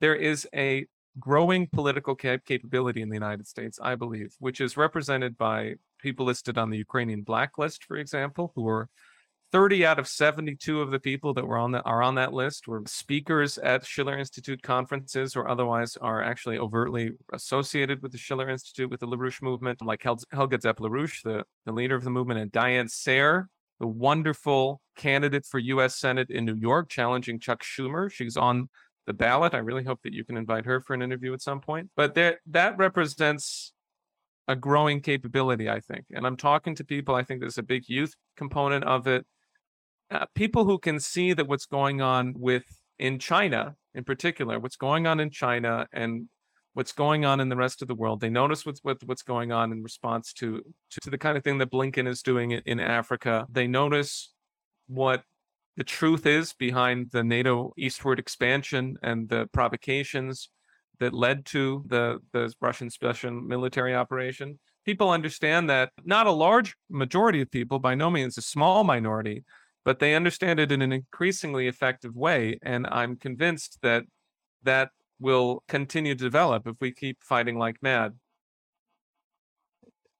there 0.00 0.14
is 0.14 0.46
a 0.54 0.86
growing 1.18 1.68
political 1.68 2.14
cap- 2.14 2.44
capability 2.44 3.02
in 3.02 3.08
the 3.08 3.16
United 3.16 3.46
States, 3.46 3.78
I 3.82 3.94
believe, 3.94 4.34
which 4.38 4.60
is 4.60 4.76
represented 4.76 5.36
by 5.36 5.74
people 5.98 6.26
listed 6.26 6.58
on 6.58 6.70
the 6.70 6.78
Ukrainian 6.78 7.22
blacklist, 7.22 7.84
for 7.84 7.96
example, 7.96 8.52
who 8.54 8.68
are 8.68 8.88
30 9.50 9.86
out 9.86 9.98
of 9.98 10.06
72 10.06 10.80
of 10.80 10.90
the 10.90 11.00
people 11.00 11.32
that 11.34 11.46
were 11.46 11.56
on 11.56 11.72
that 11.72 11.82
are 11.86 12.02
on 12.02 12.16
that 12.16 12.34
list 12.34 12.68
were 12.68 12.82
speakers 12.86 13.56
at 13.58 13.86
Schiller 13.86 14.18
Institute 14.18 14.62
conferences 14.62 15.36
or 15.36 15.48
otherwise 15.48 15.96
are 15.96 16.22
actually 16.22 16.58
overtly 16.58 17.12
associated 17.32 18.02
with 18.02 18.12
the 18.12 18.18
Schiller 18.18 18.50
Institute, 18.50 18.90
with 18.90 19.00
the 19.00 19.06
LaRouche 19.06 19.40
movement, 19.40 19.80
like 19.80 20.02
Hel- 20.02 20.20
Helga 20.32 20.60
Zepp-LaRouche, 20.60 21.22
the, 21.22 21.44
the 21.64 21.72
leader 21.72 21.96
of 21.96 22.04
the 22.04 22.10
movement, 22.10 22.40
and 22.40 22.52
Diane 22.52 22.88
Sare, 22.88 23.48
the 23.80 23.86
wonderful 23.86 24.82
candidate 24.96 25.46
for 25.46 25.58
U.S. 25.58 25.96
Senate 25.96 26.30
in 26.30 26.44
New 26.44 26.56
York, 26.56 26.90
challenging 26.90 27.40
Chuck 27.40 27.62
Schumer. 27.62 28.12
She's 28.12 28.36
on 28.36 28.68
the 29.08 29.12
ballot. 29.12 29.54
I 29.54 29.58
really 29.58 29.82
hope 29.82 30.00
that 30.04 30.12
you 30.12 30.24
can 30.24 30.36
invite 30.36 30.64
her 30.66 30.80
for 30.80 30.94
an 30.94 31.02
interview 31.02 31.32
at 31.34 31.42
some 31.42 31.60
point. 31.60 31.90
But 31.96 32.14
there, 32.14 32.40
that 32.46 32.78
represents 32.78 33.72
a 34.46 34.54
growing 34.54 35.00
capability, 35.00 35.68
I 35.68 35.80
think. 35.80 36.04
And 36.12 36.26
I'm 36.26 36.36
talking 36.36 36.76
to 36.76 36.84
people. 36.84 37.14
I 37.16 37.24
think 37.24 37.40
there's 37.40 37.58
a 37.58 37.62
big 37.62 37.88
youth 37.88 38.14
component 38.36 38.84
of 38.84 39.06
it. 39.06 39.26
Uh, 40.10 40.26
people 40.34 40.64
who 40.64 40.78
can 40.78 41.00
see 41.00 41.32
that 41.32 41.48
what's 41.48 41.66
going 41.66 42.00
on 42.00 42.34
with 42.36 42.64
in 42.98 43.18
China, 43.18 43.74
in 43.94 44.04
particular, 44.04 44.58
what's 44.58 44.76
going 44.76 45.06
on 45.06 45.20
in 45.20 45.30
China 45.30 45.86
and 45.92 46.28
what's 46.72 46.92
going 46.92 47.24
on 47.24 47.40
in 47.40 47.48
the 47.48 47.56
rest 47.56 47.82
of 47.82 47.88
the 47.88 47.94
world. 47.94 48.20
They 48.20 48.30
notice 48.30 48.64
what's 48.64 48.80
what, 48.82 48.98
what's 49.04 49.22
going 49.22 49.52
on 49.52 49.72
in 49.72 49.82
response 49.82 50.32
to, 50.34 50.62
to, 50.90 51.00
to 51.02 51.10
the 51.10 51.18
kind 51.18 51.36
of 51.36 51.44
thing 51.44 51.58
that 51.58 51.70
Blinken 51.70 52.06
is 52.08 52.22
doing 52.22 52.52
in, 52.52 52.62
in 52.64 52.80
Africa. 52.80 53.46
They 53.50 53.66
notice 53.66 54.32
what 54.86 55.24
the 55.78 55.84
truth 55.84 56.26
is 56.26 56.52
behind 56.54 57.12
the 57.12 57.22
NATO 57.22 57.72
eastward 57.78 58.18
expansion 58.18 58.96
and 59.00 59.28
the 59.28 59.46
provocations 59.52 60.50
that 60.98 61.14
led 61.14 61.46
to 61.46 61.84
the 61.86 62.18
the 62.32 62.52
Russian 62.60 62.90
special 62.90 63.30
military 63.30 63.94
operation. 63.94 64.58
People 64.84 65.10
understand 65.10 65.70
that 65.70 65.92
not 66.04 66.26
a 66.26 66.32
large 66.32 66.74
majority 66.90 67.40
of 67.40 67.50
people, 67.52 67.78
by 67.78 67.94
no 67.94 68.10
means 68.10 68.36
a 68.36 68.42
small 68.42 68.82
minority, 68.82 69.44
but 69.84 70.00
they 70.00 70.16
understand 70.16 70.58
it 70.58 70.72
in 70.72 70.82
an 70.82 70.92
increasingly 70.92 71.68
effective 71.68 72.16
way. 72.16 72.58
And 72.62 72.84
I'm 72.90 73.14
convinced 73.14 73.78
that 73.82 74.02
that 74.64 74.90
will 75.20 75.62
continue 75.68 76.16
to 76.16 76.24
develop 76.24 76.66
if 76.66 76.74
we 76.80 76.90
keep 76.90 77.22
fighting 77.22 77.56
like 77.56 77.76
mad. 77.82 78.14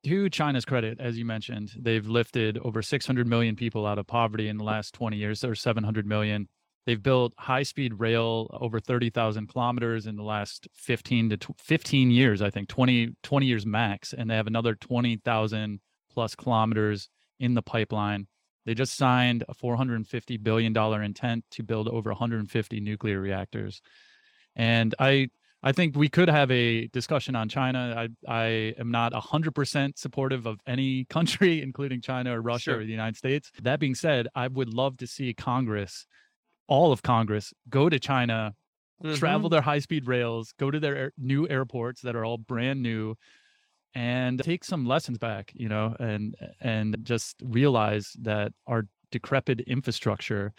To 0.04 0.30
China's 0.30 0.64
credit, 0.64 1.00
as 1.00 1.18
you 1.18 1.24
mentioned, 1.24 1.72
they've 1.76 2.06
lifted 2.06 2.56
over 2.58 2.82
600 2.82 3.26
million 3.26 3.56
people 3.56 3.84
out 3.84 3.98
of 3.98 4.06
poverty 4.06 4.48
in 4.48 4.56
the 4.56 4.64
last 4.64 4.94
20 4.94 5.16
years, 5.16 5.42
or 5.42 5.54
700 5.54 6.06
million. 6.06 6.48
They've 6.86 7.02
built 7.02 7.34
high 7.36 7.64
speed 7.64 7.94
rail 7.98 8.48
over 8.60 8.80
30,000 8.80 9.48
kilometers 9.48 10.06
in 10.06 10.16
the 10.16 10.22
last 10.22 10.68
15 10.74 11.30
to 11.30 11.38
15 11.58 12.10
years, 12.10 12.40
I 12.40 12.48
think 12.48 12.68
20, 12.68 13.16
20 13.22 13.46
years 13.46 13.66
max. 13.66 14.14
And 14.14 14.30
they 14.30 14.36
have 14.36 14.46
another 14.46 14.74
20,000 14.74 15.80
plus 16.10 16.34
kilometers 16.34 17.10
in 17.40 17.54
the 17.54 17.62
pipeline. 17.62 18.28
They 18.64 18.74
just 18.74 18.96
signed 18.96 19.44
a 19.48 19.54
$450 19.54 20.42
billion 20.42 20.76
intent 21.02 21.44
to 21.50 21.62
build 21.62 21.88
over 21.88 22.10
150 22.10 22.80
nuclear 22.80 23.20
reactors. 23.20 23.82
And 24.56 24.94
I 24.98 25.28
I 25.62 25.72
think 25.72 25.96
we 25.96 26.08
could 26.08 26.28
have 26.28 26.50
a 26.50 26.86
discussion 26.88 27.34
on 27.34 27.48
China. 27.48 27.94
I 27.96 28.32
I 28.32 28.74
am 28.78 28.90
not 28.90 29.12
100% 29.12 29.98
supportive 29.98 30.46
of 30.46 30.60
any 30.66 31.04
country 31.10 31.62
including 31.62 32.00
China 32.00 32.36
or 32.36 32.42
Russia 32.42 32.70
sure. 32.70 32.80
or 32.80 32.84
the 32.84 32.90
United 32.90 33.16
States. 33.16 33.50
That 33.62 33.80
being 33.80 33.94
said, 33.94 34.28
I 34.34 34.48
would 34.48 34.72
love 34.72 34.96
to 34.98 35.06
see 35.06 35.34
Congress 35.34 36.06
all 36.68 36.92
of 36.92 37.02
Congress 37.02 37.52
go 37.68 37.88
to 37.88 37.98
China, 37.98 38.54
mm-hmm. 39.02 39.14
travel 39.14 39.48
their 39.48 39.62
high-speed 39.62 40.06
rails, 40.06 40.52
go 40.58 40.70
to 40.70 40.78
their 40.78 40.96
air, 40.96 41.12
new 41.16 41.48
airports 41.48 42.02
that 42.02 42.14
are 42.14 42.24
all 42.24 42.36
brand 42.36 42.82
new 42.82 43.16
and 43.94 44.42
take 44.42 44.64
some 44.64 44.86
lessons 44.86 45.18
back, 45.18 45.50
you 45.54 45.68
know, 45.68 45.96
and 45.98 46.36
and 46.60 46.98
just 47.02 47.42
realize 47.42 48.12
that 48.20 48.52
our 48.66 48.86
decrepit 49.10 49.60
infrastructure 49.60 50.52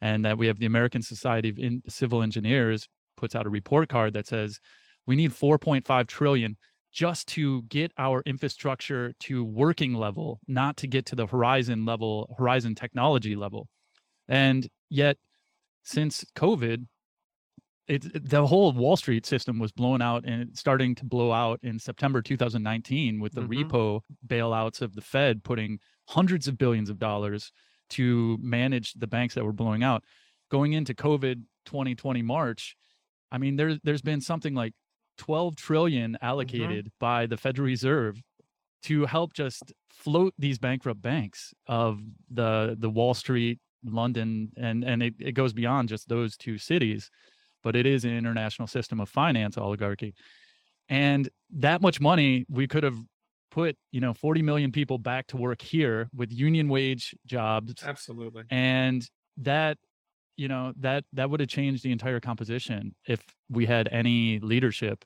and 0.00 0.24
that 0.24 0.38
we 0.38 0.46
have 0.46 0.58
the 0.58 0.66
American 0.66 1.02
Society 1.02 1.50
of 1.50 1.58
in- 1.58 1.82
Civil 1.88 2.22
Engineers 2.22 2.88
puts 3.20 3.34
out 3.34 3.46
a 3.46 3.50
report 3.50 3.88
card 3.88 4.14
that 4.14 4.26
says 4.26 4.58
we 5.06 5.14
need 5.14 5.32
4.5 5.32 6.06
trillion 6.06 6.56
just 6.92 7.28
to 7.28 7.62
get 7.62 7.92
our 7.98 8.22
infrastructure 8.26 9.12
to 9.20 9.44
working 9.44 9.94
level, 9.94 10.40
not 10.48 10.76
to 10.78 10.86
get 10.86 11.06
to 11.06 11.14
the 11.14 11.26
horizon 11.26 11.84
level, 11.84 12.34
horizon 12.36 12.74
technology 12.74 13.36
level. 13.36 13.68
And 14.28 14.68
yet, 14.88 15.16
since 15.84 16.24
COVID, 16.36 16.86
it, 17.86 18.28
the 18.30 18.46
whole 18.46 18.72
Wall 18.72 18.96
Street 18.96 19.26
system 19.26 19.58
was 19.58 19.72
blown 19.72 20.00
out 20.00 20.24
and 20.24 20.56
starting 20.56 20.94
to 20.96 21.04
blow 21.04 21.32
out 21.32 21.58
in 21.62 21.78
September 21.78 22.22
2019 22.22 23.20
with 23.20 23.32
the 23.32 23.40
mm-hmm. 23.40 23.68
repo 23.68 24.00
bailouts 24.26 24.80
of 24.80 24.94
the 24.94 25.00
Fed 25.00 25.42
putting 25.42 25.78
hundreds 26.08 26.46
of 26.46 26.56
billions 26.56 26.90
of 26.90 26.98
dollars 26.98 27.52
to 27.90 28.38
manage 28.40 28.94
the 28.94 29.08
banks 29.08 29.34
that 29.34 29.44
were 29.44 29.52
blowing 29.52 29.82
out. 29.82 30.04
Going 30.50 30.72
into 30.72 30.94
COVID 30.94 31.42
2020 31.66 32.22
March, 32.22 32.76
I 33.32 33.38
mean, 33.38 33.56
there's 33.56 33.78
there's 33.84 34.02
been 34.02 34.20
something 34.20 34.54
like 34.54 34.72
12 35.18 35.56
trillion 35.56 36.12
mm-hmm. 36.12 36.24
allocated 36.24 36.86
mm-hmm. 36.86 36.98
by 36.98 37.26
the 37.26 37.36
Federal 37.36 37.66
Reserve 37.66 38.20
to 38.84 39.04
help 39.06 39.34
just 39.34 39.72
float 39.90 40.32
these 40.38 40.58
bankrupt 40.58 41.02
banks 41.02 41.52
of 41.66 42.00
the 42.30 42.76
the 42.78 42.90
Wall 42.90 43.14
Street, 43.14 43.58
London, 43.84 44.50
and 44.56 44.84
and 44.84 45.02
it, 45.02 45.14
it 45.18 45.32
goes 45.32 45.52
beyond 45.52 45.88
just 45.88 46.08
those 46.08 46.36
two 46.36 46.58
cities. 46.58 47.10
but 47.62 47.76
it 47.76 47.86
is 47.86 48.04
an 48.04 48.16
international 48.16 48.66
system 48.66 49.00
of 49.00 49.08
finance 49.08 49.58
oligarchy. 49.58 50.14
And 50.88 51.28
that 51.50 51.82
much 51.82 52.00
money 52.00 52.46
we 52.48 52.66
could 52.66 52.82
have 52.82 52.96
put, 53.50 53.76
you 53.92 54.00
know, 54.00 54.14
40 54.14 54.42
million 54.42 54.72
people 54.72 54.98
back 54.98 55.26
to 55.28 55.36
work 55.36 55.60
here 55.60 56.08
with 56.14 56.32
union 56.32 56.68
wage 56.68 57.14
jobs. 57.26 57.74
Absolutely. 57.84 58.44
And 58.50 59.06
that 59.38 59.78
you 60.40 60.48
know 60.48 60.72
that 60.78 61.04
that 61.12 61.28
would 61.28 61.38
have 61.40 61.50
changed 61.50 61.84
the 61.84 61.92
entire 61.92 62.18
composition 62.18 62.94
if 63.06 63.22
we 63.50 63.66
had 63.66 63.88
any 63.92 64.40
leadership 64.40 65.04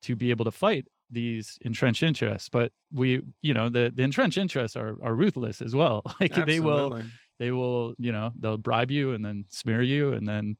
to 0.00 0.16
be 0.16 0.30
able 0.30 0.46
to 0.46 0.50
fight 0.50 0.86
these 1.10 1.58
entrenched 1.60 2.02
interests 2.02 2.48
but 2.48 2.72
we 2.90 3.20
you 3.42 3.52
know 3.52 3.68
the, 3.68 3.92
the 3.94 4.02
entrenched 4.02 4.38
interests 4.38 4.76
are 4.76 4.96
are 5.02 5.14
ruthless 5.14 5.60
as 5.60 5.74
well. 5.74 6.02
Like 6.20 6.32
Absolutely. 6.32 6.54
they 6.54 6.60
will 6.60 7.02
they 7.38 7.50
will 7.50 7.94
you 7.98 8.10
know 8.10 8.32
they'll 8.40 8.56
bribe 8.56 8.90
you 8.90 9.12
and 9.12 9.22
then 9.22 9.44
smear 9.50 9.82
you 9.82 10.14
and 10.14 10.26
then 10.26 10.56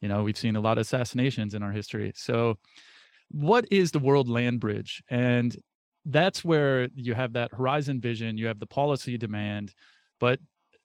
you 0.00 0.08
know 0.08 0.22
we've 0.22 0.38
seen 0.38 0.56
a 0.56 0.60
lot 0.60 0.78
of 0.78 0.82
assassinations 0.82 1.52
in 1.52 1.62
our 1.62 1.72
history. 1.72 2.12
So 2.16 2.56
what 3.30 3.66
is 3.70 3.90
the 3.90 3.98
world 3.98 4.28
land 4.28 4.60
bridge? 4.60 5.02
And 5.10 5.54
that's 6.06 6.42
where 6.42 6.88
you 6.94 7.12
have 7.12 7.34
that 7.34 7.52
horizon 7.52 8.00
vision 8.00 8.38
you 8.38 8.46
have 8.46 8.58
the 8.58 8.66
policy 8.66 9.18
demand 9.18 9.74
but 10.20 10.38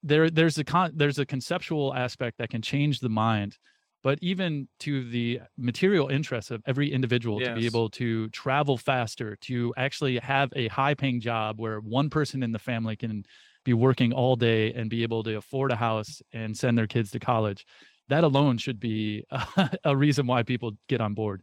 there 0.03 0.29
there's 0.29 0.57
a 0.57 0.63
con 0.63 0.91
there's 0.95 1.19
a 1.19 1.25
conceptual 1.25 1.93
aspect 1.93 2.37
that 2.37 2.49
can 2.49 2.61
change 2.61 2.99
the 2.99 3.09
mind 3.09 3.57
but 4.01 4.17
even 4.21 4.67
to 4.79 5.09
the 5.09 5.41
material 5.57 6.07
interests 6.07 6.51
of 6.51 6.61
every 6.65 6.91
individual 6.91 7.41
yes. 7.41 7.49
to 7.49 7.55
be 7.55 7.65
able 7.65 7.89
to 7.89 8.29
travel 8.29 8.77
faster 8.77 9.35
to 9.41 9.73
actually 9.77 10.17
have 10.19 10.49
a 10.55 10.69
high 10.69 10.93
paying 10.93 11.19
job 11.19 11.59
where 11.59 11.79
one 11.81 12.09
person 12.09 12.41
in 12.41 12.51
the 12.51 12.59
family 12.59 12.95
can 12.95 13.23
be 13.65 13.73
working 13.73 14.13
all 14.13 14.37
day 14.37 14.71
and 14.73 14.89
be 14.89 15.03
able 15.03 15.21
to 15.21 15.35
afford 15.35 15.71
a 15.71 15.75
house 15.75 16.21
and 16.31 16.57
send 16.57 16.77
their 16.77 16.87
kids 16.87 17.11
to 17.11 17.19
college 17.19 17.65
that 18.07 18.23
alone 18.23 18.57
should 18.57 18.79
be 18.79 19.23
a, 19.31 19.69
a 19.83 19.95
reason 19.95 20.25
why 20.25 20.43
people 20.43 20.71
get 20.87 21.01
on 21.01 21.13
board 21.13 21.41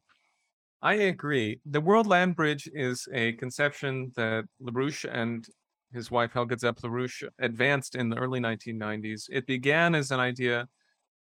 I 0.82 0.94
agree. 0.94 1.58
The 1.64 1.80
World 1.80 2.06
Land 2.06 2.36
Bridge 2.36 2.68
is 2.72 3.08
a 3.12 3.32
conception 3.32 4.12
that 4.14 4.44
LaRouche 4.62 5.08
and 5.10 5.44
his 5.92 6.10
wife 6.10 6.32
Helga 6.32 6.58
Zepp 6.58 6.78
LaRouche 6.78 7.24
advanced 7.40 7.94
in 7.94 8.08
the 8.08 8.16
early 8.16 8.40
1990s. 8.40 9.24
It 9.30 9.46
began 9.46 9.94
as 9.94 10.10
an 10.10 10.20
idea 10.20 10.68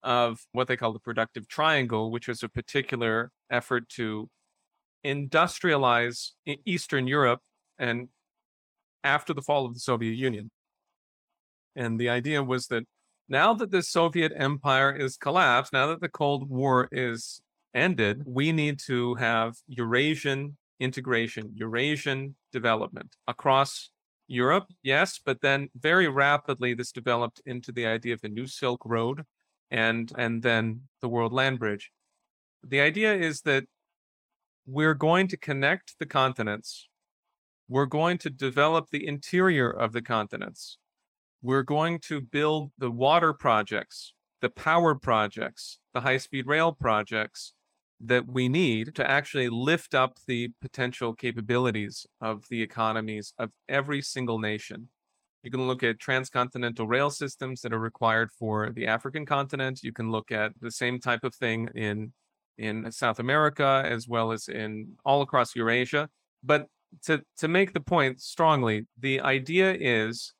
of 0.02 0.40
what 0.52 0.68
they 0.68 0.76
call 0.76 0.92
the 0.92 1.00
productive 1.00 1.48
triangle, 1.48 2.11
which 2.11 2.28
was 2.28 2.42
a 2.42 2.48
particular 2.48 3.30
effort 3.50 3.88
to 3.90 4.28
industrialize 5.04 6.30
Eastern 6.64 7.06
Europe 7.06 7.40
and 7.78 8.09
after 9.04 9.32
the 9.32 9.42
fall 9.42 9.64
of 9.64 9.74
the 9.74 9.80
Soviet 9.80 10.14
Union. 10.14 10.50
And 11.76 11.98
the 11.98 12.09
idea 12.09 12.42
was 12.42 12.66
that 12.68 12.84
now 13.28 13.54
that 13.54 13.70
the 13.70 13.82
Soviet 13.82 14.32
empire 14.34 14.94
is 14.94 15.16
collapsed, 15.16 15.72
now 15.72 15.86
that 15.88 16.00
the 16.00 16.09
Cold 16.09 16.48
War 16.48 16.88
is 16.90 17.40
ended, 17.74 18.22
we 18.26 18.52
need 18.52 18.78
to 18.86 19.14
have 19.16 19.54
Eurasian 19.68 20.56
integration, 20.80 21.52
Eurasian 21.54 22.34
development 22.52 23.16
across 23.26 23.90
Europe, 24.29 24.66
yes, 24.83 25.18
but 25.24 25.41
then 25.41 25.70
very 25.74 26.07
rapidly 26.07 26.74
this 26.74 26.93
developed 26.93 27.41
into 27.47 27.72
the 27.72 27.87
idea 27.87 28.14
of 28.14 28.20
the 28.20 28.29
New 28.29 28.47
Silk 28.47 28.83
Road 28.85 29.24
and 29.70 30.12
and 30.16 30.43
then 30.43 30.83
the 31.01 31.09
World 31.09 31.33
Land 31.33 31.59
Bridge. 31.59 31.91
The 32.62 32.81
idea 32.81 33.14
is 33.14 33.41
that 33.43 33.64
we're 34.66 34.95
going 34.95 35.29
to 35.29 35.37
connect 35.37 35.99
the 35.99 36.07
continents. 36.07 36.89
We're 37.68 37.87
going 37.87 38.18
to 38.18 38.31
develop 38.31 38.91
the 38.91 39.07
interior 39.07 39.70
of 39.70 39.93
the 39.93 40.03
continents. 40.03 40.79
We're 41.43 41.62
going 41.62 42.01
to 42.01 42.20
build 42.20 42.72
the 42.79 42.91
water 42.91 43.33
projects, 43.33 44.12
the 44.41 44.51
power 44.51 44.95
projects, 44.95 45.79
the 45.95 46.01
high 46.01 46.18
speed 46.18 46.47
rail 46.47 46.72
projects, 46.72 47.55
that 48.01 48.26
we 48.26 48.49
need 48.49 48.94
to 48.94 49.11
actually 49.11 49.49
lift 49.49 49.94
up 49.94 50.18
the 50.26 50.51
potential 50.61 51.14
capabilities 51.14 52.07
of 52.20 52.44
the 52.49 52.62
economies 52.62 53.32
of 53.38 53.51
every 53.68 54.01
single 54.01 54.38
nation. 54.38 54.88
You 55.42 55.51
can 55.51 55.66
look 55.66 55.82
at 55.82 55.99
transcontinental 55.99 56.86
rail 56.86 57.11
systems 57.11 57.61
that 57.62 57.72
are 57.72 57.78
required 57.78 58.30
for 58.38 58.70
the 58.70 58.86
African 58.86 59.24
continent. 59.26 59.82
You 59.82 59.92
can 59.92 60.11
look 60.11 60.30
at 60.30 60.53
the 60.61 60.70
same 60.70 61.01
type 61.01 61.24
of 61.24 61.34
thing 61.34 61.68
in 61.74 62.12
in 62.57 62.90
South 62.90 63.20
America 63.20 63.84
as 63.86 64.09
well 64.09 64.32
as 64.32 64.49
in 64.49 64.96
all 65.05 65.22
across 65.22 65.55
Eurasia. 65.55 66.09
But 66.42 66.66
to 67.05 67.22
to 67.38 67.49
make 67.49 67.72
the 67.72 67.80
point 67.80 68.20
strongly, 68.20 68.86
the 68.99 69.20
idea 69.20 69.76
is 69.78 70.34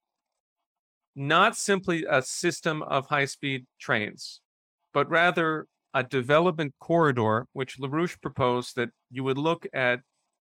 not 1.15 1.57
simply 1.57 2.05
a 2.09 2.23
system 2.23 2.83
of 2.83 3.07
high-speed 3.07 3.67
trains, 3.81 4.41
but 4.93 5.09
rather 5.11 5.67
a 5.95 6.03
development 6.03 6.75
corridor, 6.81 7.47
which 7.53 7.79
LaRouche 7.79 8.21
proposed 8.21 8.77
that 8.77 8.91
you 9.11 9.25
would 9.25 9.39
look 9.39 9.67
at 9.73 10.01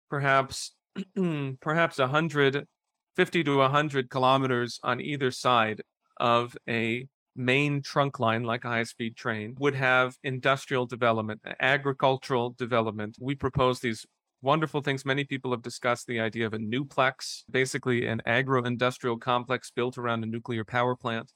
perhaps 0.10 0.76
perhaps 1.62 1.98
150 1.98 3.44
to 3.44 3.58
100 3.58 4.10
kilometers 4.10 4.80
on 4.84 5.02
either 5.02 5.32
side 5.32 5.82
of 6.18 6.56
a 6.70 7.08
main 7.36 7.82
trunk 7.82 8.20
line 8.20 8.44
like 8.44 8.64
a 8.64 8.70
high 8.70 8.84
speed 8.84 9.16
train 9.16 9.56
would 9.58 9.74
have 9.74 10.16
industrial 10.24 10.86
development 10.86 11.42
agricultural 11.60 12.52
development. 12.58 13.18
We 13.20 13.34
propose 13.36 13.80
these 13.80 14.06
wonderful 14.44 14.82
things. 14.82 15.06
Many 15.06 15.24
people 15.24 15.52
have 15.52 15.64
discussed 15.64 16.06
the 16.06 16.20
idea 16.20 16.46
of 16.46 16.54
a 16.54 16.60
nuplex 16.60 17.44
basically 17.50 18.06
an 18.06 18.22
agro 18.26 18.64
industrial 18.64 19.18
complex 19.18 19.72
built 19.72 19.98
around 19.98 20.24
a 20.24 20.28
nuclear 20.28 20.64
power 20.64 20.96
plant. 20.96 21.32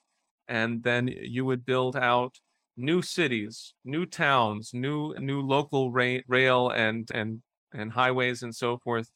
And 0.47 0.83
then 0.83 1.07
you 1.07 1.45
would 1.45 1.65
build 1.65 1.95
out 1.95 2.35
new 2.77 3.01
cities, 3.01 3.73
new 3.83 4.05
towns, 4.05 4.71
new 4.73 5.13
new 5.19 5.41
local 5.41 5.91
ra- 5.91 6.19
rail 6.27 6.69
and 6.69 7.09
and 7.13 7.41
and 7.73 7.91
highways 7.91 8.43
and 8.43 8.55
so 8.55 8.77
forth. 8.77 9.11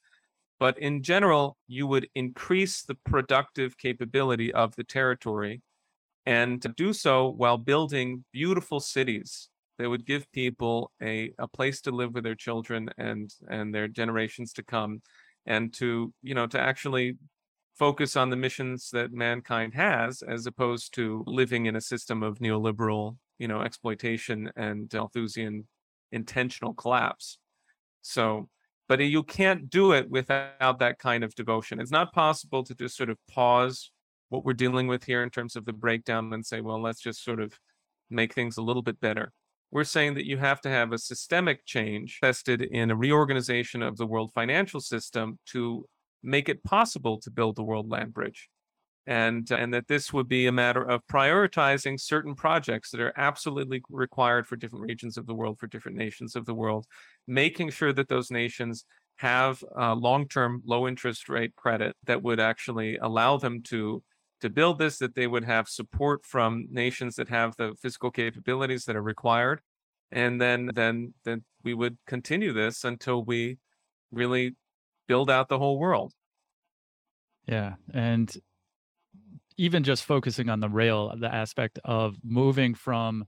But 0.60 0.78
in 0.78 1.02
general, 1.02 1.58
you 1.68 1.88
would 1.88 2.08
increase 2.14 2.84
the 2.84 2.96
productive 3.06 3.78
capability 3.78 4.54
of 4.54 4.76
the 4.76 4.84
territory 4.84 5.62
and 6.26 6.62
do 6.76 6.94
so 6.94 7.30
while 7.30 7.58
building 7.58 8.24
beautiful 8.32 8.80
cities 8.80 9.50
that 9.78 9.90
would 9.90 10.06
give 10.06 10.32
people 10.32 10.92
a, 11.02 11.34
a 11.40 11.48
place 11.48 11.82
to 11.82 11.92
live 11.92 12.14
with 12.14 12.24
their 12.24 12.36
children 12.36 12.90
and 12.98 13.34
and 13.50 13.74
their 13.74 13.88
generations 13.88 14.54
to 14.54 14.64
come 14.64 15.02
and 15.46 15.74
to 15.74 16.14
you 16.22 16.36
know 16.36 16.48
to 16.48 16.60
actually 16.60 17.18
focus 17.78 18.16
on 18.16 18.30
the 18.30 18.36
missions 18.36 18.90
that 18.92 19.12
mankind 19.12 19.74
has 19.74 20.22
as 20.22 20.46
opposed 20.46 20.94
to 20.94 21.24
living 21.26 21.66
in 21.66 21.76
a 21.76 21.82
system 21.82 22.22
of 22.22 22.38
neoliberal 22.38 23.18
you 23.42 23.48
know 23.48 23.62
exploitation 23.62 24.52
and 24.56 24.90
Malthusian 24.94 25.68
intentional 26.12 26.76
collapse. 26.76 27.40
So, 28.04 28.50
but 28.88 29.00
you 29.00 29.24
can't 29.24 29.68
do 29.70 29.94
it 29.94 30.10
without 30.10 30.78
that 30.80 31.00
kind 31.00 31.24
of 31.24 31.34
devotion. 31.34 31.80
It's 31.80 31.92
not 31.92 32.14
possible 32.14 32.64
to 32.64 32.76
just 32.76 32.96
sort 32.96 33.10
of 33.10 33.18
pause 33.30 33.92
what 34.30 34.46
we're 34.46 34.54
dealing 34.54 34.88
with 34.88 35.04
here 35.04 35.24
in 35.24 35.32
terms 35.32 35.56
of 35.56 35.66
the 35.66 35.74
breakdown 35.74 36.32
and 36.34 36.46
say, 36.46 36.62
well, 36.62 36.82
let's 36.82 37.02
just 37.02 37.24
sort 37.24 37.42
of 37.42 37.58
make 38.12 38.34
things 38.34 38.58
a 38.58 38.62
little 38.62 38.84
bit 38.84 39.00
better. 39.00 39.32
We're 39.72 39.86
saying 39.86 40.14
that 40.16 40.28
you 40.28 40.38
have 40.38 40.62
to 40.62 40.70
have 40.70 40.92
a 40.92 40.98
systemic 41.00 41.66
change 41.66 42.20
tested 42.22 42.62
in 42.62 42.92
a 42.92 42.96
reorganization 42.96 43.82
of 43.82 43.98
the 43.98 44.06
world 44.06 44.32
financial 44.34 44.82
system 44.82 45.40
to 45.48 45.86
make 46.22 46.48
it 46.48 46.64
possible 46.64 47.20
to 47.22 47.32
build 47.32 47.56
the 47.56 47.64
world 47.64 47.90
land 47.90 48.14
bridge 48.14 48.50
and 49.08 49.52
uh, 49.52 49.56
and 49.56 49.74
that 49.74 49.88
this 49.88 50.14
would 50.14 50.28
be 50.28 50.48
a 50.48 50.52
matter 50.52 50.84
of 50.84 51.06
prioritizing 51.08 52.00
certain 52.00 52.36
projects 52.36 52.92
that 52.92 53.02
are 53.02 53.14
absolutely 53.18 53.82
required 53.90 54.48
for 54.48 54.56
different 54.56 54.86
regions 54.86 55.18
of 55.18 55.26
the 55.26 55.34
world 55.34 55.60
for 55.60 55.68
different 55.68 55.98
nations 55.98 56.36
of 56.36 56.46
the 56.46 56.54
world 56.54 56.86
making 57.28 57.70
sure 57.70 57.92
that 57.92 58.08
those 58.10 58.30
nations 58.30 58.86
have 59.18 59.64
long-term 59.78 60.62
low 60.66 60.88
interest 60.88 61.30
rate 61.30 61.56
credit 61.56 61.96
that 62.06 62.22
would 62.22 62.40
actually 62.40 62.98
allow 62.98 63.38
them 63.38 63.62
to 63.62 64.04
to 64.40 64.50
build 64.50 64.80
this 64.80 64.98
that 64.98 65.16
they 65.16 65.28
would 65.28 65.44
have 65.44 65.68
support 65.68 66.26
from 66.26 66.68
nations 66.72 67.16
that 67.16 67.30
have 67.30 67.56
the 67.58 67.74
physical 67.82 68.12
capabilities 68.12 68.86
that 68.86 68.96
are 68.96 69.04
required 69.04 69.62
and 70.12 70.40
then 70.42 70.70
then 70.74 71.14
then 71.24 71.44
we 71.64 71.74
would 71.74 71.98
continue 72.06 72.54
this 72.54 72.84
until 72.84 73.24
we 73.24 73.58
really 74.12 74.56
build 75.08 75.30
out 75.30 75.50
the 75.50 75.60
whole 75.60 75.80
world. 75.80 76.14
Yeah 77.48 77.76
and 77.94 78.34
even 79.62 79.84
just 79.84 80.04
focusing 80.06 80.50
on 80.50 80.60
the 80.60 80.68
rail, 80.70 81.14
the 81.16 81.32
aspect 81.32 81.78
of 81.86 82.16
moving 82.24 82.74
from 82.74 83.24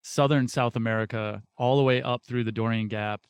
southern 0.00 0.48
South 0.48 0.76
America 0.76 1.42
all 1.58 1.76
the 1.76 1.82
way 1.82 2.00
up 2.00 2.22
through 2.26 2.42
the 2.42 2.52
Darien 2.52 2.88
Gap, 2.88 3.20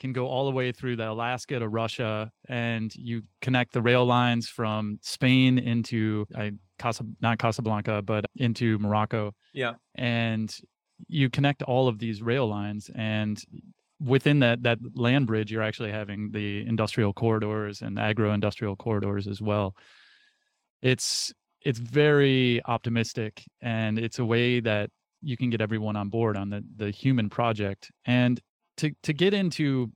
can 0.00 0.14
go 0.14 0.26
all 0.26 0.46
the 0.46 0.56
way 0.56 0.72
through 0.72 0.96
the 0.96 1.10
Alaska 1.10 1.58
to 1.58 1.68
Russia, 1.68 2.30
and 2.48 2.94
you 2.94 3.22
connect 3.42 3.74
the 3.74 3.82
rail 3.82 4.06
lines 4.06 4.48
from 4.48 4.98
Spain 5.02 5.58
into 5.58 6.24
I, 6.34 6.52
Casa, 6.78 7.04
not 7.20 7.38
Casablanca, 7.38 8.00
but 8.00 8.24
into 8.36 8.78
Morocco. 8.78 9.34
Yeah, 9.52 9.74
and 9.94 10.54
you 11.08 11.28
connect 11.28 11.62
all 11.62 11.88
of 11.88 11.98
these 11.98 12.22
rail 12.22 12.48
lines, 12.48 12.90
and 12.94 13.38
within 14.00 14.38
that 14.38 14.62
that 14.62 14.78
land 14.94 15.26
bridge, 15.26 15.52
you're 15.52 15.62
actually 15.62 15.90
having 15.90 16.30
the 16.32 16.66
industrial 16.66 17.12
corridors 17.12 17.82
and 17.82 17.98
agro-industrial 17.98 18.76
corridors 18.76 19.26
as 19.26 19.42
well. 19.42 19.74
It's 20.80 21.34
it's 21.68 21.78
very 21.78 22.62
optimistic 22.64 23.44
and 23.60 23.98
it's 23.98 24.18
a 24.18 24.24
way 24.24 24.58
that 24.58 24.88
you 25.20 25.36
can 25.36 25.50
get 25.50 25.60
everyone 25.60 25.96
on 25.96 26.08
board 26.08 26.34
on 26.34 26.48
the 26.48 26.64
the 26.76 26.90
human 26.90 27.28
project 27.28 27.90
and 28.06 28.40
to 28.78 28.90
to 29.02 29.12
get 29.12 29.34
into 29.34 29.92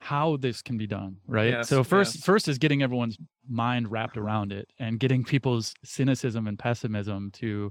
how 0.00 0.38
this 0.38 0.62
can 0.62 0.78
be 0.78 0.86
done 0.86 1.16
right 1.26 1.50
Yes, 1.50 1.68
so 1.68 1.84
first 1.84 2.14
yes. 2.14 2.24
first 2.24 2.48
is 2.48 2.56
getting 2.56 2.82
everyone's 2.82 3.18
mind 3.46 3.90
wrapped 3.90 4.16
around 4.16 4.52
it 4.52 4.70
and 4.78 4.98
getting 4.98 5.22
people's 5.22 5.74
cynicism 5.84 6.46
and 6.46 6.58
pessimism 6.58 7.30
to 7.32 7.70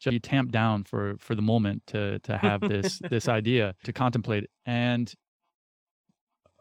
just 0.00 0.12
be 0.12 0.18
tamped 0.18 0.50
down 0.50 0.82
for 0.82 1.14
for 1.20 1.36
the 1.36 1.42
moment 1.42 1.84
to 1.86 2.18
to 2.20 2.36
have 2.36 2.60
this 2.62 2.98
this 3.10 3.28
idea 3.28 3.76
to 3.84 3.92
contemplate 3.92 4.50
and 4.64 5.14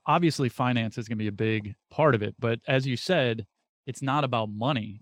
obviously 0.06 0.50
finance 0.50 1.00
is 1.00 1.08
going 1.08 1.18
to 1.18 1.24
be 1.24 1.30
a 1.30 1.32
big 1.32 1.74
part 1.90 2.14
of 2.14 2.22
it 2.22 2.36
but 2.38 2.60
as 2.68 2.86
you 2.86 2.96
said 2.96 3.48
it's 3.88 4.04
not 4.04 4.24
about 4.24 4.50
money 4.50 5.00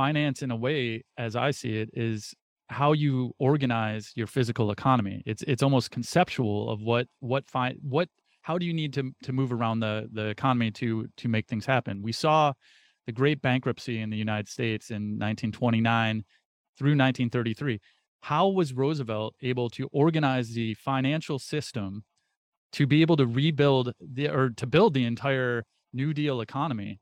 finance 0.00 0.42
in 0.42 0.50
a 0.50 0.56
way 0.66 1.02
as 1.16 1.32
i 1.34 1.50
see 1.50 1.72
it 1.82 1.90
is 1.92 2.34
how 2.70 2.92
you 2.92 3.32
organize 3.38 4.12
your 4.14 4.26
physical 4.26 4.70
economy. 4.70 5.22
It's 5.24 5.42
it's 5.42 5.62
almost 5.62 5.90
conceptual 5.90 6.70
of 6.70 6.80
what 6.82 7.06
what 7.20 7.48
fi- 7.48 7.76
what 7.80 8.08
how 8.42 8.58
do 8.58 8.66
you 8.66 8.74
need 8.74 8.92
to 8.94 9.12
to 9.22 9.32
move 9.32 9.52
around 9.52 9.80
the 9.80 10.08
the 10.12 10.26
economy 10.26 10.70
to 10.72 11.06
to 11.16 11.28
make 11.28 11.46
things 11.46 11.66
happen? 11.66 12.02
We 12.02 12.12
saw 12.12 12.52
the 13.06 13.12
great 13.12 13.40
bankruptcy 13.40 14.00
in 14.02 14.10
the 14.10 14.18
united 14.18 14.48
states 14.50 14.90
in 14.90 15.16
1929 15.18 16.24
through 16.76 16.90
1933 16.90 17.80
how 18.20 18.48
was 18.48 18.74
roosevelt 18.74 19.34
able 19.40 19.70
to 19.70 19.88
organize 19.92 20.52
the 20.52 20.74
financial 20.74 21.38
system 21.38 22.04
to 22.72 22.86
be 22.86 23.00
able 23.00 23.16
to 23.16 23.26
rebuild 23.26 23.94
the 23.98 24.28
or 24.28 24.50
to 24.50 24.66
build 24.66 24.92
the 24.92 25.06
entire 25.06 25.64
new 25.94 26.12
deal 26.12 26.42
economy 26.42 27.00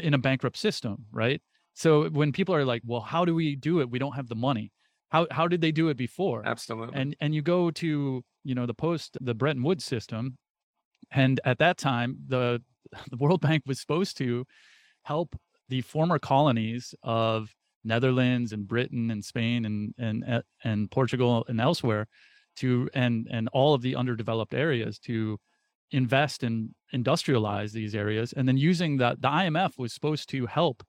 in 0.00 0.14
a 0.14 0.18
bankrupt 0.18 0.56
system 0.56 1.06
right 1.10 1.42
so 1.74 2.08
when 2.10 2.32
people 2.32 2.54
are 2.54 2.64
like 2.64 2.82
well 2.84 3.00
how 3.00 3.24
do 3.24 3.34
we 3.34 3.56
do 3.56 3.80
it? 3.80 3.90
We 3.90 3.98
don't 3.98 4.14
have 4.14 4.28
the 4.28 4.34
money. 4.34 4.72
How 5.10 5.26
how 5.30 5.48
did 5.48 5.60
they 5.60 5.72
do 5.72 5.88
it 5.88 5.96
before? 5.96 6.42
Absolutely. 6.46 6.98
and 6.98 7.16
and 7.20 7.34
you 7.34 7.42
go 7.42 7.70
to 7.70 8.24
you 8.44 8.54
know 8.54 8.66
the 8.66 8.74
post 8.74 9.16
the 9.20 9.34
Bretton 9.34 9.62
Woods 9.62 9.84
system 9.84 10.38
and 11.10 11.40
at 11.44 11.58
that 11.58 11.78
time 11.78 12.18
the 12.26 12.62
the 13.10 13.16
World 13.16 13.40
Bank 13.40 13.62
was 13.66 13.80
supposed 13.80 14.16
to 14.18 14.46
help 15.02 15.36
the 15.68 15.80
former 15.82 16.18
colonies 16.18 16.94
of 17.02 17.54
Netherlands 17.84 18.52
and 18.52 18.68
Britain 18.68 19.10
and 19.10 19.24
Spain 19.24 19.64
and 19.64 19.94
and 19.98 20.24
uh, 20.28 20.42
and 20.64 20.90
Portugal 20.90 21.44
and 21.48 21.60
elsewhere 21.60 22.06
to 22.56 22.88
and 22.94 23.26
and 23.30 23.48
all 23.52 23.74
of 23.74 23.82
the 23.82 23.96
underdeveloped 23.96 24.54
areas 24.54 24.98
to 25.00 25.38
invest 25.90 26.42
and 26.42 26.70
industrialize 26.94 27.72
these 27.72 27.94
areas. 27.94 28.32
And 28.32 28.48
then 28.48 28.56
using 28.56 28.96
that 28.98 29.20
the 29.20 29.28
IMF 29.28 29.78
was 29.78 29.92
supposed 29.92 30.28
to 30.30 30.46
help 30.46 30.82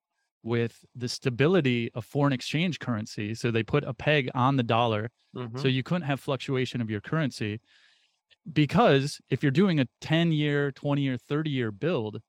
with 0.43 0.85
the 0.95 1.09
stability 1.09 1.91
of 1.93 2.05
foreign 2.05 2.33
exchange 2.33 2.79
currency 2.79 3.33
so 3.35 3.51
they 3.51 3.63
put 3.63 3.83
a 3.85 3.93
peg 3.93 4.29
on 4.35 4.57
the 4.57 4.63
dollar 4.63 5.11
Mhm. 5.33 5.57
so 5.59 5.67
you 5.67 5.83
couldn't 5.83 6.03
have 6.07 6.19
fluctuation 6.19 6.81
of 6.81 6.89
your 6.89 7.01
currency 7.01 7.59
because 8.51 9.21
if 9.29 9.41
you're 9.43 9.51
doing 9.51 9.79
a 9.79 9.87
10 10.01 10.31
year 10.31 10.71
20 10.71 11.01
year 11.01 11.17
30 11.17 11.49
year 11.49 11.71
build 11.71 12.21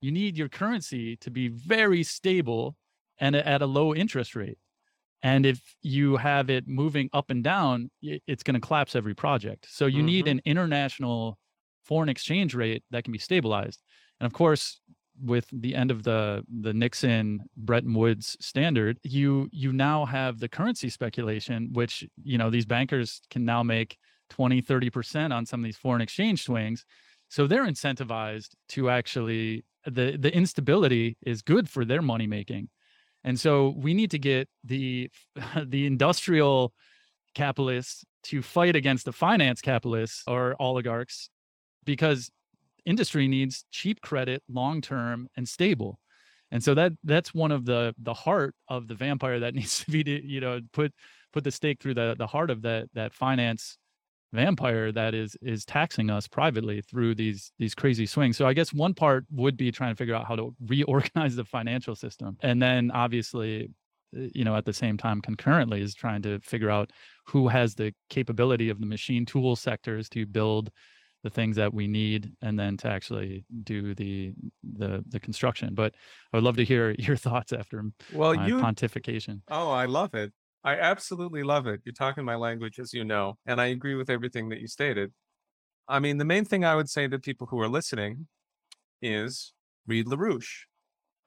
you 0.00 0.12
need 0.12 0.36
your 0.38 0.48
currency 0.50 1.16
to 1.18 1.30
be 1.30 1.48
very 1.48 2.02
stable 2.02 2.76
and 3.18 3.36
at 3.36 3.62
a 3.62 3.66
low 3.66 3.94
interest 3.94 4.36
rate 4.36 4.58
and 5.22 5.46
if 5.46 5.76
you 5.82 6.16
have 6.16 6.50
it 6.50 6.68
moving 6.68 7.10
up 7.12 7.30
and 7.30 7.44
down 7.44 7.90
it's 8.02 8.42
going 8.42 8.54
to 8.54 8.60
collapse 8.66 8.96
every 8.96 9.14
project 9.14 9.66
so 9.70 9.86
you 9.86 10.02
need 10.02 10.26
Mhm. 10.26 10.32
an 10.32 10.40
international 10.44 11.38
foreign 11.84 12.08
exchange 12.08 12.54
rate 12.54 12.84
that 12.90 13.04
can 13.04 13.12
be 13.12 13.18
stabilized 13.18 13.82
and 14.20 14.26
of 14.26 14.32
course 14.32 14.80
with 15.22 15.46
the 15.52 15.74
end 15.74 15.90
of 15.90 16.02
the 16.02 16.44
the 16.48 16.74
Nixon 16.74 17.44
Bretton 17.56 17.94
Woods 17.94 18.36
standard, 18.40 18.98
you 19.02 19.48
you 19.52 19.72
now 19.72 20.04
have 20.04 20.38
the 20.38 20.48
currency 20.48 20.88
speculation, 20.88 21.70
which 21.72 22.04
you 22.22 22.38
know 22.38 22.50
these 22.50 22.66
bankers 22.66 23.20
can 23.30 23.44
now 23.44 23.62
make 23.62 23.98
20, 24.30 24.60
30% 24.60 25.32
on 25.32 25.46
some 25.46 25.60
of 25.60 25.64
these 25.64 25.76
foreign 25.76 26.02
exchange 26.02 26.42
swings. 26.42 26.84
So 27.28 27.46
they're 27.46 27.66
incentivized 27.66 28.50
to 28.70 28.90
actually 28.90 29.64
the 29.84 30.16
the 30.16 30.34
instability 30.34 31.16
is 31.24 31.42
good 31.42 31.68
for 31.68 31.84
their 31.84 32.02
money 32.02 32.26
making. 32.26 32.68
And 33.24 33.38
so 33.38 33.74
we 33.76 33.94
need 33.94 34.10
to 34.12 34.18
get 34.18 34.48
the 34.64 35.10
the 35.64 35.86
industrial 35.86 36.72
capitalists 37.34 38.04
to 38.24 38.42
fight 38.42 38.74
against 38.74 39.04
the 39.04 39.12
finance 39.12 39.60
capitalists 39.60 40.22
or 40.26 40.56
oligarchs 40.58 41.30
because 41.84 42.30
industry 42.86 43.28
needs 43.28 43.64
cheap 43.70 44.00
credit 44.00 44.42
long 44.48 44.80
term 44.80 45.28
and 45.36 45.46
stable. 45.46 46.00
And 46.50 46.62
so 46.62 46.74
that 46.74 46.92
that's 47.04 47.34
one 47.34 47.50
of 47.50 47.64
the 47.64 47.94
the 47.98 48.14
heart 48.14 48.54
of 48.68 48.88
the 48.88 48.94
vampire 48.94 49.40
that 49.40 49.54
needs 49.60 49.84
to 49.84 49.90
be 49.90 50.22
you 50.24 50.40
know 50.40 50.60
put 50.72 50.92
put 51.32 51.44
the 51.44 51.50
stake 51.50 51.80
through 51.82 51.94
the 51.94 52.14
the 52.16 52.26
heart 52.26 52.50
of 52.50 52.62
that 52.62 52.88
that 52.94 53.12
finance 53.12 53.76
vampire 54.32 54.92
that 54.92 55.14
is 55.14 55.36
is 55.42 55.64
taxing 55.64 56.10
us 56.10 56.26
privately 56.28 56.80
through 56.80 57.14
these 57.14 57.52
these 57.58 57.74
crazy 57.74 58.06
swings. 58.06 58.36
So 58.36 58.46
i 58.46 58.52
guess 58.52 58.72
one 58.72 58.94
part 58.94 59.24
would 59.30 59.56
be 59.56 59.70
trying 59.72 59.92
to 59.92 59.96
figure 59.96 60.14
out 60.14 60.26
how 60.26 60.36
to 60.36 60.54
reorganize 60.66 61.36
the 61.36 61.44
financial 61.44 61.94
system. 61.94 62.36
And 62.42 62.62
then 62.62 62.90
obviously 62.92 63.70
uh, 64.16 64.28
you 64.32 64.44
know 64.44 64.56
at 64.56 64.64
the 64.64 64.72
same 64.72 64.96
time 64.96 65.20
concurrently 65.20 65.82
is 65.82 65.94
trying 65.94 66.22
to 66.22 66.38
figure 66.40 66.70
out 66.70 66.90
who 67.26 67.48
has 67.48 67.74
the 67.74 67.92
capability 68.08 68.68
of 68.68 68.80
the 68.80 68.86
machine 68.86 69.26
tool 69.26 69.56
sectors 69.56 70.08
to 70.10 70.26
build 70.26 70.70
the 71.24 71.30
things 71.30 71.56
that 71.56 71.72
we 71.72 71.88
need 71.88 72.32
and 72.42 72.58
then 72.58 72.76
to 72.76 72.88
actually 72.88 73.44
do 73.64 73.94
the 73.94 74.32
the 74.76 75.04
the 75.08 75.18
construction 75.18 75.74
but 75.74 75.94
i 76.32 76.36
would 76.36 76.44
love 76.44 76.56
to 76.56 76.64
hear 76.64 76.90
your 76.98 77.16
thoughts 77.16 77.52
after 77.52 77.82
well, 78.12 78.34
my 78.34 78.46
you 78.46 78.58
pontification 78.58 79.40
Oh, 79.48 79.70
I 79.70 79.86
love 79.86 80.14
it. 80.14 80.32
I 80.64 80.74
absolutely 80.76 81.42
love 81.42 81.66
it. 81.66 81.80
You're 81.84 81.92
talking 81.92 82.24
my 82.24 82.34
language, 82.34 82.78
as 82.78 82.92
you 82.92 83.04
know, 83.04 83.38
and 83.46 83.60
I 83.60 83.66
agree 83.66 83.94
with 83.94 84.10
everything 84.10 84.48
that 84.48 84.60
you 84.60 84.66
stated. 84.66 85.12
I 85.88 86.00
mean, 86.00 86.18
the 86.18 86.24
main 86.24 86.44
thing 86.44 86.64
I 86.64 86.74
would 86.74 86.90
say 86.90 87.06
to 87.06 87.18
people 87.18 87.46
who 87.46 87.60
are 87.60 87.68
listening 87.68 88.26
is 89.00 89.52
read 89.86 90.06
LaRouche. 90.06 90.64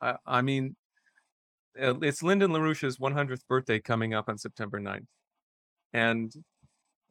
I, 0.01 0.15
I 0.25 0.41
mean, 0.41 0.75
uh, 1.81 1.97
it's 2.01 2.21
Lyndon 2.21 2.51
LaRouche's 2.51 2.97
100th 2.97 3.47
birthday 3.47 3.79
coming 3.79 4.13
up 4.13 4.27
on 4.27 4.37
September 4.37 4.79
9th. 4.79 5.05
And 5.93 6.33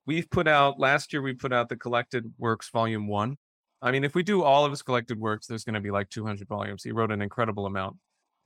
we've 0.09 0.29
put 0.31 0.49
out, 0.49 0.81
last 0.81 1.13
year, 1.13 1.21
we 1.21 1.35
put 1.35 1.53
out 1.53 1.69
the 1.69 1.77
Collected 1.77 2.33
Works 2.39 2.71
Volume 2.71 3.07
1. 3.07 3.37
I 3.83 3.91
mean, 3.91 4.05
if 4.05 4.15
we 4.15 4.23
do 4.23 4.43
all 4.43 4.65
of 4.65 4.73
his 4.73 4.81
collected 4.83 5.21
works, 5.21 5.47
there's 5.47 5.65
going 5.65 5.75
to 5.75 5.81
be 5.81 5.91
like 5.91 6.09
200 6.09 6.49
volumes. 6.49 6.83
He 6.83 6.93
wrote 6.93 7.13
an 7.13 7.21
incredible 7.21 7.67
amount 7.67 7.97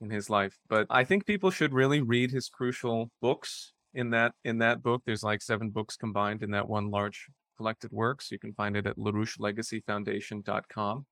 in 0.01 0.09
his 0.09 0.29
life. 0.29 0.57
But 0.67 0.87
I 0.89 1.05
think 1.05 1.25
people 1.25 1.51
should 1.51 1.73
really 1.73 2.01
read 2.01 2.31
his 2.31 2.49
crucial 2.49 3.09
books 3.21 3.71
in 3.93 4.09
that 4.09 4.33
in 4.43 4.57
that 4.57 4.83
book. 4.83 5.03
There's 5.05 5.23
like 5.23 5.41
seven 5.41 5.69
books 5.69 5.95
combined 5.95 6.43
in 6.43 6.51
that 6.51 6.67
one 6.67 6.91
large 6.91 7.27
collected 7.55 7.93
works. 7.93 8.29
You 8.29 8.39
can 8.39 8.53
find 8.53 8.75
it 8.75 8.85
at 8.85 8.97
LaRoucheLegacyFoundation.com. 8.97 11.05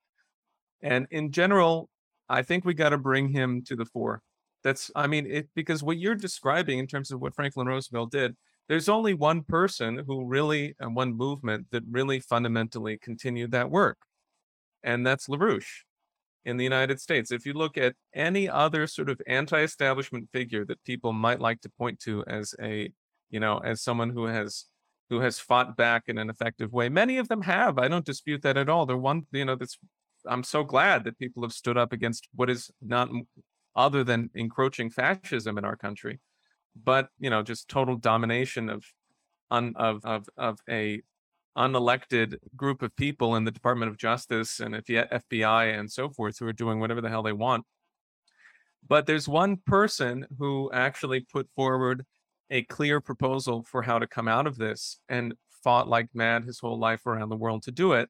And 0.84 1.08
in 1.12 1.32
general, 1.32 1.88
I 2.28 2.42
think 2.42 2.66
we 2.66 2.74
got 2.74 2.90
to 2.90 2.98
bring 2.98 3.30
him 3.30 3.64
to 3.68 3.78
the 3.78 3.86
fore. 3.86 4.22
That's 4.64 4.92
I 4.96 5.08
mean, 5.08 5.26
it 5.26 5.50
because 5.56 5.82
what 5.82 5.98
you're 5.98 6.16
describing 6.16 6.78
in 6.78 6.88
terms 6.88 7.10
of 7.10 7.22
what 7.22 7.34
Franklin 7.34 7.68
Roosevelt 7.68 8.12
did, 8.12 8.36
there's 8.70 8.90
only 8.90 9.14
one 9.14 9.44
person 9.44 10.04
who 10.08 10.26
really 10.26 10.76
and 10.80 10.96
one 10.96 11.14
movement 11.14 11.68
that 11.72 11.84
really 11.90 12.20
fundamentally 12.20 12.98
continued 12.98 13.52
that 13.52 13.70
work. 13.70 13.98
And 14.84 15.06
that's 15.06 15.28
LaRouche 15.28 15.84
in 16.46 16.58
the 16.58 16.64
United 16.64 17.00
States. 17.00 17.32
If 17.32 17.46
you 17.46 17.54
look 17.54 17.78
at 17.78 17.96
any 18.14 18.50
other 18.50 18.88
sort 18.88 19.10
of 19.10 19.22
anti-establishment 19.28 20.30
figure 20.32 20.66
that 20.66 20.84
people 20.84 21.14
might 21.14 21.40
like 21.40 21.62
to 21.62 21.70
point 21.70 22.00
to 22.02 22.24
as 22.28 22.56
a, 22.62 22.92
you 23.30 23.40
know, 23.40 23.60
as 23.60 23.82
someone 23.82 24.10
who 24.10 24.26
has 24.26 24.66
who 25.10 25.20
has 25.20 25.40
fought 25.40 25.76
back 25.76 26.04
in 26.08 26.18
an 26.18 26.30
effective 26.30 26.72
way, 26.72 26.88
many 26.88 27.18
of 27.18 27.28
them 27.28 27.42
have. 27.42 27.78
I 27.78 27.90
don't 27.90 28.06
dispute 28.06 28.42
that 28.44 28.56
at 28.56 28.70
all. 28.70 28.86
They're 28.86 28.96
one, 28.96 29.28
you 29.34 29.44
know, 29.44 29.56
that's 29.56 29.78
I'm 30.26 30.44
so 30.44 30.64
glad 30.64 31.04
that 31.04 31.20
people 31.20 31.44
have 31.44 31.52
stood 31.52 31.78
up 31.78 31.92
against 31.92 32.30
what 32.34 32.50
is 32.50 32.72
not 32.82 33.10
other 33.76 34.04
than 34.04 34.30
encroaching 34.36 34.90
fascism 34.90 35.58
in 35.58 35.66
our 35.66 35.76
country, 35.76 36.20
but 36.76 37.10
you 37.20 37.30
know, 37.30 37.44
just 37.44 37.68
total 37.68 37.96
domination 37.96 38.70
of 38.70 38.86
un, 39.50 39.74
of 39.76 40.04
of 40.06 40.28
of 40.38 40.60
a 40.70 41.02
unelected 41.58 42.38
group 42.56 42.82
of 42.82 42.96
people 42.96 43.36
in 43.36 43.44
the 43.44 43.52
Department 43.52 43.92
of 43.92 43.98
Justice 43.98 44.60
and 44.60 44.74
the 44.74 44.82
FBI 45.12 45.78
and 45.78 45.92
so 45.92 46.10
forth 46.10 46.40
who 46.40 46.48
are 46.48 46.54
doing 46.54 46.80
whatever 46.80 47.02
the 47.02 47.10
hell 47.10 47.24
they 47.24 47.34
want. 47.34 47.66
But 48.88 49.06
there's 49.06 49.28
one 49.28 49.58
person 49.66 50.26
who 50.40 50.72
actually 50.74 51.22
put 51.22 51.50
forward 51.56 52.06
a 52.50 52.64
clear 52.64 53.00
proposal 53.00 53.64
for 53.64 53.82
how 53.82 54.00
to 54.00 54.08
come 54.08 54.28
out 54.28 54.48
of 54.48 54.58
this 54.58 55.00
and 55.08 55.34
fought 55.64 55.88
like 55.88 56.08
mad 56.14 56.44
his 56.44 56.60
whole 56.60 56.80
life 56.80 57.06
around 57.06 57.30
the 57.30 57.36
world 57.36 57.64
to 57.64 57.72
do 57.72 57.94
it. 57.94 58.10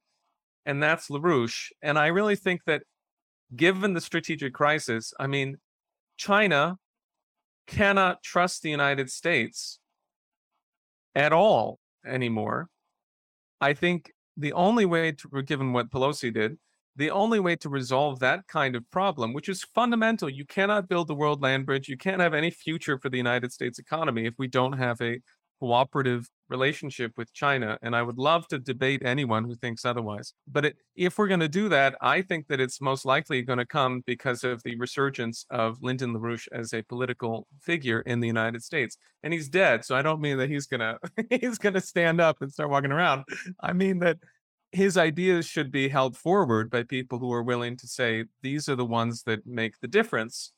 And 0.65 0.81
that's 0.81 1.09
LaRouche. 1.09 1.69
And 1.81 1.97
I 1.97 2.07
really 2.07 2.35
think 2.35 2.61
that 2.65 2.83
given 3.55 3.93
the 3.93 4.01
strategic 4.01 4.53
crisis, 4.53 5.13
I 5.19 5.27
mean, 5.27 5.57
China 6.17 6.77
cannot 7.71 8.21
trust 8.21 8.61
the 8.61 8.69
United 8.69 9.09
States 9.09 9.79
at 11.15 11.31
all 11.31 11.79
anymore. 12.05 12.67
I 13.61 13.73
think 13.73 14.11
the 14.35 14.53
only 14.53 14.85
way 14.85 15.13
to, 15.13 15.41
given 15.43 15.71
what 15.71 15.89
Pelosi 15.89 16.33
did, 16.33 16.57
the 16.97 17.11
only 17.11 17.39
way 17.39 17.55
to 17.55 17.69
resolve 17.69 18.19
that 18.19 18.45
kind 18.47 18.75
of 18.75 18.89
problem, 18.91 19.33
which 19.33 19.47
is 19.47 19.63
fundamental, 19.63 20.29
you 20.29 20.45
cannot 20.45 20.89
build 20.89 21.07
the 21.07 21.15
world 21.15 21.41
land 21.41 21.65
bridge, 21.65 21.87
you 21.87 21.97
can't 21.97 22.21
have 22.21 22.33
any 22.33 22.51
future 22.51 22.97
for 22.97 23.09
the 23.09 23.17
United 23.17 23.53
States 23.53 23.79
economy 23.79 24.25
if 24.25 24.33
we 24.37 24.47
don't 24.47 24.73
have 24.73 25.01
a 25.01 25.21
cooperative 25.59 26.29
relationship 26.51 27.13
with 27.17 27.33
China. 27.33 27.79
And 27.81 27.95
I 27.95 28.03
would 28.03 28.19
love 28.19 28.47
to 28.49 28.59
debate 28.59 29.01
anyone 29.03 29.45
who 29.45 29.55
thinks 29.55 29.85
otherwise. 29.85 30.33
But 30.47 30.65
it, 30.65 30.75
if 30.95 31.17
we're 31.17 31.27
going 31.27 31.39
to 31.39 31.49
do 31.49 31.69
that, 31.69 31.95
I 32.01 32.21
think 32.21 32.47
that 32.47 32.59
it's 32.59 32.81
most 32.81 33.05
likely 33.05 33.41
going 33.41 33.59
to 33.59 33.65
come 33.65 34.03
because 34.05 34.43
of 34.43 34.61
the 34.63 34.75
resurgence 34.75 35.45
of 35.49 35.81
Lyndon 35.81 36.13
LaRouche 36.13 36.47
as 36.51 36.73
a 36.73 36.83
political 36.83 37.47
figure 37.59 38.01
in 38.01 38.19
the 38.19 38.27
United 38.27 38.61
States. 38.63 38.97
And 39.23 39.33
he's 39.33 39.49
dead. 39.49 39.85
So 39.85 39.95
I 39.95 40.03
don't 40.03 40.21
mean 40.21 40.37
that 40.37 40.49
he's 40.49 40.67
going 40.67 40.81
to 40.81 40.99
he's 41.29 41.57
going 41.57 41.73
to 41.73 41.81
stand 41.81 42.21
up 42.21 42.41
and 42.41 42.51
start 42.51 42.69
walking 42.69 42.91
around. 42.91 43.23
I 43.61 43.73
mean 43.73 43.99
that 43.99 44.17
his 44.71 44.97
ideas 44.97 45.45
should 45.45 45.71
be 45.71 45.89
held 45.89 46.15
forward 46.15 46.69
by 46.69 46.83
people 46.83 47.19
who 47.19 47.31
are 47.33 47.43
willing 47.43 47.75
to 47.77 47.87
say 47.87 48.25
these 48.41 48.69
are 48.69 48.75
the 48.75 48.85
ones 48.85 49.23
that 49.23 49.45
make 49.45 49.79
the 49.79 49.87
difference. 49.87 50.53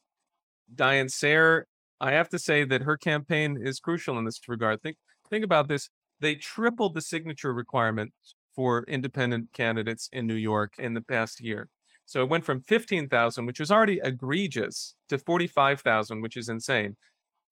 Diane 0.74 1.10
Sare, 1.10 1.68
I 2.00 2.12
have 2.12 2.30
to 2.30 2.40
say 2.40 2.64
that 2.66 2.84
her 2.84 2.98
campaign 2.98 3.60
is 3.62 3.80
crucial 3.80 4.18
in 4.20 4.26
this 4.26 4.40
regard. 4.48 4.82
Think 4.82 4.98
think 5.34 5.44
about 5.44 5.68
this. 5.68 5.90
They 6.20 6.36
tripled 6.36 6.94
the 6.94 7.02
signature 7.02 7.54
requirement 7.54 8.14
for 8.56 8.84
independent 8.88 9.52
candidates 9.52 10.10
in 10.14 10.28
New 10.28 10.36
York 10.36 10.76
in 10.78 10.94
the 10.94 11.02
past 11.02 11.42
year. 11.42 11.70
So 12.06 12.22
it 12.22 12.30
went 12.30 12.46
from 12.46 12.62
15,000, 12.62 13.46
which 13.46 13.60
was 13.60 13.72
already 13.72 14.00
egregious, 14.04 14.96
to 15.10 15.18
45,000, 15.18 16.22
which 16.22 16.38
is 16.38 16.50
insane. 16.50 16.96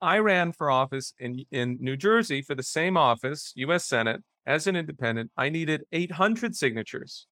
I 0.01 0.19
ran 0.19 0.51
for 0.51 0.69
office 0.69 1.13
in, 1.19 1.45
in 1.51 1.77
New 1.79 1.97
Jersey 1.97 2.41
for 2.41 2.53
the 2.53 2.63
same 2.63 2.97
office, 2.97 3.51
US 3.55 3.85
Senate, 3.85 4.21
as 4.45 4.67
an 4.67 4.75
independent. 4.75 5.31
I 5.37 5.49
needed 5.49 5.83
800 5.91 6.55
signatures. 6.55 7.27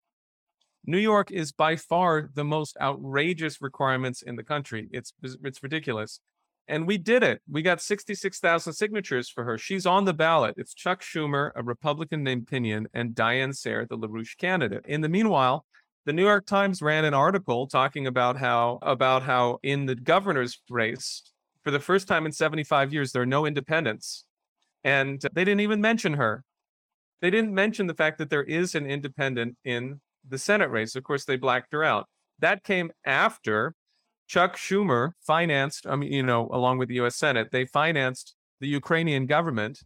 New 0.86 0.98
York 0.98 1.32
is 1.32 1.52
by 1.52 1.76
far 1.76 2.30
the 2.34 2.44
most 2.44 2.78
outrageous 2.82 3.62
requirements 3.62 4.22
in 4.22 4.36
the 4.36 4.44
country. 4.44 4.88
It's 4.92 5.14
it's 5.22 5.62
ridiculous. 5.62 6.22
And 6.70 6.86
we 6.86 7.00
did 7.00 7.24
it. 7.24 7.42
We 7.50 7.64
got 7.64 7.82
66,000 7.82 8.74
signatures 8.74 9.28
for 9.28 9.44
her. 9.44 9.58
She's 9.58 9.88
on 9.88 10.06
the 10.06 10.14
ballot. 10.14 10.54
It's 10.56 10.76
Chuck 10.76 11.02
Schumer, 11.02 11.50
a 11.56 11.64
Republican 11.64 12.24
named 12.24 12.46
Pinion, 12.48 12.88
and 12.94 13.16
Diane 13.16 13.54
Sare, 13.54 13.88
the 13.90 13.98
LaRouche 13.98 14.38
candidate. 14.38 14.86
In 14.86 15.02
the 15.02 15.10
meanwhile, 15.10 15.66
the 16.06 16.14
New 16.14 16.24
York 16.24 16.46
Times 16.46 16.84
ran 16.84 17.06
an 17.06 17.16
article 17.16 17.66
talking 17.66 18.06
about 18.06 18.38
how 18.38 18.78
about 18.84 19.24
how 19.24 19.58
in 19.64 19.88
the 19.88 19.96
governor's 19.96 20.62
race, 20.70 21.24
for 21.64 21.72
the 21.72 21.80
first 21.80 22.08
time 22.08 22.28
in 22.28 22.32
75 22.32 22.94
years, 22.94 23.12
there 23.12 23.24
are 23.24 23.26
no 23.26 23.48
independents. 23.48 24.26
And 24.84 25.20
they 25.34 25.44
didn't 25.44 25.62
even 25.62 25.82
mention 25.82 26.14
her. 26.14 26.44
They 27.20 27.32
didn't 27.32 27.54
mention 27.54 27.88
the 27.88 27.96
fact 27.96 28.20
that 28.20 28.30
there 28.30 28.44
is 28.44 28.76
an 28.76 28.86
independent 28.86 29.58
in 29.66 30.02
the 30.28 30.38
Senate 30.38 30.70
race. 30.70 30.96
Of 30.96 31.04
course, 31.04 31.26
they 31.26 31.36
blacked 31.36 31.74
her 31.74 31.84
out. 31.84 32.08
That 32.38 32.64
came 32.64 32.92
after 33.06 33.74
Chuck 34.30 34.58
Schumer 34.58 35.14
financed, 35.26 35.88
I 35.88 35.96
mean, 35.96 36.14
you 36.14 36.22
know, 36.22 36.50
along 36.54 36.78
with 36.78 36.88
the 36.88 37.00
US 37.02 37.16
Senate, 37.16 37.50
they 37.52 37.66
financed 37.66 38.36
the 38.60 38.68
Ukrainian 38.68 39.26
government, 39.26 39.82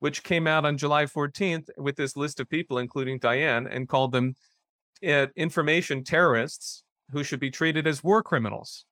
which 0.00 0.22
came 0.22 0.46
out 0.46 0.66
on 0.66 0.76
July 0.76 1.06
14th 1.06 1.70
with 1.78 1.96
this 1.96 2.14
list 2.14 2.38
of 2.38 2.50
people, 2.50 2.76
including 2.76 3.18
Diane, 3.18 3.66
and 3.66 3.88
called 3.88 4.12
them 4.12 4.34
uh, 5.02 5.28
information 5.34 6.04
terrorists 6.04 6.84
who 7.10 7.24
should 7.24 7.40
be 7.40 7.50
treated 7.50 7.86
as 7.86 8.04
war 8.04 8.22
criminals. 8.22 8.84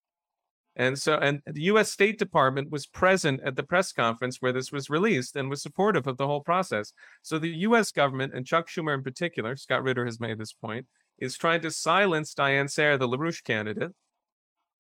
And 0.75 0.99
so, 0.99 1.19
and 1.19 1.43
the 1.47 1.65
US 1.65 1.93
State 1.93 2.19
Department 2.19 2.71
was 2.71 2.87
present 2.87 3.43
at 3.45 3.57
the 3.57 3.63
press 3.63 3.93
conference 3.93 4.39
where 4.41 4.53
this 4.53 4.73
was 4.73 4.89
released 4.89 5.37
and 5.37 5.51
was 5.51 5.61
supportive 5.61 6.07
of 6.07 6.17
the 6.17 6.27
whole 6.27 6.41
process. 6.41 6.95
So 7.21 7.39
the 7.39 7.59
US 7.69 7.93
government, 7.93 8.33
and 8.33 8.47
Chuck 8.47 8.69
Schumer 8.69 8.95
in 8.95 9.03
particular, 9.03 9.55
Scott 9.57 9.83
Ritter 9.83 10.07
has 10.07 10.19
made 10.19 10.39
this 10.39 10.55
point, 10.55 10.87
is 11.19 11.37
trying 11.37 11.61
to 11.61 11.71
silence 11.71 12.33
Diane 12.33 12.69
Sare, 12.69 12.97
the 12.97 13.07
LaRouche 13.07 13.45
candidate, 13.45 13.93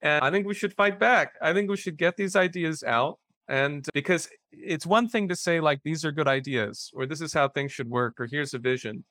and 0.05 0.22
I 0.22 0.30
think 0.30 0.46
we 0.46 0.55
should 0.55 0.74
fight 0.74 1.00
back. 1.00 1.32
I 1.40 1.52
think 1.55 1.70
we 1.70 1.78
should 1.78 1.96
get 1.96 2.16
these 2.16 2.36
ideas 2.36 2.84
out. 2.84 3.18
And 3.48 3.86
uh, 3.88 3.90
because 3.94 4.28
it's 4.52 4.86
one 4.86 5.09
thing 5.09 5.28
to 5.28 5.36
say, 5.36 5.61
like, 5.61 5.80
these 5.82 6.05
are 6.05 6.12
good 6.12 6.28
ideas, 6.28 6.90
or 6.94 7.07
this 7.07 7.22
is 7.22 7.32
how 7.32 7.48
things 7.48 7.72
should 7.72 7.88
work, 7.88 8.20
or 8.20 8.26
here's 8.26 8.55
a 8.55 8.59
vision. 8.59 9.05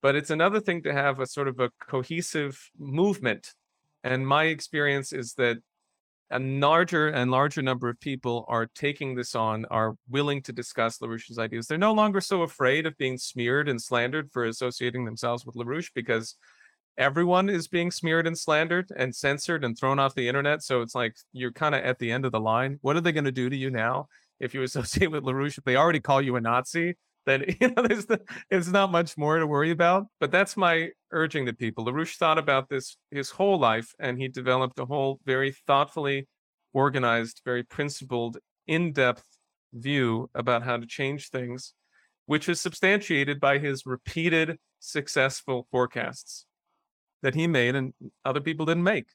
But 0.00 0.16
it's 0.16 0.30
another 0.30 0.60
thing 0.60 0.82
to 0.84 0.92
have 0.92 1.20
a 1.20 1.26
sort 1.26 1.48
of 1.48 1.60
a 1.60 1.70
cohesive 1.86 2.58
movement. 2.78 3.52
And 4.04 4.26
my 4.26 4.44
experience 4.44 5.12
is 5.12 5.34
that 5.34 5.58
a 6.30 6.38
larger 6.38 7.08
and 7.08 7.30
larger 7.30 7.62
number 7.62 7.88
of 7.88 8.00
people 8.00 8.44
are 8.48 8.68
taking 8.74 9.14
this 9.14 9.34
on, 9.34 9.64
are 9.70 9.96
willing 10.08 10.42
to 10.42 10.52
discuss 10.52 10.98
LaRouche's 10.98 11.38
ideas. 11.38 11.66
They're 11.66 11.78
no 11.78 11.92
longer 11.92 12.20
so 12.20 12.42
afraid 12.42 12.86
of 12.86 12.96
being 12.96 13.18
smeared 13.18 13.68
and 13.68 13.80
slandered 13.80 14.30
for 14.32 14.44
associating 14.44 15.04
themselves 15.04 15.44
with 15.44 15.56
LaRouche 15.56 15.90
because 15.94 16.36
everyone 16.98 17.48
is 17.48 17.68
being 17.68 17.90
smeared 17.90 18.26
and 18.26 18.36
slandered 18.36 18.90
and 18.96 19.14
censored 19.14 19.64
and 19.64 19.78
thrown 19.78 20.00
off 20.00 20.16
the 20.16 20.28
internet. 20.28 20.62
So 20.62 20.82
it's 20.82 20.94
like 20.94 21.16
you're 21.32 21.52
kind 21.52 21.74
of 21.74 21.82
at 21.82 21.98
the 22.00 22.10
end 22.10 22.24
of 22.24 22.32
the 22.32 22.40
line. 22.40 22.78
What 22.82 22.96
are 22.96 23.00
they 23.00 23.12
going 23.12 23.24
to 23.24 23.32
do 23.32 23.48
to 23.48 23.56
you 23.56 23.70
now 23.70 24.08
if 24.40 24.52
you 24.52 24.62
associate 24.64 25.10
with 25.10 25.24
LaRouche? 25.24 25.58
If 25.58 25.64
they 25.64 25.76
already 25.76 26.00
call 26.00 26.20
you 26.20 26.36
a 26.36 26.40
Nazi, 26.40 26.96
then 27.24 27.44
you 27.60 27.70
know 27.70 27.82
there's 27.82 28.06
the, 28.06 28.20
not 28.50 28.90
much 28.90 29.16
more 29.16 29.38
to 29.38 29.46
worry 29.46 29.70
about. 29.70 30.06
But 30.18 30.32
that's 30.32 30.56
my 30.56 30.90
urging 31.12 31.46
to 31.46 31.52
people. 31.52 31.86
LaRouche 31.86 32.16
thought 32.16 32.38
about 32.38 32.68
this 32.68 32.96
his 33.10 33.30
whole 33.30 33.58
life, 33.58 33.94
and 34.00 34.18
he 34.18 34.28
developed 34.28 34.78
a 34.80 34.84
whole 34.84 35.20
very 35.24 35.52
thoughtfully 35.66 36.26
organized, 36.74 37.40
very 37.44 37.62
principled, 37.62 38.38
in-depth 38.66 39.24
view 39.72 40.28
about 40.34 40.62
how 40.62 40.76
to 40.76 40.86
change 40.86 41.30
things, 41.30 41.74
which 42.26 42.48
is 42.48 42.60
substantiated 42.60 43.40
by 43.40 43.58
his 43.58 43.86
repeated 43.86 44.58
successful 44.80 45.66
forecasts 45.70 46.44
that 47.22 47.34
he 47.34 47.46
made 47.46 47.74
and 47.74 47.92
other 48.24 48.40
people 48.40 48.66
didn't 48.66 48.84
make. 48.84 49.06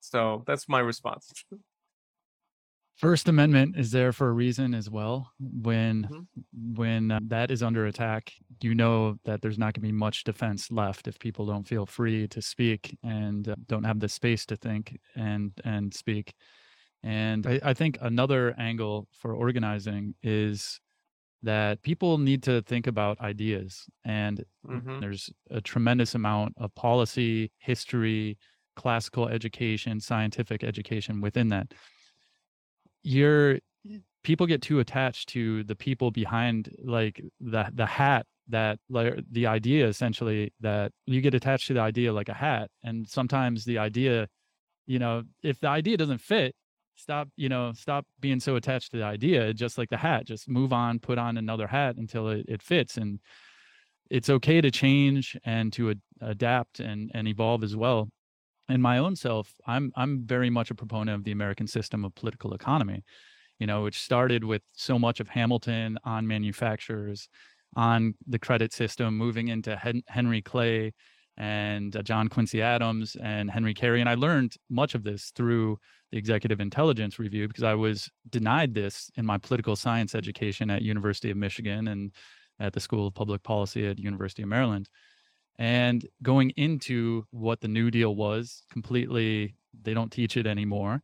So 0.00 0.42
that's 0.46 0.68
my 0.68 0.80
response. 0.80 1.32
First 2.96 3.28
Amendment 3.28 3.76
is 3.76 3.90
there 3.90 4.12
for 4.12 4.28
a 4.28 4.32
reason 4.32 4.74
as 4.74 4.90
well. 4.90 5.32
When 5.40 6.04
mm-hmm. 6.04 6.74
when 6.74 7.10
uh, 7.10 7.20
that 7.28 7.50
is 7.50 7.62
under 7.62 7.86
attack, 7.86 8.32
you 8.60 8.74
know 8.74 9.16
that 9.24 9.40
there's 9.40 9.58
not 9.58 9.74
going 9.74 9.82
to 9.82 9.88
be 9.88 9.92
much 9.92 10.24
defense 10.24 10.70
left 10.70 11.08
if 11.08 11.18
people 11.18 11.46
don't 11.46 11.66
feel 11.66 11.86
free 11.86 12.28
to 12.28 12.42
speak 12.42 12.96
and 13.02 13.48
uh, 13.48 13.56
don't 13.66 13.84
have 13.84 14.00
the 14.00 14.08
space 14.08 14.44
to 14.46 14.56
think 14.56 14.98
and 15.16 15.52
and 15.64 15.92
speak. 15.94 16.34
And 17.02 17.46
I, 17.46 17.60
I 17.64 17.74
think 17.74 17.98
another 18.00 18.54
angle 18.58 19.08
for 19.12 19.34
organizing 19.34 20.14
is 20.22 20.80
that 21.42 21.82
people 21.82 22.18
need 22.18 22.42
to 22.42 22.62
think 22.62 22.86
about 22.86 23.20
ideas 23.20 23.86
and 24.04 24.44
mm-hmm. 24.66 25.00
there's 25.00 25.30
a 25.50 25.60
tremendous 25.60 26.14
amount 26.14 26.54
of 26.56 26.74
policy 26.74 27.50
history 27.58 28.38
classical 28.76 29.28
education 29.28 30.00
scientific 30.00 30.64
education 30.64 31.20
within 31.20 31.48
that 31.48 31.72
you're 33.02 33.58
people 34.22 34.46
get 34.46 34.62
too 34.62 34.78
attached 34.78 35.28
to 35.28 35.64
the 35.64 35.74
people 35.74 36.10
behind 36.10 36.74
like 36.84 37.22
the 37.40 37.68
the 37.74 37.86
hat 37.86 38.24
that 38.48 38.78
like 38.88 39.14
the 39.30 39.46
idea 39.46 39.86
essentially 39.86 40.52
that 40.60 40.92
you 41.06 41.20
get 41.20 41.34
attached 41.34 41.66
to 41.66 41.74
the 41.74 41.80
idea 41.80 42.12
like 42.12 42.28
a 42.28 42.34
hat 42.34 42.70
and 42.82 43.08
sometimes 43.08 43.64
the 43.64 43.78
idea 43.78 44.28
you 44.86 44.98
know 44.98 45.22
if 45.42 45.58
the 45.60 45.68
idea 45.68 45.96
doesn't 45.96 46.20
fit 46.20 46.54
stop 46.94 47.28
you 47.36 47.48
know 47.48 47.72
stop 47.72 48.06
being 48.20 48.40
so 48.40 48.56
attached 48.56 48.90
to 48.92 48.98
the 48.98 49.04
idea 49.04 49.52
just 49.54 49.78
like 49.78 49.88
the 49.90 49.96
hat 49.96 50.26
just 50.26 50.48
move 50.48 50.72
on 50.72 50.98
put 50.98 51.18
on 51.18 51.36
another 51.36 51.66
hat 51.66 51.96
until 51.96 52.28
it, 52.28 52.44
it 52.48 52.62
fits. 52.62 52.96
And 52.96 53.20
it's 54.10 54.28
okay 54.28 54.60
to 54.60 54.70
change 54.70 55.36
and 55.44 55.72
to 55.72 55.90
ad- 55.90 56.00
adapt 56.20 56.80
and 56.80 57.10
and 57.14 57.26
evolve 57.26 57.64
as 57.64 57.74
well. 57.74 58.10
In 58.68 58.80
my 58.80 58.98
own 58.98 59.16
self 59.16 59.52
i'm 59.66 59.92
i'm 59.96 60.24
very 60.24 60.48
much 60.48 60.70
a 60.70 60.74
proponent 60.74 61.16
of 61.16 61.24
the 61.24 61.32
american 61.32 61.66
system 61.66 62.04
of 62.04 62.14
political 62.14 62.54
economy 62.54 63.02
you 63.58 63.66
know 63.66 63.82
which 63.82 64.00
started 64.00 64.44
with 64.44 64.62
so 64.72 64.98
much 64.98 65.20
of 65.20 65.28
hamilton 65.28 65.98
on 66.04 66.26
manufacturers 66.26 67.28
on 67.76 68.14
the 68.26 68.38
credit 68.38 68.72
system 68.72 69.16
moving 69.16 69.48
into 69.48 69.76
Hen- 69.76 70.02
henry 70.06 70.42
clay 70.42 70.92
and 71.36 71.96
uh, 71.96 72.02
John 72.02 72.28
Quincy 72.28 72.60
Adams 72.60 73.16
and 73.22 73.50
Henry 73.50 73.74
Carey. 73.74 74.00
And 74.00 74.08
I 74.08 74.14
learned 74.14 74.54
much 74.68 74.94
of 74.94 75.02
this 75.02 75.32
through 75.34 75.78
the 76.10 76.18
Executive 76.18 76.60
Intelligence 76.60 77.18
Review 77.18 77.48
because 77.48 77.64
I 77.64 77.74
was 77.74 78.10
denied 78.30 78.74
this 78.74 79.10
in 79.16 79.24
my 79.24 79.38
political 79.38 79.76
science 79.76 80.14
education 80.14 80.70
at 80.70 80.82
University 80.82 81.30
of 81.30 81.36
Michigan 81.36 81.88
and 81.88 82.12
at 82.60 82.72
the 82.72 82.80
School 82.80 83.06
of 83.06 83.14
Public 83.14 83.42
Policy 83.42 83.86
at 83.86 83.98
University 83.98 84.42
of 84.42 84.48
Maryland. 84.48 84.88
And 85.58 86.06
going 86.22 86.50
into 86.50 87.24
what 87.30 87.60
the 87.60 87.68
New 87.68 87.90
Deal 87.90 88.14
was, 88.14 88.62
completely, 88.70 89.54
they 89.82 89.94
don't 89.94 90.12
teach 90.12 90.36
it 90.36 90.46
anymore. 90.46 91.02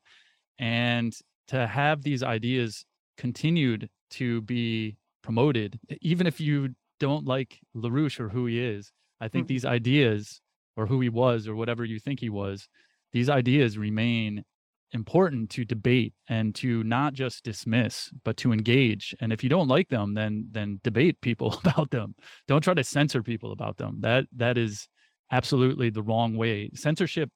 And 0.59 1.15
to 1.49 1.67
have 1.67 2.03
these 2.03 2.23
ideas 2.23 2.85
continued 3.17 3.89
to 4.11 4.41
be 4.43 4.97
promoted, 5.23 5.79
even 6.01 6.27
if 6.27 6.41
you 6.41 6.71
don't 7.01 7.27
like 7.27 7.61
LaRouche 7.77 8.21
or 8.21 8.29
who 8.29 8.47
he 8.47 8.61
is, 8.61 8.93
I 9.21 9.29
think 9.29 9.47
mm-hmm. 9.47 9.55
these 9.55 9.65
ideas 9.65 10.41
or 10.77 10.87
who 10.87 11.01
he 11.01 11.09
was 11.09 11.49
or 11.49 11.55
whatever 11.55 11.85
you 11.85 11.99
think 11.99 12.21
he 12.21 12.31
was, 12.31 12.69
these 13.13 13.29
ideas 13.29 13.79
remain 13.79 14.45
important 14.93 15.51
to 15.51 15.65
debate 15.65 16.15
and 16.29 16.55
to 16.55 16.83
not 16.85 17.13
just 17.13 17.45
dismiss 17.45 18.11
but 18.25 18.37
to 18.39 18.53
engage. 18.53 19.15
And 19.21 19.33
if 19.33 19.43
you 19.43 19.51
don't 19.51 19.69
like 19.69 19.89
them 19.89 20.15
then 20.15 20.49
then 20.51 20.81
debate 20.83 21.21
people 21.21 21.61
about 21.65 21.91
them. 21.91 22.15
Don't 22.47 22.63
try 22.63 22.75
to 22.75 22.85
censor 22.85 23.23
people 23.23 23.53
about 23.53 23.77
them. 23.77 23.99
That 24.01 24.27
that 24.37 24.57
is 24.57 24.89
absolutely 25.31 25.91
the 25.91 26.03
wrong 26.03 26.37
way. 26.37 26.71
Censorship 26.75 27.31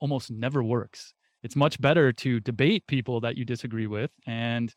almost 0.00 0.30
never 0.30 0.62
works. 0.62 1.14
It's 1.42 1.54
much 1.54 1.80
better 1.80 2.12
to 2.12 2.40
debate 2.40 2.86
people 2.88 3.20
that 3.20 3.36
you 3.36 3.44
disagree 3.44 3.86
with 3.86 4.10
and 4.26 4.74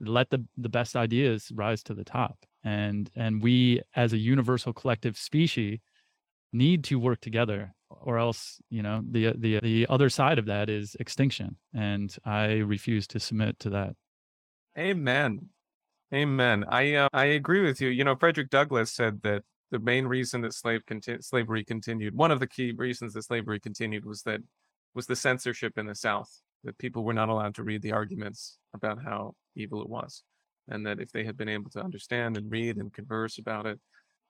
let 0.00 0.30
the 0.30 0.44
the 0.56 0.68
best 0.68 0.94
ideas 0.94 1.50
rise 1.52 1.82
to 1.84 1.94
the 1.94 2.04
top 2.04 2.38
and 2.64 3.10
and 3.14 3.42
we 3.42 3.80
as 3.94 4.12
a 4.12 4.18
universal 4.18 4.72
collective 4.72 5.16
species 5.16 5.78
need 6.52 6.84
to 6.84 6.98
work 6.98 7.20
together 7.20 7.74
or 7.90 8.18
else 8.18 8.60
you 8.70 8.82
know 8.82 9.02
the 9.10 9.32
the 9.36 9.60
the 9.60 9.86
other 9.88 10.08
side 10.08 10.38
of 10.38 10.46
that 10.46 10.68
is 10.68 10.96
extinction 11.00 11.56
and 11.74 12.16
i 12.24 12.54
refuse 12.54 13.06
to 13.06 13.20
submit 13.20 13.58
to 13.58 13.70
that. 13.70 13.94
Amen. 14.78 15.48
Amen. 16.14 16.64
I 16.68 16.94
uh, 16.94 17.08
i 17.12 17.24
agree 17.26 17.62
with 17.62 17.80
you. 17.80 17.88
You 17.88 18.04
know 18.04 18.16
frederick 18.16 18.50
douglass 18.50 18.92
said 18.92 19.22
that 19.22 19.42
the 19.70 19.78
main 19.78 20.06
reason 20.06 20.40
that 20.42 20.54
slave 20.54 20.84
conti- 20.86 21.20
slavery 21.20 21.64
continued 21.64 22.14
one 22.14 22.30
of 22.30 22.40
the 22.40 22.46
key 22.46 22.72
reasons 22.72 23.12
that 23.14 23.22
slavery 23.22 23.60
continued 23.60 24.04
was 24.04 24.22
that 24.22 24.40
was 24.94 25.06
the 25.06 25.16
censorship 25.16 25.76
in 25.76 25.86
the 25.86 25.94
south 25.94 26.40
that 26.64 26.78
people 26.78 27.04
were 27.04 27.12
not 27.12 27.28
allowed 27.28 27.54
to 27.54 27.62
read 27.62 27.82
the 27.82 27.92
arguments 27.92 28.58
about 28.74 29.02
how 29.02 29.34
evil 29.54 29.82
it 29.82 29.88
was 29.88 30.22
and 30.68 30.86
that 30.86 31.00
if 31.00 31.10
they 31.12 31.24
had 31.24 31.36
been 31.36 31.48
able 31.48 31.70
to 31.70 31.80
understand 31.80 32.36
and 32.36 32.50
read 32.50 32.76
and 32.76 32.92
converse 32.92 33.38
about 33.38 33.66
it 33.66 33.78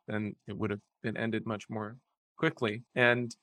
then 0.08 0.34
it 0.46 0.56
would 0.56 0.70
have 0.70 0.80
been 1.02 1.16
ended 1.16 1.46
much 1.46 1.68
more 1.68 1.96
quickly. 2.36 2.82
And 2.94 3.34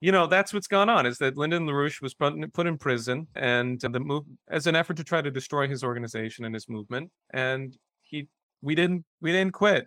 you 0.00 0.12
know 0.12 0.26
that's 0.26 0.54
what's 0.54 0.68
gone 0.68 0.88
on 0.88 1.06
is 1.06 1.18
that 1.18 1.36
Lyndon 1.36 1.66
LaRouche 1.66 2.00
was 2.00 2.14
put 2.14 2.66
in 2.66 2.78
prison 2.78 3.26
and 3.34 3.80
the 3.80 4.00
move 4.00 4.24
as 4.48 4.66
an 4.68 4.76
effort 4.76 4.96
to 4.96 5.04
try 5.04 5.20
to 5.20 5.30
destroy 5.30 5.66
his 5.66 5.82
organization 5.82 6.44
and 6.44 6.54
his 6.54 6.68
movement 6.68 7.10
and 7.32 7.76
he 8.02 8.28
we 8.62 8.76
didn't 8.76 9.04
we 9.20 9.32
didn't 9.32 9.52
quit. 9.52 9.86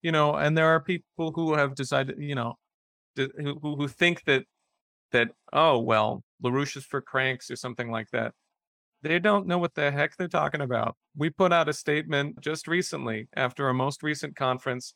You 0.00 0.10
know 0.10 0.34
and 0.34 0.56
there 0.56 0.68
are 0.68 0.80
people 0.80 1.32
who 1.34 1.54
have 1.54 1.74
decided 1.74 2.16
you 2.18 2.34
know 2.34 2.54
who 3.16 3.76
who 3.76 3.88
think 3.88 4.24
that 4.24 4.44
that 5.12 5.28
oh 5.52 5.78
well 5.78 6.24
LaRouche 6.42 6.78
is 6.78 6.84
for 6.86 7.02
cranks 7.02 7.50
or 7.50 7.56
something 7.56 7.90
like 7.90 8.10
that 8.12 8.32
they 9.02 9.18
don't 9.18 9.46
know 9.46 9.58
what 9.58 9.74
the 9.74 9.90
heck 9.90 10.16
they're 10.16 10.28
talking 10.28 10.60
about 10.60 10.96
we 11.16 11.30
put 11.30 11.52
out 11.52 11.68
a 11.68 11.72
statement 11.72 12.40
just 12.40 12.66
recently 12.66 13.28
after 13.36 13.66
our 13.66 13.74
most 13.74 14.02
recent 14.02 14.34
conference 14.36 14.94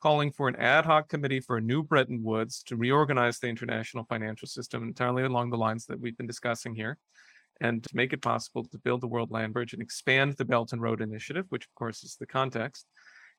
calling 0.00 0.30
for 0.30 0.48
an 0.48 0.56
ad 0.56 0.86
hoc 0.86 1.08
committee 1.08 1.40
for 1.40 1.56
a 1.56 1.60
new 1.60 1.82
Bretton 1.82 2.22
Woods 2.22 2.62
to 2.64 2.76
reorganize 2.76 3.38
the 3.38 3.48
international 3.48 4.04
financial 4.04 4.46
system 4.46 4.84
entirely 4.84 5.24
along 5.24 5.50
the 5.50 5.56
lines 5.56 5.86
that 5.86 6.00
we've 6.00 6.16
been 6.16 6.26
discussing 6.26 6.74
here 6.74 6.98
and 7.60 7.82
to 7.82 7.90
make 7.94 8.12
it 8.12 8.22
possible 8.22 8.64
to 8.64 8.78
build 8.78 9.00
the 9.00 9.08
world 9.08 9.30
land 9.30 9.52
bridge 9.52 9.72
and 9.72 9.82
expand 9.82 10.34
the 10.34 10.44
Belt 10.44 10.72
and 10.72 10.80
Road 10.80 11.00
Initiative, 11.00 11.46
which 11.48 11.64
of 11.64 11.74
course 11.74 12.04
is 12.04 12.16
the 12.16 12.26
context. 12.26 12.86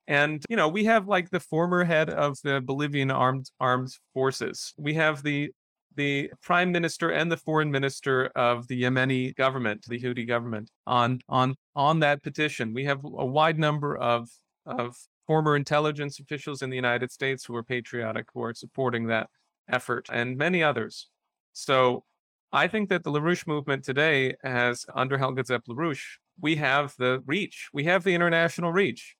And 0.07 0.43
you 0.49 0.57
know, 0.57 0.67
we 0.67 0.85
have 0.85 1.07
like 1.07 1.29
the 1.29 1.39
former 1.39 1.83
head 1.83 2.09
of 2.09 2.37
the 2.43 2.61
Bolivian 2.61 3.11
armed 3.11 3.49
armed 3.59 3.95
forces. 4.13 4.73
We 4.77 4.95
have 4.95 5.23
the 5.23 5.51
the 5.95 6.31
prime 6.41 6.71
minister 6.71 7.09
and 7.09 7.31
the 7.31 7.37
foreign 7.37 7.71
minister 7.71 8.27
of 8.35 8.67
the 8.67 8.83
Yemeni 8.83 9.35
government, 9.35 9.85
the 9.87 9.99
Houthi 9.99 10.27
government, 10.27 10.69
on 10.87 11.21
on 11.27 11.55
on 11.75 11.99
that 11.99 12.23
petition. 12.23 12.73
We 12.73 12.85
have 12.85 13.03
a 13.03 13.25
wide 13.25 13.59
number 13.59 13.97
of 13.97 14.29
of 14.65 14.95
former 15.27 15.55
intelligence 15.55 16.19
officials 16.19 16.61
in 16.61 16.69
the 16.69 16.75
United 16.75 17.11
States 17.11 17.45
who 17.45 17.55
are 17.55 17.63
patriotic, 17.63 18.25
who 18.33 18.43
are 18.43 18.53
supporting 18.53 19.07
that 19.07 19.29
effort, 19.69 20.07
and 20.11 20.37
many 20.37 20.63
others. 20.63 21.07
So 21.53 22.03
I 22.51 22.67
think 22.67 22.89
that 22.89 23.03
the 23.03 23.11
LaRouche 23.11 23.45
movement 23.45 23.83
today 23.83 24.33
has, 24.43 24.85
under 24.95 25.17
Helga 25.17 25.45
Zepp 25.45 25.65
LaRouche, 25.67 26.17
we 26.41 26.55
have 26.55 26.95
the 26.97 27.21
reach, 27.27 27.69
we 27.73 27.83
have 27.83 28.03
the 28.03 28.15
international 28.15 28.71
reach. 28.71 29.15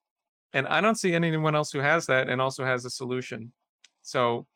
And 0.52 0.66
I 0.66 0.80
don't 0.80 0.98
see 0.98 1.14
anyone 1.14 1.54
else 1.54 1.70
who 1.70 1.78
has 1.78 2.06
that 2.06 2.28
and 2.28 2.40
also 2.40 2.64
has 2.64 2.84
a 2.84 2.90
solution. 2.90 3.52
So 4.02 4.46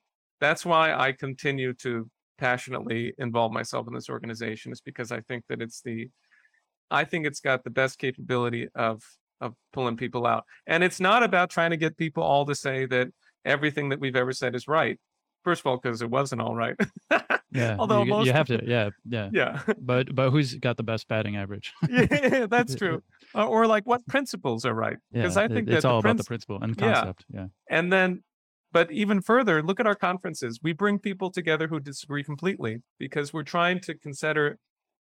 that's 0.41 0.65
why 0.65 0.93
I 0.93 1.13
continue 1.13 1.73
to 1.75 2.09
passionately 2.39 3.15
involve 3.19 3.53
myself 3.53 3.87
in 3.87 3.95
this 3.95 4.09
organization, 4.09 4.73
is 4.73 4.81
because 4.81 5.13
I 5.13 5.21
think 5.21 5.45
that 5.49 5.63
it's 5.63 5.81
the, 5.83 6.09
I 6.91 7.05
think 7.05 7.27
it's 7.27 7.41
got 7.41 7.65
the 7.65 7.71
best 7.71 7.99
capability 7.99 8.69
of 8.75 9.03
of 9.41 9.55
pulling 9.73 9.97
people 9.97 10.27
out. 10.27 10.45
And 10.67 10.83
it's 10.83 11.01
not 11.01 11.23
about 11.23 11.51
trying 11.51 11.71
to 11.71 11.77
get 11.77 11.97
people 11.97 12.23
all 12.23 12.47
to 12.47 12.55
say 12.55 12.87
that 12.87 13.09
everything 13.45 13.91
that 13.91 14.01
we've 14.01 14.17
ever 14.17 14.33
said 14.33 14.55
is 14.55 14.67
right. 14.67 14.99
First 15.45 15.61
of 15.61 15.67
all, 15.67 15.77
because 15.77 16.01
it 16.01 16.09
wasn't 16.09 16.41
all 16.41 16.55
right. 16.55 16.75
yeah. 17.53 17.77
Although 17.79 18.05
you, 18.05 18.11
most 18.11 18.27
you 18.27 18.33
have 18.33 18.47
to, 18.47 18.63
yeah, 18.67 18.91
yeah, 19.07 19.29
yeah. 19.33 19.61
But 19.79 20.15
but 20.15 20.31
who's 20.31 20.55
got 20.55 20.79
the 20.79 20.83
best 20.83 21.07
batting 21.07 21.37
average? 21.37 21.73
yeah, 21.91 22.47
that's 22.47 22.75
true. 22.75 23.03
Uh, 23.35 23.47
or 23.47 23.67
like 23.67 23.85
what 23.85 24.07
principles 24.07 24.65
are 24.65 24.73
right? 24.73 24.97
Because 25.13 25.37
yeah, 25.37 25.43
I 25.43 25.49
think 25.49 25.69
it's 25.69 25.85
all 25.85 25.99
about 25.99 26.17
the 26.17 26.25
principle 26.25 26.59
and 26.63 26.77
concept. 26.77 27.27
Yeah. 27.29 27.41
yeah. 27.41 27.47
And 27.69 27.93
then, 27.93 28.23
but 28.75 28.91
even 28.91 29.23
further, 29.23 29.63
look 29.63 29.79
at 29.81 29.87
our 29.87 29.95
conferences. 29.95 30.59
We 30.63 30.73
bring 30.73 30.99
people 30.99 31.31
together 31.31 31.69
who 31.69 31.79
disagree 31.79 32.25
completely 32.25 32.83
because 32.99 33.33
we're 33.33 33.45
trying 33.45 33.81
to 33.83 33.95
consider 33.95 34.59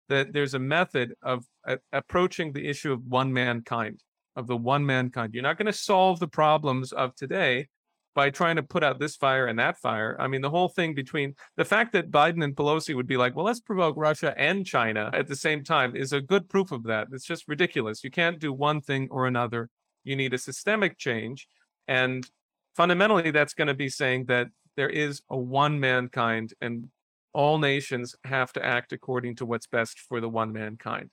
that 0.08 0.32
there's 0.32 0.54
a 0.54 0.58
method 0.58 1.14
of 1.22 1.46
uh, 1.66 1.76
approaching 1.92 2.52
the 2.52 2.68
issue 2.68 2.92
of 2.92 3.06
one 3.06 3.32
mankind 3.32 4.02
of 4.36 4.48
the 4.48 4.56
one 4.56 4.84
mankind. 4.84 5.34
You're 5.34 5.44
not 5.44 5.56
going 5.56 5.66
to 5.66 5.72
solve 5.72 6.18
the 6.18 6.28
problems 6.28 6.92
of 6.92 7.14
today 7.14 7.68
by 8.14 8.30
trying 8.30 8.56
to 8.56 8.62
put 8.62 8.82
out 8.82 8.98
this 8.98 9.14
fire 9.14 9.46
and 9.46 9.58
that 9.60 9.78
fire. 9.78 10.16
I 10.18 10.26
mean, 10.26 10.40
the 10.40 10.50
whole 10.50 10.68
thing 10.68 10.94
between 10.94 11.34
the 11.56 11.64
fact 11.64 11.92
that 11.92 12.10
Biden 12.10 12.42
and 12.42 12.56
Pelosi 12.56 12.94
would 12.96 13.06
be 13.06 13.16
like, 13.16 13.36
well, 13.36 13.44
let's 13.44 13.60
provoke 13.60 13.96
Russia 13.96 14.34
and 14.36 14.66
China 14.66 15.10
at 15.12 15.28
the 15.28 15.36
same 15.36 15.62
time 15.62 15.94
is 15.94 16.12
a 16.12 16.20
good 16.20 16.48
proof 16.48 16.72
of 16.72 16.82
that. 16.84 17.08
It's 17.12 17.24
just 17.24 17.46
ridiculous. 17.46 18.02
You 18.02 18.10
can't 18.10 18.40
do 18.40 18.52
one 18.52 18.80
thing 18.80 19.06
or 19.12 19.26
another. 19.26 19.68
You 20.02 20.16
need 20.16 20.34
a 20.34 20.38
systemic 20.38 20.98
change. 20.98 21.46
And 21.86 22.28
fundamentally, 22.74 23.30
that's 23.30 23.54
going 23.54 23.68
to 23.68 23.74
be 23.74 23.88
saying 23.88 24.26
that 24.26 24.48
there 24.76 24.88
is 24.88 25.22
a 25.30 25.36
one 25.36 25.78
mankind 25.80 26.54
and 26.60 26.88
all 27.32 27.58
nations 27.58 28.14
have 28.24 28.52
to 28.52 28.64
act 28.64 28.92
according 28.92 29.36
to 29.36 29.46
what's 29.46 29.66
best 29.66 29.98
for 30.00 30.20
the 30.20 30.28
one 30.28 30.52
mankind. 30.52 31.10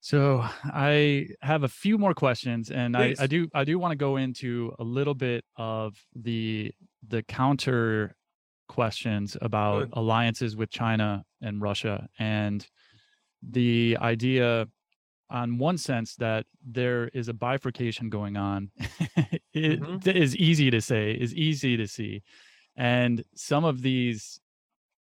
So 0.00 0.44
I 0.64 1.28
have 1.42 1.64
a 1.64 1.68
few 1.68 1.98
more 1.98 2.14
questions, 2.14 2.70
and 2.70 2.96
I, 2.96 3.14
I, 3.18 3.26
do 3.26 3.48
I 3.52 3.64
do 3.64 3.78
want 3.78 3.92
to 3.92 3.96
go 3.96 4.16
into 4.16 4.72
a 4.78 4.84
little 4.84 5.14
bit 5.14 5.44
of 5.56 5.96
the 6.14 6.72
the 7.06 7.22
counter 7.24 8.14
questions 8.68 9.36
about 9.40 9.88
alliances 9.94 10.56
with 10.56 10.70
China 10.70 11.24
and 11.42 11.60
Russia, 11.60 12.08
and 12.18 12.64
the 13.42 13.98
idea, 14.00 14.68
on 15.30 15.58
one 15.58 15.78
sense, 15.78 16.16
that 16.16 16.46
there 16.64 17.08
is 17.08 17.28
a 17.28 17.34
bifurcation 17.34 18.08
going 18.08 18.36
on. 18.36 18.70
it 19.52 19.80
mm-hmm. 19.80 20.10
is 20.10 20.36
easy 20.36 20.70
to 20.70 20.80
say, 20.80 21.12
is 21.12 21.34
easy 21.34 21.76
to 21.76 21.86
see, 21.86 22.22
and 22.76 23.24
some 23.34 23.64
of 23.64 23.82
these 23.82 24.40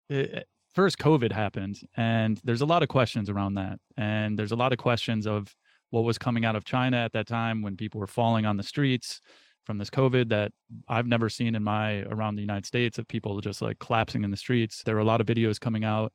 eh, 0.09 0.41
first 0.73 0.97
COVID 0.97 1.31
happened, 1.31 1.79
and 1.95 2.39
there's 2.43 2.61
a 2.61 2.65
lot 2.65 2.83
of 2.83 2.89
questions 2.89 3.29
around 3.29 3.55
that. 3.55 3.79
And 3.97 4.37
there's 4.37 4.51
a 4.51 4.55
lot 4.55 4.71
of 4.71 4.79
questions 4.79 5.27
of 5.27 5.55
what 5.89 6.03
was 6.03 6.17
coming 6.17 6.45
out 6.45 6.55
of 6.55 6.65
China 6.65 6.97
at 6.97 7.13
that 7.13 7.27
time 7.27 7.61
when 7.61 7.77
people 7.77 7.99
were 7.99 8.07
falling 8.07 8.45
on 8.45 8.57
the 8.57 8.63
streets 8.63 9.21
from 9.63 9.77
this 9.77 9.89
COVID 9.89 10.29
that 10.29 10.51
I've 10.87 11.07
never 11.07 11.29
seen 11.29 11.55
in 11.55 11.63
my 11.63 12.01
around 12.03 12.35
the 12.35 12.41
United 12.41 12.65
States 12.65 12.97
of 12.97 13.07
people 13.07 13.39
just 13.41 13.61
like 13.61 13.79
collapsing 13.79 14.23
in 14.23 14.31
the 14.31 14.37
streets. 14.37 14.83
There 14.83 14.95
were 14.95 15.01
a 15.01 15.05
lot 15.05 15.21
of 15.21 15.27
videos 15.27 15.59
coming 15.59 15.83
out 15.83 16.11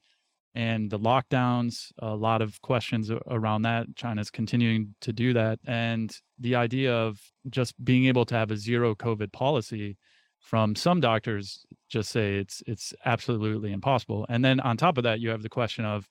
and 0.55 0.91
the 0.91 0.99
lockdowns, 0.99 1.93
a 1.99 2.15
lot 2.15 2.43
of 2.43 2.61
questions 2.63 3.11
around 3.29 3.63
that. 3.63 3.87
China's 3.97 4.31
continuing 4.31 4.95
to 5.03 5.13
do 5.13 5.33
that. 5.35 5.59
And 5.67 6.15
the 6.39 6.57
idea 6.57 6.95
of 6.95 7.21
just 7.49 7.83
being 7.85 8.07
able 8.07 8.25
to 8.27 8.35
have 8.35 8.51
a 8.51 8.57
zero 8.57 8.95
COVID 8.95 9.33
policy 9.33 9.97
from 10.41 10.75
some 10.75 11.01
doctors 11.01 11.65
just 11.89 12.11
say 12.11 12.37
it's 12.37 12.63
it's 12.67 12.95
absolutely 13.05 13.73
impossible. 13.73 14.27
And 14.29 14.45
then 14.45 14.61
on 14.61 14.77
top 14.77 14.99
of 14.99 15.05
that, 15.05 15.21
you 15.21 15.31
have 15.31 15.43
the 15.43 15.49
question 15.49 15.85
of 15.85 16.09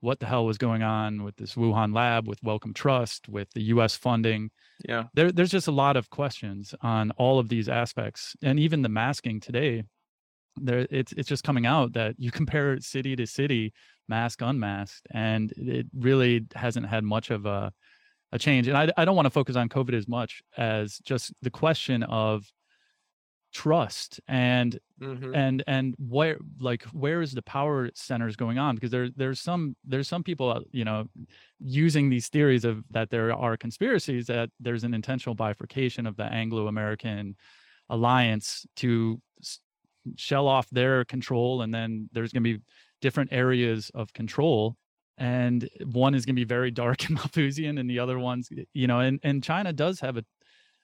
what 0.00 0.18
the 0.18 0.26
hell 0.26 0.44
was 0.44 0.58
going 0.58 0.82
on 0.82 1.22
with 1.22 1.36
this 1.36 1.54
Wuhan 1.54 1.94
lab, 1.94 2.26
with 2.26 2.42
Wellcome 2.42 2.74
Trust, 2.74 3.28
with 3.28 3.48
the 3.52 3.62
U.S. 3.62 3.94
funding. 3.94 4.50
Yeah, 4.86 5.04
there, 5.14 5.30
there's 5.30 5.50
just 5.50 5.68
a 5.68 5.72
lot 5.72 5.96
of 5.96 6.10
questions 6.10 6.74
on 6.82 7.12
all 7.12 7.38
of 7.38 7.48
these 7.48 7.68
aspects, 7.68 8.36
and 8.42 8.58
even 8.58 8.82
the 8.82 8.88
masking 8.88 9.40
today. 9.40 9.84
There, 10.56 10.86
it's 10.90 11.12
it's 11.12 11.28
just 11.28 11.44
coming 11.44 11.66
out 11.66 11.92
that 11.94 12.14
you 12.18 12.30
compare 12.40 12.78
city 12.80 13.16
to 13.16 13.26
city, 13.26 13.72
mask 14.08 14.42
unmasked, 14.42 15.06
and 15.10 15.52
it 15.56 15.86
really 15.96 16.46
hasn't 16.54 16.86
had 16.86 17.04
much 17.04 17.30
of 17.30 17.46
a 17.46 17.72
a 18.32 18.38
change. 18.38 18.66
And 18.66 18.76
I, 18.76 18.90
I 18.96 19.04
don't 19.04 19.16
want 19.16 19.26
to 19.26 19.30
focus 19.30 19.56
on 19.56 19.68
COVID 19.68 19.94
as 19.94 20.08
much 20.08 20.42
as 20.56 20.98
just 21.04 21.32
the 21.42 21.50
question 21.50 22.02
of 22.02 22.50
trust 23.52 24.18
and 24.28 24.78
mm-hmm. 25.00 25.34
and 25.34 25.62
and 25.66 25.94
where 25.98 26.38
like 26.58 26.84
where 26.84 27.20
is 27.20 27.32
the 27.32 27.42
power 27.42 27.90
centers 27.94 28.34
going 28.34 28.58
on 28.58 28.74
because 28.74 28.90
there 28.90 29.10
there's 29.14 29.40
some 29.40 29.76
there's 29.84 30.08
some 30.08 30.22
people 30.22 30.50
uh, 30.50 30.60
you 30.70 30.84
know 30.84 31.04
using 31.60 32.08
these 32.08 32.28
theories 32.28 32.64
of 32.64 32.82
that 32.90 33.10
there 33.10 33.32
are 33.34 33.56
conspiracies 33.56 34.26
that 34.26 34.48
there's 34.58 34.84
an 34.84 34.94
intentional 34.94 35.34
bifurcation 35.34 36.06
of 36.06 36.16
the 36.16 36.24
Anglo-American 36.24 37.36
alliance 37.90 38.66
to 38.76 39.20
shell 40.16 40.48
off 40.48 40.68
their 40.70 41.04
control 41.04 41.62
and 41.62 41.72
then 41.72 42.08
there's 42.12 42.32
going 42.32 42.42
to 42.44 42.58
be 42.58 42.62
different 43.00 43.32
areas 43.32 43.90
of 43.94 44.12
control 44.12 44.76
and 45.18 45.68
one 45.92 46.14
is 46.14 46.24
going 46.24 46.34
to 46.34 46.40
be 46.40 46.44
very 46.44 46.70
dark 46.82 47.04
and 47.04 47.14
Malthusian 47.16 47.78
and 47.78 47.88
the 47.88 47.98
other 47.98 48.18
one's 48.18 48.48
you 48.72 48.86
know 48.86 49.00
and 49.00 49.20
and 49.22 49.42
China 49.42 49.72
does 49.72 50.00
have 50.00 50.16
a 50.16 50.24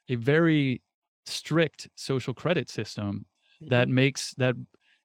a 0.08 0.14
very 0.14 0.82
strict 1.26 1.88
social 1.94 2.32
credit 2.34 2.70
system 2.70 3.26
that 3.60 3.86
mm-hmm. 3.86 3.94
makes 3.94 4.34
that 4.34 4.54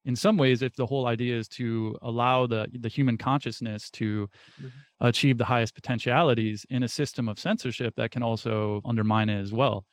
in 0.06 0.16
some 0.18 0.36
ways, 0.38 0.62
if 0.62 0.76
the 0.76 0.86
whole 0.86 1.08
idea 1.08 1.38
is 1.38 1.48
to 1.50 1.98
allow 2.02 2.46
the 2.46 2.68
the 2.80 2.90
human 2.90 3.18
consciousness 3.18 3.90
to 3.92 4.28
mm-hmm. 4.60 4.68
achieve 5.08 5.38
the 5.38 5.46
highest 5.46 5.76
potentialities 5.76 6.66
in 6.70 6.84
a 6.84 6.88
system 6.88 7.30
of 7.30 7.40
censorship, 7.40 7.96
that 7.96 8.12
can 8.12 8.24
also 8.24 8.82
undermine 8.84 9.30
it 9.30 9.40
as 9.40 9.54
well. 9.54 9.86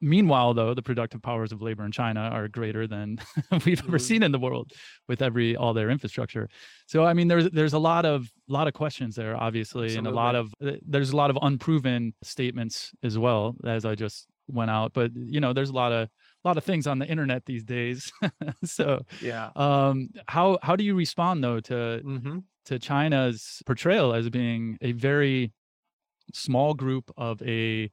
Meanwhile, 0.00 0.54
though, 0.54 0.74
the 0.74 0.82
productive 0.82 1.22
powers 1.22 1.52
of 1.52 1.62
labor 1.62 1.84
in 1.84 1.92
China 1.92 2.20
are 2.20 2.48
greater 2.48 2.86
than 2.86 3.18
we've 3.64 3.78
ever 3.80 3.92
mm-hmm. 3.92 3.96
seen 3.96 4.22
in 4.22 4.30
the 4.30 4.38
world 4.38 4.72
with 5.08 5.22
every 5.22 5.56
all 5.56 5.72
their 5.72 5.90
infrastructure. 5.90 6.48
So, 6.86 7.04
I 7.04 7.14
mean, 7.14 7.28
there's 7.28 7.50
there's 7.50 7.72
a 7.72 7.78
lot 7.78 8.04
of 8.04 8.30
lot 8.46 8.68
of 8.68 8.74
questions 8.74 9.14
there, 9.16 9.36
obviously, 9.36 9.86
Absolutely. 9.86 9.98
and 9.98 10.06
a 10.06 10.10
lot 10.10 10.34
of 10.34 10.52
uh, 10.64 10.72
there's 10.86 11.10
a 11.10 11.16
lot 11.16 11.30
of 11.30 11.38
unproven 11.40 12.14
statements 12.22 12.92
as 13.02 13.16
well, 13.16 13.56
as 13.64 13.86
I 13.86 13.94
just 13.94 14.26
went 14.48 14.70
out. 14.70 14.92
But 14.92 15.12
you 15.14 15.40
know, 15.40 15.52
there's 15.52 15.70
a 15.70 15.74
lot 15.74 15.92
of 15.92 16.08
a 16.44 16.48
lot 16.48 16.58
of 16.58 16.64
things 16.64 16.86
on 16.86 16.98
the 16.98 17.06
internet 17.06 17.46
these 17.46 17.64
days. 17.64 18.12
so 18.64 19.02
yeah, 19.22 19.50
um, 19.56 20.10
how 20.28 20.58
how 20.62 20.76
do 20.76 20.84
you 20.84 20.94
respond 20.94 21.42
though 21.42 21.60
to 21.60 21.74
mm-hmm. 22.04 22.38
to 22.66 22.78
China's 22.78 23.62
portrayal 23.64 24.12
as 24.12 24.28
being 24.28 24.76
a 24.82 24.92
very 24.92 25.52
small 26.34 26.74
group 26.74 27.10
of 27.16 27.40
a 27.42 27.90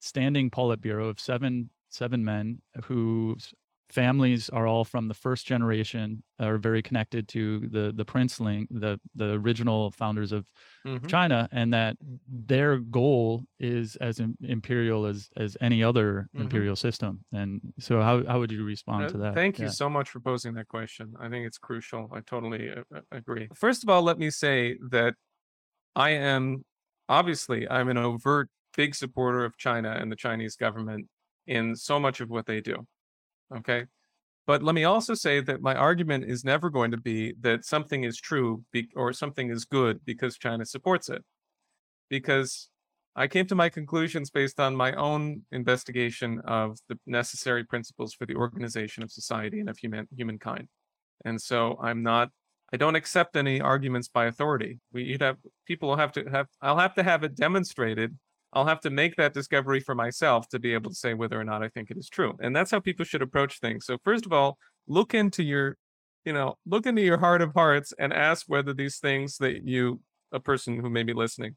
standing 0.00 0.50
Politburo 0.50 1.08
of 1.08 1.20
seven 1.20 1.70
seven 1.88 2.24
men 2.24 2.60
whose 2.84 3.52
families 3.90 4.48
are 4.50 4.66
all 4.66 4.84
from 4.84 5.08
the 5.08 5.14
first 5.14 5.46
generation 5.46 6.22
are 6.38 6.58
very 6.58 6.80
connected 6.80 7.26
to 7.28 7.60
the 7.68 7.92
the 7.94 8.04
princeling 8.04 8.66
the 8.70 8.98
the 9.16 9.32
original 9.32 9.90
founders 9.90 10.32
of 10.32 10.46
mm-hmm. 10.86 11.06
china 11.06 11.48
and 11.50 11.74
that 11.74 11.96
their 12.28 12.78
goal 12.78 13.42
is 13.58 13.96
as 13.96 14.20
imperial 14.42 15.06
as 15.06 15.28
as 15.36 15.56
any 15.60 15.82
other 15.82 16.28
mm-hmm. 16.34 16.42
imperial 16.42 16.76
system 16.76 17.24
and 17.32 17.60
so 17.78 18.00
how, 18.00 18.24
how 18.24 18.38
would 18.38 18.52
you 18.52 18.64
respond 18.64 19.04
uh, 19.04 19.08
to 19.08 19.18
that 19.18 19.34
thank 19.34 19.58
you 19.58 19.64
yeah. 19.64 19.70
so 19.70 19.88
much 19.90 20.08
for 20.08 20.20
posing 20.20 20.54
that 20.54 20.68
question 20.68 21.12
i 21.20 21.28
think 21.28 21.44
it's 21.46 21.58
crucial 21.58 22.08
i 22.14 22.20
totally 22.20 22.70
uh, 22.70 22.82
uh, 22.94 23.00
agree 23.10 23.48
first 23.54 23.82
of 23.82 23.88
all 23.88 24.02
let 24.02 24.18
me 24.18 24.30
say 24.30 24.78
that 24.90 25.14
i 25.96 26.10
am 26.10 26.64
obviously 27.08 27.68
i'm 27.68 27.88
an 27.88 27.98
overt 27.98 28.48
big 28.76 28.94
supporter 28.94 29.44
of 29.44 29.56
china 29.56 29.96
and 30.00 30.10
the 30.10 30.16
chinese 30.16 30.56
government 30.56 31.06
in 31.46 31.74
so 31.74 31.98
much 31.98 32.20
of 32.20 32.30
what 32.30 32.46
they 32.46 32.60
do 32.60 32.86
Okay. 33.56 33.86
But 34.46 34.62
let 34.62 34.74
me 34.74 34.84
also 34.84 35.14
say 35.14 35.40
that 35.40 35.60
my 35.60 35.74
argument 35.74 36.24
is 36.24 36.44
never 36.44 36.70
going 36.70 36.90
to 36.90 36.96
be 36.96 37.34
that 37.40 37.64
something 37.64 38.04
is 38.04 38.16
true 38.18 38.64
be- 38.72 38.90
or 38.96 39.12
something 39.12 39.50
is 39.50 39.64
good 39.64 40.00
because 40.04 40.38
China 40.38 40.64
supports 40.64 41.08
it. 41.08 41.22
Because 42.08 42.68
I 43.14 43.28
came 43.28 43.46
to 43.46 43.54
my 43.54 43.68
conclusions 43.68 44.30
based 44.30 44.58
on 44.58 44.74
my 44.74 44.92
own 44.94 45.42
investigation 45.52 46.40
of 46.44 46.78
the 46.88 46.98
necessary 47.06 47.64
principles 47.64 48.14
for 48.14 48.26
the 48.26 48.34
organization 48.34 49.02
of 49.02 49.12
society 49.12 49.60
and 49.60 49.68
of 49.68 49.78
human 49.78 50.08
humankind. 50.16 50.68
And 51.24 51.40
so 51.40 51.78
I'm 51.80 52.02
not 52.02 52.30
I 52.72 52.76
don't 52.76 52.94
accept 52.96 53.36
any 53.36 53.60
arguments 53.60 54.08
by 54.08 54.26
authority. 54.26 54.80
We 54.92 55.04
you'd 55.04 55.22
have 55.22 55.36
people 55.66 55.90
will 55.90 55.96
have 55.96 56.12
to 56.12 56.24
have 56.30 56.46
I'll 56.62 56.78
have 56.78 56.94
to 56.94 57.02
have 57.02 57.24
it 57.24 57.36
demonstrated 57.36 58.16
I'll 58.52 58.66
have 58.66 58.80
to 58.80 58.90
make 58.90 59.16
that 59.16 59.32
discovery 59.32 59.80
for 59.80 59.94
myself 59.94 60.48
to 60.48 60.58
be 60.58 60.74
able 60.74 60.90
to 60.90 60.96
say 60.96 61.14
whether 61.14 61.40
or 61.40 61.44
not 61.44 61.62
I 61.62 61.68
think 61.68 61.90
it 61.90 61.96
is 61.96 62.08
true. 62.08 62.36
And 62.40 62.54
that's 62.54 62.70
how 62.70 62.80
people 62.80 63.04
should 63.04 63.22
approach 63.22 63.60
things. 63.60 63.86
So 63.86 63.96
first 64.02 64.26
of 64.26 64.32
all, 64.32 64.58
look 64.88 65.14
into 65.14 65.42
your, 65.42 65.76
you 66.24 66.32
know, 66.32 66.56
look 66.66 66.86
into 66.86 67.02
your 67.02 67.18
heart 67.18 67.42
of 67.42 67.52
hearts 67.54 67.92
and 67.98 68.12
ask 68.12 68.46
whether 68.48 68.74
these 68.74 68.98
things 68.98 69.38
that 69.38 69.64
you, 69.64 70.00
a 70.32 70.40
person 70.40 70.80
who 70.80 70.90
may 70.90 71.04
be 71.04 71.12
listening, 71.12 71.56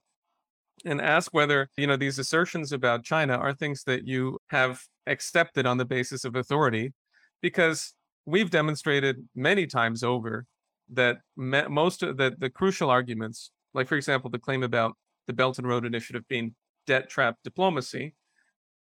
and 0.86 1.02
ask 1.02 1.34
whether, 1.34 1.70
you 1.78 1.88
know, 1.88 1.98
these 1.98 2.20
assertions 2.20 2.72
about 2.72 3.04
China 3.04 3.38
are 3.38 3.54
things 3.54 3.84
that 3.86 4.08
you 4.08 4.38
have 4.50 4.82
accepted 5.08 5.66
on 5.66 5.78
the 5.78 5.86
basis 5.86 6.26
of 6.26 6.36
authority, 6.36 6.94
because 7.42 7.94
we've 8.26 8.50
demonstrated 8.50 9.18
many 9.36 9.66
times 9.66 10.04
over 10.04 10.46
that 10.90 11.18
most 11.36 12.04
of 12.04 12.18
the, 12.18 12.36
the 12.38 12.50
crucial 12.50 12.90
arguments, 12.90 13.52
like 13.74 13.88
for 13.88 13.96
example, 13.96 14.30
the 14.30 14.40
claim 14.40 14.64
about 14.64 14.96
the 15.28 15.34
Belt 15.34 15.58
and 15.58 15.68
Road 15.68 15.86
Initiative 15.86 16.24
being 16.28 16.56
debt 16.86 17.10
trap 17.10 17.38
diplomacy 17.44 18.16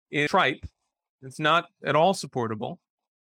is 0.09 0.29
tripe. 0.29 0.65
It's 1.21 1.39
not 1.39 1.65
at 1.85 1.95
all 1.95 2.13
supportable. 2.13 2.79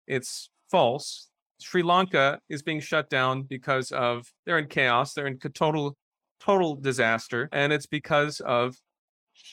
It's 0.08 0.50
false. 0.70 1.30
Sri 1.60 1.82
Lanka 1.82 2.40
is 2.50 2.62
being 2.62 2.80
shut 2.80 3.10
down 3.10 3.44
because 3.44 3.92
of 3.92 4.32
they're 4.46 4.60
in 4.60 4.68
chaos. 4.68 5.14
They're 5.14 5.28
in 5.28 5.40
total 5.40 5.98
total 6.40 6.76
disaster, 6.76 7.50
and 7.52 7.74
it's 7.74 7.88
because 7.88 8.40
of 8.42 8.76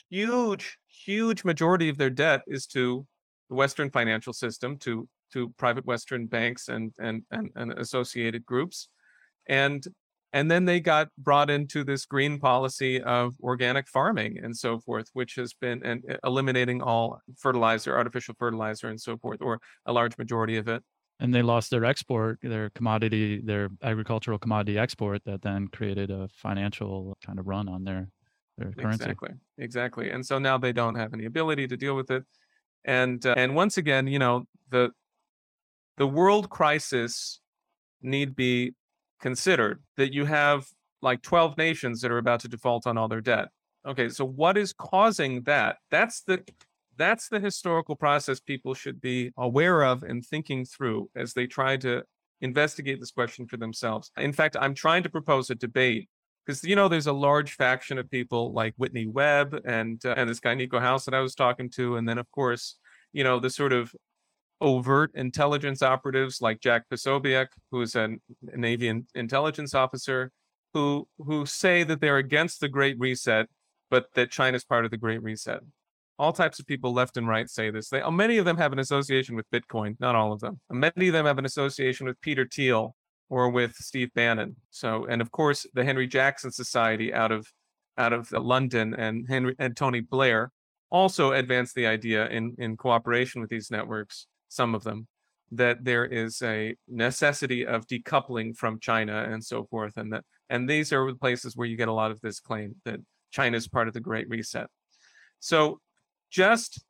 huge 0.09 0.77
huge 0.87 1.43
majority 1.43 1.89
of 1.89 1.97
their 1.97 2.09
debt 2.09 2.41
is 2.47 2.65
to 2.67 3.05
the 3.49 3.55
Western 3.55 3.89
financial 3.89 4.33
system, 4.33 4.77
to 4.79 5.07
to 5.33 5.49
private 5.57 5.85
Western 5.85 6.27
banks 6.27 6.67
and 6.67 6.93
and 6.99 7.23
and, 7.31 7.49
and 7.55 7.73
associated 7.73 8.45
groups, 8.45 8.89
and 9.47 9.85
and 10.35 10.51
then 10.51 10.65
they 10.65 10.81
got 10.81 11.07
brought 11.17 11.49
into 11.49 11.85
this 11.85 12.05
green 12.05 12.39
policy 12.39 13.01
of 13.01 13.35
organic 13.41 13.87
farming 13.87 14.37
and 14.43 14.55
so 14.55 14.81
forth, 14.81 15.07
which 15.13 15.35
has 15.35 15.53
been 15.53 15.81
and 15.85 16.03
eliminating 16.25 16.81
all 16.81 17.21
fertilizer, 17.37 17.95
artificial 17.95 18.35
fertilizer, 18.37 18.89
and 18.89 18.99
so 18.99 19.15
forth, 19.15 19.41
or 19.41 19.61
a 19.85 19.93
large 19.93 20.17
majority 20.17 20.57
of 20.57 20.67
it. 20.67 20.83
And 21.21 21.33
they 21.33 21.41
lost 21.41 21.71
their 21.71 21.85
export, 21.85 22.39
their 22.43 22.69
commodity, 22.71 23.39
their 23.45 23.69
agricultural 23.81 24.37
commodity 24.37 24.77
export, 24.77 25.23
that 25.23 25.41
then 25.41 25.69
created 25.69 26.11
a 26.11 26.27
financial 26.27 27.17
kind 27.25 27.39
of 27.39 27.47
run 27.47 27.69
on 27.69 27.85
their 27.85 28.09
their 28.57 28.73
currency. 28.73 29.05
Exactly, 29.05 29.29
exactly. 29.57 30.09
And 30.09 30.25
so 30.25 30.37
now 30.37 30.57
they 30.57 30.73
don't 30.73 30.95
have 30.95 31.13
any 31.13 31.23
ability 31.23 31.65
to 31.69 31.77
deal 31.77 31.95
with 31.95 32.11
it. 32.11 32.25
And 32.83 33.25
uh, 33.25 33.35
and 33.37 33.55
once 33.55 33.77
again, 33.77 34.05
you 34.07 34.19
know, 34.19 34.43
the 34.69 34.91
the 35.95 36.07
world 36.07 36.49
crisis 36.49 37.39
need 38.01 38.35
be 38.35 38.73
considered 39.25 39.81
that 39.97 40.13
you 40.13 40.23
have 40.23 40.67
like 41.01 41.19
12 41.23 41.57
nations 41.57 41.99
that 42.01 42.11
are 42.11 42.19
about 42.19 42.41
to 42.41 42.47
default 42.47 42.85
on 42.85 42.95
all 42.95 43.07
their 43.07 43.21
debt. 43.21 43.47
Okay, 43.83 44.07
so 44.07 44.23
what 44.23 44.55
is 44.55 44.71
causing 44.71 45.41
that? 45.43 45.77
That's 45.89 46.21
the 46.21 46.43
that's 46.95 47.27
the 47.27 47.39
historical 47.39 47.95
process 47.95 48.39
people 48.39 48.75
should 48.75 49.01
be 49.01 49.31
aware 49.35 49.83
of 49.83 50.03
and 50.03 50.23
thinking 50.23 50.63
through 50.63 51.09
as 51.15 51.33
they 51.33 51.47
try 51.47 51.75
to 51.77 52.03
investigate 52.41 52.99
this 52.99 53.09
question 53.09 53.47
for 53.47 53.57
themselves. 53.57 54.11
In 54.15 54.31
fact, 54.31 54.55
I'm 54.59 54.75
trying 54.75 55.01
to 55.03 55.09
propose 55.09 55.49
a 55.49 55.55
debate 55.55 56.07
because 56.45 56.63
you 56.63 56.75
know 56.75 56.87
there's 56.87 57.07
a 57.07 57.13
large 57.27 57.53
faction 57.53 57.97
of 57.97 58.11
people 58.11 58.53
like 58.53 58.75
Whitney 58.77 59.07
Webb 59.07 59.59
and 59.65 59.99
uh, 60.05 60.13
and 60.17 60.29
this 60.29 60.39
guy 60.39 60.53
Niko 60.53 60.79
House 60.79 61.03
that 61.05 61.15
I 61.15 61.21
was 61.21 61.33
talking 61.33 61.71
to, 61.71 61.97
and 61.97 62.07
then 62.07 62.19
of 62.19 62.29
course 62.29 62.75
you 63.11 63.23
know 63.23 63.39
the 63.39 63.49
sort 63.49 63.73
of 63.73 63.91
overt 64.61 65.11
intelligence 65.15 65.81
operatives 65.81 66.41
like 66.41 66.61
Jack 66.61 66.83
Posobiec, 66.91 67.47
who 67.71 67.81
is 67.81 67.95
an, 67.95 68.21
a 68.51 68.57
Navy 68.57 69.03
intelligence 69.13 69.73
officer, 69.73 70.31
who 70.73 71.07
who 71.17 71.45
say 71.45 71.83
that 71.83 72.01
they're 72.01 72.17
against 72.17 72.59
the 72.59 72.69
Great 72.69 72.97
Reset, 72.99 73.47
but 73.89 74.07
that 74.15 74.31
China's 74.31 74.63
part 74.63 74.85
of 74.85 74.91
the 74.91 74.97
Great 74.97 75.21
Reset. 75.23 75.61
All 76.17 76.31
types 76.31 76.59
of 76.59 76.65
people, 76.65 76.93
left 76.93 77.17
and 77.17 77.27
right, 77.27 77.49
say 77.49 77.69
this. 77.69 77.89
They 77.89 78.01
oh, 78.01 78.11
many 78.11 78.37
of 78.37 78.45
them 78.45 78.57
have 78.57 78.73
an 78.73 78.79
association 78.79 79.35
with 79.35 79.49
Bitcoin, 79.51 79.95
not 79.99 80.15
all 80.15 80.31
of 80.31 80.39
them. 80.39 80.59
Many 80.69 81.07
of 81.07 81.13
them 81.13 81.25
have 81.25 81.37
an 81.37 81.45
association 81.45 82.07
with 82.07 82.19
Peter 82.21 82.47
Thiel 82.51 82.95
or 83.29 83.49
with 83.49 83.75
Steve 83.75 84.13
Bannon. 84.13 84.55
So, 84.69 85.05
and 85.05 85.21
of 85.21 85.31
course, 85.31 85.65
the 85.73 85.83
Henry 85.83 86.07
Jackson 86.07 86.51
Society 86.51 87.13
out 87.13 87.31
of 87.31 87.47
out 87.97 88.13
of 88.13 88.33
uh, 88.33 88.39
London 88.39 88.93
and 88.93 89.25
Henry 89.27 89.55
and 89.59 89.75
Tony 89.75 90.01
Blair 90.01 90.51
also 90.89 91.31
advanced 91.31 91.75
the 91.75 91.87
idea 91.87 92.27
in 92.27 92.55
in 92.57 92.77
cooperation 92.77 93.41
with 93.41 93.49
these 93.49 93.71
networks 93.71 94.27
some 94.55 94.73
of 94.73 94.83
them, 94.83 95.07
that 95.51 95.83
there 95.83 96.05
is 96.05 96.41
a 96.41 96.75
necessity 96.87 97.65
of 97.65 97.85
decoupling 97.87 98.55
from 98.55 98.79
China 98.79 99.27
and 99.29 99.43
so 99.43 99.65
forth, 99.65 99.97
and 99.97 100.11
that 100.13 100.23
and 100.49 100.69
these 100.69 100.93
are 100.93 101.11
the 101.11 101.17
places 101.17 101.55
where 101.55 101.67
you 101.67 101.77
get 101.77 101.87
a 101.87 101.93
lot 101.93 102.11
of 102.11 102.21
this 102.21 102.39
claim 102.39 102.75
that 102.85 102.99
China 103.31 103.57
is 103.57 103.67
part 103.67 103.87
of 103.87 103.93
the 103.93 103.99
Great 103.99 104.29
Reset. 104.29 104.67
So 105.39 105.79
just 106.31 106.83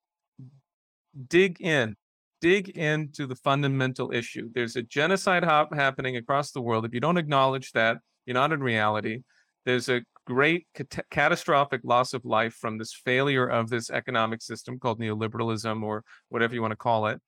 dig 1.27 1.61
in, 1.61 1.95
dig 2.41 2.69
into 2.69 3.25
the 3.27 3.35
fundamental 3.35 4.11
issue. 4.11 4.49
There's 4.53 4.75
a 4.75 4.81
genocide 4.83 5.43
hop 5.43 5.73
happening 5.73 6.17
across 6.17 6.51
the 6.51 6.61
world. 6.61 6.85
If 6.85 6.93
you 6.93 6.99
don't 6.99 7.17
acknowledge 7.17 7.71
that, 7.71 7.97
you're 8.25 8.33
not 8.33 8.51
in 8.51 8.61
reality. 8.61 9.21
There's 9.65 9.89
a 9.89 10.01
great 10.25 10.67
cat- 10.73 11.05
catastrophic 11.09 11.81
loss 11.83 12.13
of 12.13 12.25
life 12.25 12.53
from 12.53 12.77
this 12.77 12.93
failure 12.93 13.47
of 13.47 13.69
this 13.69 13.89
economic 13.89 14.41
system 14.41 14.79
called 14.79 14.99
neoliberalism 14.99 15.83
or 15.83 16.03
whatever 16.29 16.53
you 16.53 16.61
want 16.61 16.71
to 16.71 16.77
call 16.77 17.07
it. 17.07 17.21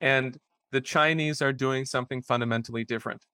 And 0.00 0.36
the 0.72 0.80
Chinese 0.80 1.42
are 1.42 1.52
doing 1.52 1.84
something 1.84 2.22
fundamentally 2.22 2.84
different. 2.84 3.24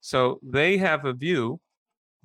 So 0.00 0.38
they 0.42 0.78
have 0.78 1.04
a 1.04 1.12
view 1.12 1.60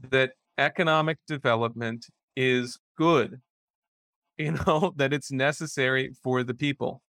that 0.09 0.31
economic 0.57 1.17
development 1.27 2.07
is 2.35 2.79
good, 2.97 3.41
you 4.37 4.51
know, 4.51 4.93
that 4.95 5.13
it's 5.13 5.31
necessary 5.31 6.11
for 6.23 6.43
the 6.43 6.53
people. 6.53 7.01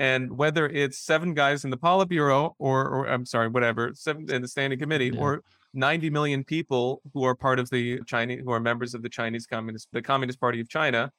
And 0.00 0.38
whether 0.38 0.68
it's 0.68 0.98
seven 0.98 1.34
guys 1.34 1.64
in 1.64 1.70
the 1.70 1.76
Politburo 1.76 2.54
or, 2.58 2.88
or 2.88 3.08
I'm 3.08 3.26
sorry, 3.26 3.48
whatever, 3.48 3.90
seven 3.94 4.30
in 4.30 4.42
the 4.42 4.48
standing 4.48 4.78
committee 4.78 5.10
yeah. 5.12 5.20
or 5.20 5.42
90 5.74 6.10
million 6.10 6.44
people 6.44 7.02
who 7.12 7.24
are 7.24 7.34
part 7.34 7.58
of 7.58 7.68
the 7.70 8.00
Chinese, 8.06 8.42
who 8.44 8.52
are 8.52 8.60
members 8.60 8.94
of 8.94 9.02
the 9.02 9.08
Chinese 9.08 9.46
Communist, 9.46 9.88
the 9.92 10.00
Communist 10.00 10.40
Party 10.40 10.60
of 10.60 10.68
China, 10.68 11.10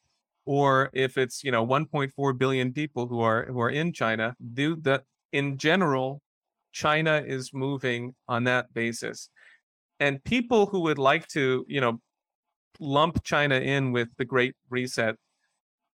or 0.46 0.90
if 0.94 1.18
it's 1.18 1.44
you 1.44 1.52
know 1.52 1.66
1.4 1.66 2.38
billion 2.38 2.74
people 2.74 3.08
who 3.08 3.22
are 3.22 3.46
who 3.46 3.60
are 3.60 3.70
in 3.70 3.94
China, 3.94 4.36
do 4.54 4.76
that 4.78 5.04
in 5.32 5.58
general, 5.58 6.22
China 6.72 7.24
is 7.26 7.54
moving 7.54 8.16
on 8.28 8.44
that 8.46 8.74
basis. 8.74 9.30
And 10.00 10.24
people 10.24 10.66
who 10.66 10.82
would 10.82 10.98
like 10.98 11.28
to, 11.30 11.66
you 11.68 11.82
know, 11.82 12.00
lump 12.80 13.24
China 13.24 13.56
in 13.56 13.92
with 13.92 14.10
the 14.18 14.26
Great 14.26 14.56
Reset, 14.70 15.16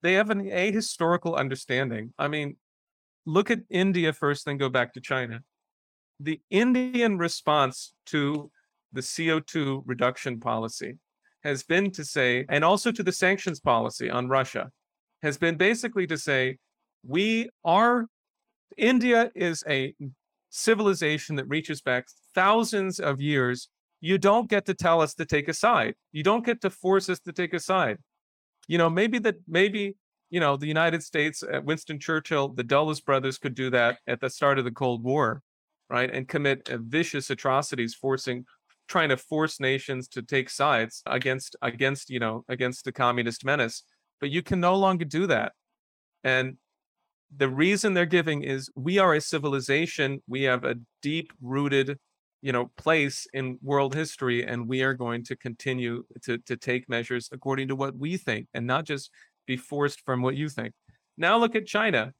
they 0.03 0.13
have 0.13 0.29
an 0.29 0.43
ahistorical 0.43 1.35
understanding. 1.35 2.13
I 2.19 2.27
mean, 2.27 2.57
look 3.25 3.49
at 3.49 3.61
India 3.69 4.13
first, 4.13 4.45
then 4.45 4.57
go 4.57 4.69
back 4.69 4.93
to 4.93 5.01
China. 5.01 5.41
The 6.19 6.39
Indian 6.49 7.17
response 7.17 7.93
to 8.07 8.51
the 8.93 9.01
CO2 9.01 9.81
reduction 9.85 10.39
policy 10.39 10.97
has 11.45 11.63
been 11.63 11.91
to 11.91 12.03
say, 12.03 12.43
and 12.49 12.65
also 12.65 12.91
to 12.91 13.03
the 13.03 13.11
sanctions 13.11 13.59
policy 13.59 14.09
on 14.09 14.27
Russia, 14.27 14.71
has 15.21 15.37
been 15.37 15.55
basically 15.55 16.07
to 16.07 16.17
say, 16.17 16.57
we 17.07 17.49
are, 17.63 18.07
India 18.77 19.31
is 19.35 19.63
a 19.69 19.93
civilization 20.49 21.35
that 21.35 21.47
reaches 21.47 21.81
back 21.81 22.07
thousands 22.33 22.99
of 22.99 23.21
years. 23.21 23.69
You 24.01 24.17
don't 24.17 24.49
get 24.49 24.65
to 24.65 24.73
tell 24.73 25.01
us 25.01 25.13
to 25.15 25.25
take 25.25 25.47
a 25.47 25.53
side. 25.53 25.93
You 26.11 26.23
don't 26.23 26.45
get 26.45 26.61
to 26.61 26.69
force 26.71 27.09
us 27.09 27.19
to 27.21 27.31
take 27.31 27.53
a 27.53 27.59
side. 27.59 27.99
You 28.67 28.79
know, 28.79 28.89
maybe 28.89 29.19
that, 29.19 29.35
maybe, 29.47 29.95
you 30.31 30.39
know, 30.39 30.57
the 30.57 30.67
United 30.67 31.03
States, 31.03 31.43
uh, 31.43 31.61
Winston 31.63 31.99
Churchill, 31.99 32.49
the 32.49 32.63
Dulles 32.63 33.01
brothers 33.01 33.37
could 33.37 33.53
do 33.53 33.69
that 33.69 33.99
at 34.07 34.19
the 34.19 34.31
start 34.31 34.57
of 34.57 34.65
the 34.65 34.71
Cold 34.71 35.03
War, 35.03 35.43
right? 35.91 36.11
And 36.11 36.27
commit 36.27 36.69
uh, 36.71 36.79
vicious 36.81 37.29
atrocities, 37.29 37.93
forcing 37.93 38.45
trying 38.87 39.09
to 39.09 39.17
force 39.17 39.59
nations 39.59 40.07
to 40.07 40.21
take 40.21 40.49
sides 40.49 41.01
against 41.05 41.55
against 41.61 42.09
you 42.09 42.19
know 42.19 42.43
against 42.47 42.85
the 42.85 42.91
communist 42.91 43.43
menace 43.43 43.83
but 44.19 44.29
you 44.29 44.41
can 44.41 44.59
no 44.59 44.75
longer 44.75 45.05
do 45.05 45.27
that. 45.27 45.53
And 46.23 46.57
the 47.35 47.49
reason 47.49 47.93
they're 47.93 48.05
giving 48.05 48.43
is 48.43 48.69
we 48.75 48.97
are 48.97 49.13
a 49.13 49.21
civilization. 49.21 50.21
We 50.27 50.43
have 50.43 50.63
a 50.63 50.75
deep 51.01 51.31
rooted 51.41 51.99
you 52.41 52.51
know 52.51 52.69
place 52.77 53.25
in 53.33 53.57
world 53.63 53.95
history 53.95 54.45
and 54.45 54.67
we 54.67 54.83
are 54.83 54.93
going 54.93 55.23
to 55.23 55.35
continue 55.35 56.03
to 56.23 56.37
to 56.39 56.55
take 56.55 56.87
measures 56.87 57.29
according 57.31 57.67
to 57.69 57.75
what 57.75 57.97
we 57.97 58.17
think 58.17 58.47
and 58.53 58.67
not 58.67 58.85
just 58.85 59.09
be 59.47 59.57
forced 59.57 60.01
from 60.05 60.21
what 60.21 60.35
you 60.35 60.49
think. 60.49 60.73
Now 61.17 61.37
look 61.37 61.55
at 61.55 61.65
china. 61.65 62.13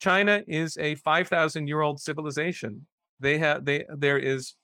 China 0.00 0.42
is 0.46 0.78
a 0.78 0.94
5000 0.94 1.66
year 1.66 1.80
old 1.80 2.00
civilization. 2.00 2.86
They 3.20 3.38
have 3.38 3.64
they 3.64 3.84
there 3.94 4.18
is 4.18 4.54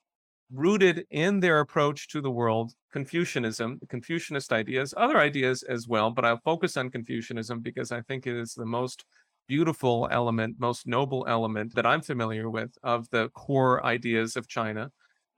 rooted 0.51 1.05
in 1.09 1.39
their 1.39 1.59
approach 1.59 2.07
to 2.09 2.21
the 2.21 2.31
world 2.31 2.71
Confucianism, 2.91 3.79
Confucianist 3.89 4.53
ideas, 4.53 4.93
other 4.95 5.17
ideas 5.17 5.63
as 5.63 5.87
well, 5.87 6.11
but 6.11 6.23
I'll 6.23 6.39
focus 6.45 6.77
on 6.77 6.89
Confucianism 6.89 7.61
because 7.61 7.91
I 7.91 8.01
think 8.01 8.25
it 8.27 8.35
is 8.35 8.53
the 8.53 8.65
most 8.65 9.05
beautiful 9.47 10.07
element, 10.11 10.55
most 10.59 10.87
noble 10.87 11.25
element 11.27 11.75
that 11.75 11.85
I'm 11.85 12.01
familiar 12.01 12.49
with 12.49 12.71
of 12.83 13.09
the 13.09 13.29
core 13.29 13.85
ideas 13.85 14.35
of 14.35 14.47
China. 14.47 14.91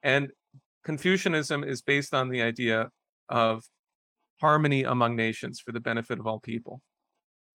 And 0.03 0.29
Confucianism 0.83 1.63
is 1.63 1.81
based 1.81 2.13
on 2.13 2.29
the 2.29 2.41
idea 2.41 2.89
of 3.29 3.63
harmony 4.39 4.83
among 4.83 5.15
nations 5.15 5.59
for 5.59 5.71
the 5.71 5.79
benefit 5.79 6.19
of 6.19 6.27
all 6.27 6.39
people. 6.39 6.81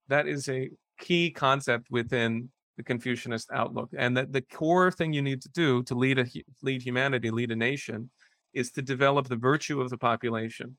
That 0.09 0.27
is 0.27 0.49
a 0.49 0.71
key 0.99 1.31
concept 1.31 1.89
within 1.91 2.51
the 2.77 2.83
Confucianist 2.83 3.51
outlook, 3.53 3.91
and 3.97 4.17
that 4.17 4.33
the 4.33 4.41
core 4.41 4.91
thing 4.91 5.13
you 5.13 5.23
need 5.23 5.43
to 5.43 5.49
do 5.51 5.83
to 5.85 5.95
lead 5.95 6.19
a 6.19 6.27
lead 6.63 6.83
humanity, 6.83 7.31
lead 7.31 7.51
a 7.51 7.57
nation, 7.57 8.11
is 8.55 8.71
to 8.73 8.83
develop 8.83 9.29
the 9.29 9.37
virtue 9.37 9.81
of 9.81 9.91
the 9.91 9.99
population, 9.99 10.77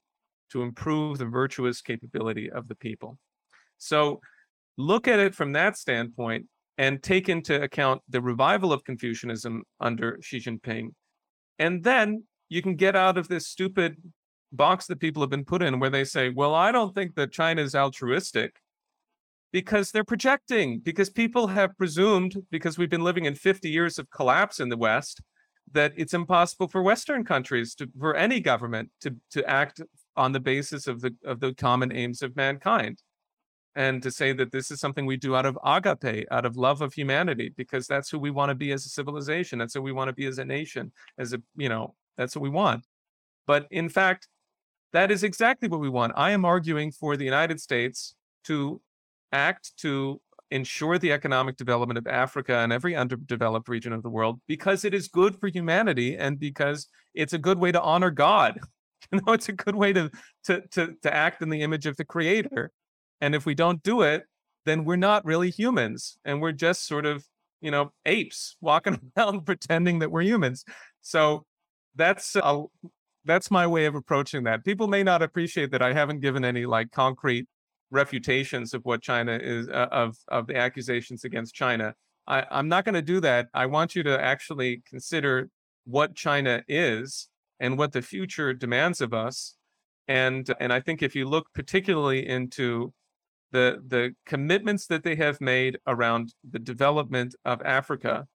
to 0.52 0.64
improve 0.64 1.18
the 1.18 1.26
virtuous 1.26 1.82
capability 1.82 2.52
of 2.52 2.68
the 2.68 2.76
people. 2.76 3.18
So, 3.78 4.22
look 4.78 5.08
at 5.08 5.20
it 5.20 5.36
from 5.36 5.54
that 5.54 5.78
standpoint, 5.78 6.48
and 6.78 7.04
take 7.04 7.30
into 7.30 7.62
account 7.62 8.02
the 8.10 8.22
revival 8.22 8.74
of 8.74 8.84
Confucianism 8.84 9.64
under 9.80 10.18
Xi 10.22 10.40
Jinping, 10.40 10.90
and 11.60 11.84
then 11.84 12.24
you 12.50 12.62
can 12.62 12.76
get 12.76 12.96
out 12.96 13.18
of 13.18 13.28
this 13.28 13.48
stupid 13.48 13.98
box 14.52 14.88
that 14.88 15.00
people 15.00 15.22
have 15.22 15.30
been 15.30 15.46
put 15.46 15.62
in, 15.62 15.80
where 15.80 15.90
they 15.90 16.04
say, 16.04 16.30
"Well, 16.30 16.56
I 16.56 16.72
don't 16.72 16.96
think 16.96 17.16
that 17.16 17.32
China 17.32 17.62
is 17.62 17.76
altruistic." 17.76 18.63
Because 19.54 19.92
they're 19.92 20.04
projecting, 20.04 20.80
because 20.80 21.12
people 21.12 21.48
have 21.48 21.78
presumed, 21.78 22.36
because 22.50 22.78
we've 22.78 22.90
been 22.90 23.04
living 23.04 23.26
in 23.26 23.36
50 23.36 23.70
years 23.70 24.00
of 24.00 24.10
collapse 24.10 24.60
in 24.60 24.68
the 24.68 24.76
West, 24.76 25.22
that 25.72 25.94
it's 25.96 26.14
impossible 26.14 26.68
for 26.68 26.82
Western 26.82 27.24
countries 27.24 27.76
to, 27.76 27.88
for 27.98 28.16
any 28.16 28.40
government 28.40 28.90
to, 29.02 29.16
to 29.32 29.48
act 29.48 29.80
on 30.18 30.32
the 30.32 30.40
basis 30.40 30.88
of 30.88 31.02
the 31.02 31.16
of 31.24 31.40
the 31.40 31.54
common 31.54 31.92
aims 31.92 32.22
of 32.22 32.36
mankind. 32.36 33.02
And 33.76 34.04
to 34.04 34.12
say 34.12 34.34
that 34.34 34.52
this 34.52 34.70
is 34.70 34.80
something 34.80 35.06
we 35.06 35.18
do 35.18 35.36
out 35.36 35.48
of 35.48 35.58
agape, 35.66 36.28
out 36.30 36.46
of 36.46 36.58
love 36.58 36.82
of 36.82 36.94
humanity, 36.94 37.54
because 37.56 37.88
that's 37.88 38.10
who 38.10 38.20
we 38.20 38.30
want 38.30 38.50
to 38.50 38.56
be 38.56 38.72
as 38.72 38.86
a 38.86 38.90
civilization. 38.90 39.58
That's 39.58 39.74
who 39.74 39.82
we 39.82 39.92
want 39.92 40.10
to 40.10 40.14
be 40.14 40.28
as 40.28 40.38
a 40.38 40.46
nation, 40.46 40.92
as 41.18 41.34
a, 41.34 41.42
you 41.56 41.70
know, 41.70 41.96
that's 42.16 42.36
what 42.36 42.44
we 42.44 42.50
want. 42.50 42.86
But 43.48 43.68
in 43.72 43.90
fact, 43.90 44.28
that 44.92 45.10
is 45.10 45.24
exactly 45.24 45.68
what 45.70 45.80
we 45.80 45.90
want. 45.90 46.14
I 46.16 46.32
am 46.32 46.46
arguing 46.46 46.92
for 46.92 47.18
the 47.18 47.26
United 47.26 47.60
States 47.60 48.14
to 48.44 48.80
act 49.34 49.74
to 49.78 50.22
ensure 50.52 51.00
the 51.00 51.12
economic 51.12 51.58
development 51.58 51.98
of 51.98 52.06
Africa 52.06 52.58
and 52.58 52.72
every 52.72 52.96
underdeveloped 52.96 53.68
region 53.68 53.92
of 53.92 54.04
the 54.04 54.10
world 54.10 54.40
because 54.48 54.86
it 54.86 54.94
is 54.94 55.08
good 55.08 55.36
for 55.40 55.48
humanity 55.48 56.16
and 56.16 56.40
because 56.40 56.88
it's 57.16 57.34
a 57.34 57.40
good 57.40 57.58
way 57.58 57.72
to 57.72 57.82
honor 57.82 58.12
God. 58.12 58.60
You 59.12 59.20
know, 59.28 59.34
it's 59.34 59.50
a 59.50 59.54
good 59.54 59.76
way 59.76 59.92
to 59.92 60.10
to 60.46 60.62
to 60.72 60.94
to 61.04 61.14
act 61.14 61.42
in 61.42 61.50
the 61.50 61.62
image 61.62 61.86
of 61.86 61.98
the 61.98 62.06
creator. 62.06 62.72
And 63.20 63.36
if 63.36 63.46
we 63.46 63.54
don't 63.54 63.84
do 63.84 64.02
it, 64.02 64.24
then 64.66 64.86
we're 64.86 64.96
not 64.96 65.26
really 65.26 65.50
humans 65.50 66.18
and 66.24 66.42
we're 66.42 66.54
just 66.54 66.88
sort 66.88 67.06
of, 67.06 67.26
you 67.60 67.70
know, 67.70 67.92
apes 68.06 68.56
walking 68.62 69.00
around 69.18 69.46
pretending 69.46 70.00
that 70.00 70.10
we're 70.10 70.24
humans. 70.24 70.64
So 71.02 71.46
that's 71.96 72.38
a, 72.38 72.64
that's 73.26 73.52
my 73.52 73.68
way 73.68 73.86
of 73.86 73.96
approaching 73.96 74.44
that. 74.44 74.64
People 74.64 74.88
may 74.88 75.04
not 75.04 75.22
appreciate 75.22 75.72
that 75.72 75.82
I 75.82 75.94
haven't 75.94 76.22
given 76.22 76.46
any 76.46 76.66
like 76.66 76.92
concrete 76.92 77.48
refutations 77.94 78.74
of 78.74 78.84
what 78.84 79.02
China 79.02 79.40
is 79.42 79.70
uh, 79.70 79.88
of 79.92 80.18
of 80.28 80.48
the 80.48 80.58
accusations 80.58 81.24
against 81.24 81.54
China. 81.54 81.94
I, 82.28 82.46
I'm 82.50 82.68
not 82.68 82.86
going 82.86 82.96
to 82.96 83.02
do 83.02 83.20
that. 83.22 83.48
I 83.54 83.68
want 83.68 83.96
you 83.96 84.04
to 84.04 84.22
actually 84.22 84.82
consider 84.90 85.50
what 85.86 86.16
China 86.16 86.64
is 86.68 87.30
and 87.60 87.78
what 87.78 87.92
the 87.92 88.02
future 88.02 88.54
demands 88.54 89.00
of 89.00 89.14
us. 89.14 89.56
And 90.08 90.54
and 90.60 90.74
I 90.74 90.80
think 90.82 91.02
if 91.02 91.16
you 91.16 91.30
look 91.30 91.48
particularly 91.54 92.28
into 92.28 92.94
the 93.52 93.82
the 93.88 94.16
commitments 94.26 94.88
that 94.88 95.04
they 95.04 95.16
have 95.16 95.40
made 95.40 95.78
around 95.86 96.34
the 96.50 96.60
development 96.60 97.36
of 97.46 97.62
Africa, 97.62 98.28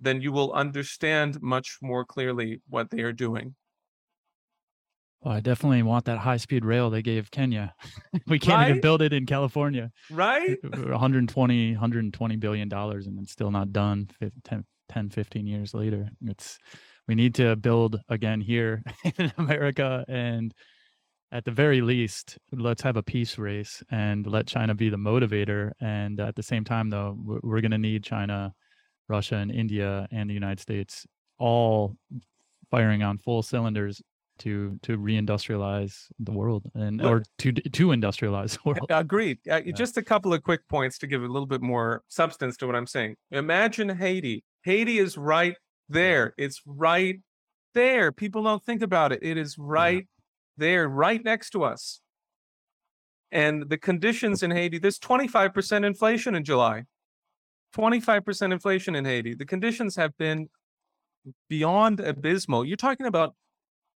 then 0.00 0.22
you 0.22 0.32
will 0.32 0.52
understand 0.52 1.40
much 1.42 1.78
more 1.82 2.04
clearly 2.04 2.62
what 2.68 2.90
they 2.90 3.02
are 3.02 3.12
doing. 3.12 3.54
Well, 5.22 5.34
I 5.34 5.40
definitely 5.40 5.82
want 5.82 6.06
that 6.06 6.18
high 6.18 6.36
speed 6.36 6.64
rail 6.64 6.90
they 6.90 7.02
gave 7.02 7.30
Kenya. 7.30 7.74
we 8.26 8.38
can't 8.38 8.56
right? 8.56 8.70
even 8.70 8.80
build 8.80 9.02
it 9.02 9.12
in 9.12 9.24
California. 9.24 9.92
Right? 10.10 10.58
Uh, 10.64 10.76
uh, 10.76 10.90
120 10.90 11.72
120 11.72 12.36
billion 12.36 12.68
dollars 12.68 13.06
and 13.06 13.18
it's 13.20 13.32
still 13.32 13.50
not 13.50 13.72
done 13.72 14.08
10, 14.44 14.64
10 14.88 15.10
15 15.10 15.46
years 15.46 15.74
later. 15.74 16.08
It's 16.26 16.58
we 17.06 17.14
need 17.14 17.34
to 17.36 17.54
build 17.56 18.00
again 18.08 18.40
here 18.40 18.82
in 19.18 19.32
America 19.38 20.04
and 20.08 20.52
at 21.30 21.46
the 21.46 21.50
very 21.50 21.80
least, 21.80 22.36
let's 22.52 22.82
have 22.82 22.98
a 22.98 23.02
peace 23.02 23.38
race 23.38 23.82
and 23.90 24.26
let 24.26 24.46
China 24.46 24.74
be 24.74 24.90
the 24.90 24.98
motivator. 24.98 25.70
And 25.80 26.20
at 26.20 26.36
the 26.36 26.42
same 26.42 26.62
time, 26.62 26.90
though, 26.90 27.16
we're, 27.18 27.40
we're 27.42 27.60
going 27.62 27.70
to 27.70 27.78
need 27.78 28.04
China, 28.04 28.52
Russia, 29.08 29.36
and 29.36 29.50
India 29.50 30.06
and 30.10 30.28
the 30.28 30.34
United 30.34 30.60
States 30.60 31.06
all 31.38 31.96
firing 32.70 33.02
on 33.02 33.16
full 33.16 33.42
cylinders 33.42 34.02
to 34.38 34.78
to 34.82 34.98
reindustrialize 34.98 36.06
the 36.18 36.32
world 36.32 36.64
and 36.74 36.98
Look, 36.98 37.10
or 37.10 37.22
to 37.38 37.52
to 37.52 37.88
industrialize 37.88 38.54
the 38.54 38.60
world. 38.64 38.86
Agreed. 38.90 39.38
Uh, 39.50 39.60
yeah. 39.64 39.72
Just 39.72 39.96
a 39.96 40.02
couple 40.02 40.32
of 40.32 40.42
quick 40.42 40.66
points 40.68 40.98
to 40.98 41.06
give 41.06 41.22
a 41.22 41.28
little 41.28 41.46
bit 41.46 41.62
more 41.62 42.02
substance 42.08 42.56
to 42.58 42.66
what 42.66 42.76
I'm 42.76 42.86
saying. 42.86 43.16
Imagine 43.30 43.88
Haiti. 43.90 44.44
Haiti 44.64 44.98
is 44.98 45.16
right 45.16 45.56
there. 45.88 46.34
It's 46.38 46.62
right 46.66 47.20
there. 47.74 48.12
People 48.12 48.42
don't 48.42 48.64
think 48.64 48.82
about 48.82 49.12
it. 49.12 49.20
It 49.22 49.36
is 49.36 49.56
right 49.58 49.96
yeah. 49.96 50.22
there, 50.56 50.88
right 50.88 51.22
next 51.24 51.50
to 51.50 51.64
us. 51.64 52.00
And 53.30 53.68
the 53.70 53.78
conditions 53.78 54.42
in 54.42 54.50
Haiti, 54.50 54.78
there's 54.78 54.98
25% 54.98 55.86
inflation 55.86 56.34
in 56.34 56.44
July. 56.44 56.84
25% 57.74 58.52
inflation 58.52 58.94
in 58.94 59.06
Haiti. 59.06 59.34
The 59.34 59.46
conditions 59.46 59.96
have 59.96 60.16
been 60.18 60.48
beyond 61.48 62.00
abysmal. 62.00 62.64
You're 62.64 62.76
talking 62.76 63.06
about 63.06 63.34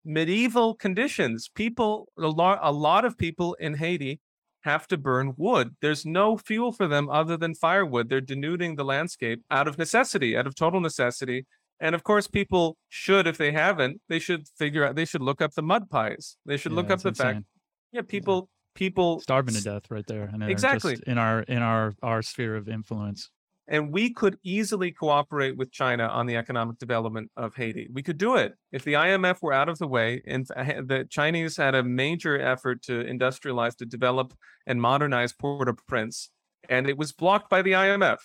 medieval 0.06 0.76
conditions. 0.76 1.50
People, 1.54 2.08
a 2.18 2.28
lot, 2.28 2.60
a 2.62 2.72
lot 2.72 3.06
of 3.06 3.18
people 3.18 3.56
in 3.56 3.76
Haiti 3.76 4.20
have 4.62 4.88
to 4.88 4.98
burn 4.98 5.34
wood. 5.38 5.76
There's 5.82 6.06
no 6.06 6.38
fuel 6.38 6.72
for 6.72 6.88
them 6.88 7.10
other 7.10 7.38
than 7.38 7.54
firewood. 7.54 8.10
They're 8.10 8.22
denuding 8.22 8.78
the 8.78 8.86
landscape 8.86 9.44
out 9.52 9.68
of 9.68 9.78
necessity, 9.78 10.38
out 10.38 10.48
of 10.48 10.56
total 10.56 10.80
necessity. 10.80 11.46
And 11.80 11.96
of 11.96 12.04
course, 12.04 12.28
people 12.28 12.78
should, 12.88 13.28
if 13.28 13.38
they 13.38 13.52
haven't, 13.52 14.00
they 14.08 14.20
should 14.20 14.48
figure 14.58 14.86
out, 14.86 14.96
they 14.96 15.06
should 15.06 15.22
look 15.22 15.42
up 15.42 15.54
the 15.54 15.62
mud 15.62 15.90
pies. 15.90 16.38
They 16.46 16.56
should 16.56 16.72
yeah, 16.72 16.78
look 16.78 16.90
up 16.92 17.02
the 17.02 17.10
insane. 17.10 17.34
fact. 17.34 17.46
Yeah, 17.92 18.02
people, 18.02 18.36
yeah. 18.36 18.78
people 18.80 19.20
starving 19.20 19.56
to 19.56 19.62
death 19.62 19.92
right 19.92 20.06
there. 20.08 20.30
And 20.32 20.44
exactly 20.44 20.98
in 21.06 21.18
our 21.18 21.42
in 21.42 21.60
our 21.60 21.94
our 22.02 22.22
sphere 22.22 22.56
of 22.56 22.70
influence. 22.70 23.30
And 23.68 23.94
we 23.94 24.14
could 24.14 24.38
easily 24.44 24.92
cooperate 24.92 25.56
with 25.56 25.72
China 25.72 26.08
on 26.08 26.26
the 26.26 26.36
economic 26.36 26.78
development 26.80 27.32
of 27.38 27.56
Haiti. 27.56 27.88
We 27.94 28.04
could 28.04 28.18
do 28.18 28.36
it. 28.36 28.56
If 28.72 28.84
the 28.84 28.94
IMF 28.94 29.42
were 29.42 29.54
out 29.54 29.70
of 29.70 29.78
the 29.78 29.88
way 29.88 30.22
and 30.28 30.46
the 30.46 31.08
Chinese 31.10 31.56
had 31.56 31.74
a 31.74 31.84
major 31.84 32.40
effort 32.40 32.82
to 32.84 33.04
industrialize, 33.04 33.76
to 33.78 33.86
develop 33.86 34.34
and 34.68 34.82
modernize 34.82 35.32
Port 35.32 35.70
au 35.70 35.76
Prince, 35.88 36.30
and 36.70 36.90
it 36.90 36.98
was 36.98 37.14
blocked 37.14 37.50
by 37.50 37.62
the 37.62 37.72
IMF. 37.72 38.20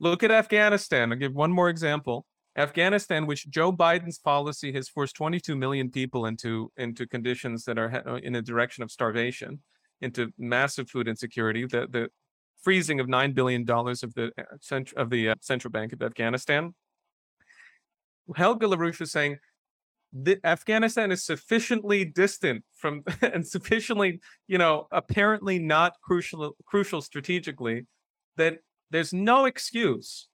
Look 0.00 0.22
at 0.22 0.30
Afghanistan. 0.30 1.12
I'll 1.12 1.18
give 1.18 1.34
one 1.34 1.52
more 1.52 1.68
example. 1.68 2.26
Afghanistan, 2.56 3.26
which 3.26 3.48
Joe 3.50 3.72
Biden's 3.72 4.18
policy 4.18 4.72
has 4.72 4.88
forced 4.88 5.16
22 5.16 5.56
million 5.56 5.90
people 5.90 6.26
into, 6.26 6.70
into 6.76 7.06
conditions 7.06 7.64
that 7.64 7.78
are 7.78 8.18
in 8.18 8.36
a 8.36 8.42
direction 8.42 8.82
of 8.84 8.90
starvation, 8.90 9.60
into 10.00 10.32
massive 10.38 10.88
food 10.88 11.08
insecurity. 11.08 11.66
The, 11.66 11.86
the 11.90 12.08
freezing 12.64 12.98
of 12.98 13.08
nine 13.08 13.32
billion 13.32 13.64
dollars 13.64 14.02
of 14.02 14.14
the 14.14 14.32
uh, 14.38 14.80
of 14.96 15.10
the 15.10 15.28
uh, 15.30 15.34
central 15.40 15.70
bank 15.70 15.92
of 15.92 16.02
Afghanistan. 16.02 16.74
Helga 18.34 18.66
LaRouche 18.66 19.02
is 19.02 19.12
saying 19.12 19.38
Afghanistan 20.44 21.12
is 21.12 21.24
sufficiently 21.24 22.04
distant 22.04 22.64
from 22.74 23.02
and 23.22 23.46
sufficiently, 23.46 24.20
you 24.48 24.58
know, 24.58 24.86
apparently 24.90 25.58
not 25.58 25.92
crucial 26.02 26.56
crucial 26.64 27.02
strategically 27.02 27.86
that 28.36 28.58
there's 28.90 29.12
no 29.12 29.44
excuse 29.44 30.28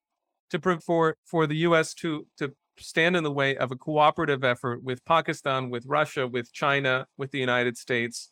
to 0.51 0.81
for 0.81 1.17
for 1.25 1.47
the 1.47 1.57
U.S. 1.57 1.95
to 1.95 2.27
to 2.39 2.55
stand 2.79 3.17
in 3.17 3.25
the 3.25 3.33
way 3.33 3.57
of 3.57 3.73
a 3.73 3.77
cooperative 3.77 4.45
effort 4.45 4.83
with 4.83 5.05
Pakistan, 5.05 5.71
with 5.71 5.85
Russia, 5.87 6.27
with 6.27 6.53
China, 6.53 7.07
with 7.19 7.31
the 7.31 7.39
United 7.39 7.77
States 7.77 8.31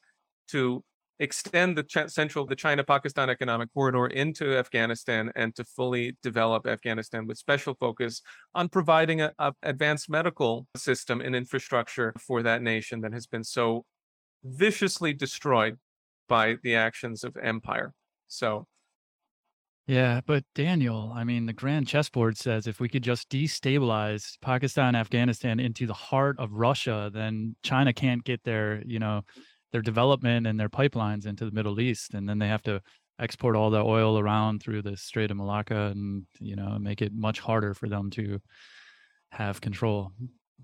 to 0.48 0.82
extend 1.20 1.76
the 1.76 1.82
ch- 1.82 2.08
central 2.08 2.46
the 2.46 2.56
China-Pakistan 2.56 3.28
economic 3.30 3.72
corridor 3.74 4.06
into 4.06 4.56
Afghanistan 4.56 5.30
and 5.34 5.54
to 5.56 5.64
fully 5.64 6.16
develop 6.22 6.66
Afghanistan 6.66 7.26
with 7.26 7.38
special 7.38 7.74
focus 7.74 8.22
on 8.54 8.68
providing 8.68 9.20
a, 9.20 9.32
a 9.38 9.52
advanced 9.62 10.08
medical 10.08 10.66
system 10.76 11.20
and 11.20 11.34
infrastructure 11.34 12.14
for 12.18 12.42
that 12.42 12.62
nation 12.62 13.00
that 13.00 13.12
has 13.12 13.26
been 13.26 13.44
so 13.44 13.84
viciously 14.44 15.12
destroyed 15.12 15.76
by 16.28 16.56
the 16.62 16.74
actions 16.74 17.24
of 17.24 17.36
empire. 17.42 17.92
So 18.28 18.66
yeah, 19.88 20.20
but 20.26 20.44
Daniel, 20.54 21.10
I 21.16 21.24
mean, 21.24 21.46
the 21.46 21.54
grand 21.54 21.88
chessboard 21.88 22.36
says 22.36 22.66
if 22.66 22.78
we 22.78 22.90
could 22.90 23.02
just 23.02 23.30
destabilize 23.30 24.36
Pakistan, 24.42 24.94
Afghanistan 24.94 25.58
into 25.58 25.86
the 25.86 25.94
heart 25.94 26.38
of 26.38 26.52
Russia, 26.52 27.10
then 27.12 27.56
China 27.62 27.94
can't 27.94 28.22
get 28.22 28.44
their, 28.44 28.82
you 28.84 28.98
know, 28.98 29.22
their 29.72 29.82
development 29.82 30.46
and 30.46 30.58
their 30.58 30.68
pipelines 30.68 31.26
into 31.26 31.44
the 31.44 31.50
Middle 31.50 31.80
East, 31.80 32.14
and 32.14 32.28
then 32.28 32.38
they 32.38 32.48
have 32.48 32.62
to 32.62 32.80
export 33.18 33.56
all 33.56 33.70
the 33.70 33.82
oil 33.82 34.18
around 34.18 34.62
through 34.62 34.82
the 34.82 34.96
Strait 34.96 35.30
of 35.30 35.36
Malacca, 35.36 35.92
and 35.92 36.26
you 36.40 36.56
know 36.56 36.78
make 36.78 37.02
it 37.02 37.12
much 37.14 37.40
harder 37.40 37.74
for 37.74 37.88
them 37.88 38.10
to 38.10 38.40
have 39.30 39.60
control. 39.60 40.12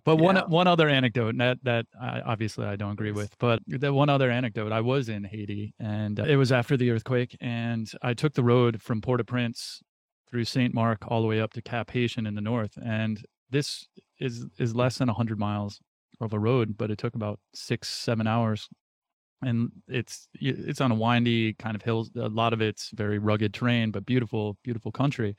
But 0.05 0.19
yeah. 0.19 0.25
one 0.25 0.37
one 0.49 0.67
other 0.67 0.89
anecdote 0.89 1.37
that 1.39 1.59
that 1.63 1.87
I, 2.01 2.21
obviously 2.21 2.67
I 2.67 2.77
don't 2.77 2.93
agree 2.93 3.13
with, 3.13 3.35
but 3.39 3.61
the 3.67 3.93
one 3.93 4.09
other 4.09 4.31
anecdote 4.31 4.73
I 4.73 4.81
was 4.81 5.09
in 5.09 5.25
Haiti 5.25 5.75
and 5.79 6.19
uh, 6.19 6.25
it 6.25 6.37
was 6.37 6.53
after 6.53 6.77
the 6.77 6.91
earthquake, 6.91 7.37
and 7.41 7.91
I 8.03 8.15
took 8.15 8.35
the 8.35 8.43
road 8.43 8.83
from 8.83 9.01
Port-au-Prince 9.01 9.83
through 10.29 10.45
Saint 10.45 10.75
Marc 10.75 11.05
all 11.09 11.23
the 11.23 11.29
way 11.29 11.41
up 11.41 11.53
to 11.53 11.63
Cap 11.63 11.91
Haitien 11.91 12.27
in 12.27 12.35
the 12.35 12.41
north, 12.41 12.77
and 12.85 13.25
this 13.51 13.87
is 14.19 14.47
is 14.59 14.75
less 14.75 14.99
than 14.99 15.09
hundred 15.09 15.39
miles 15.39 15.81
of 16.21 16.33
a 16.33 16.39
road, 16.39 16.77
but 16.77 16.91
it 16.91 16.99
took 16.99 17.15
about 17.15 17.39
six 17.55 17.89
seven 17.89 18.27
hours 18.27 18.69
and 19.43 19.71
it's 19.89 20.29
it's 20.35 20.81
on 20.81 20.93
a 20.93 20.95
windy 20.95 21.55
kind 21.55 21.77
of 21.77 21.83
hills 21.83 22.11
a 22.17 22.29
lot 22.29 22.53
of 22.53 22.61
it's 22.61 22.91
very 22.95 23.19
rugged 23.19 23.53
terrain 23.53 23.91
but 23.91 24.07
beautiful 24.07 24.57
beautiful 24.63 24.93
country. 24.93 25.37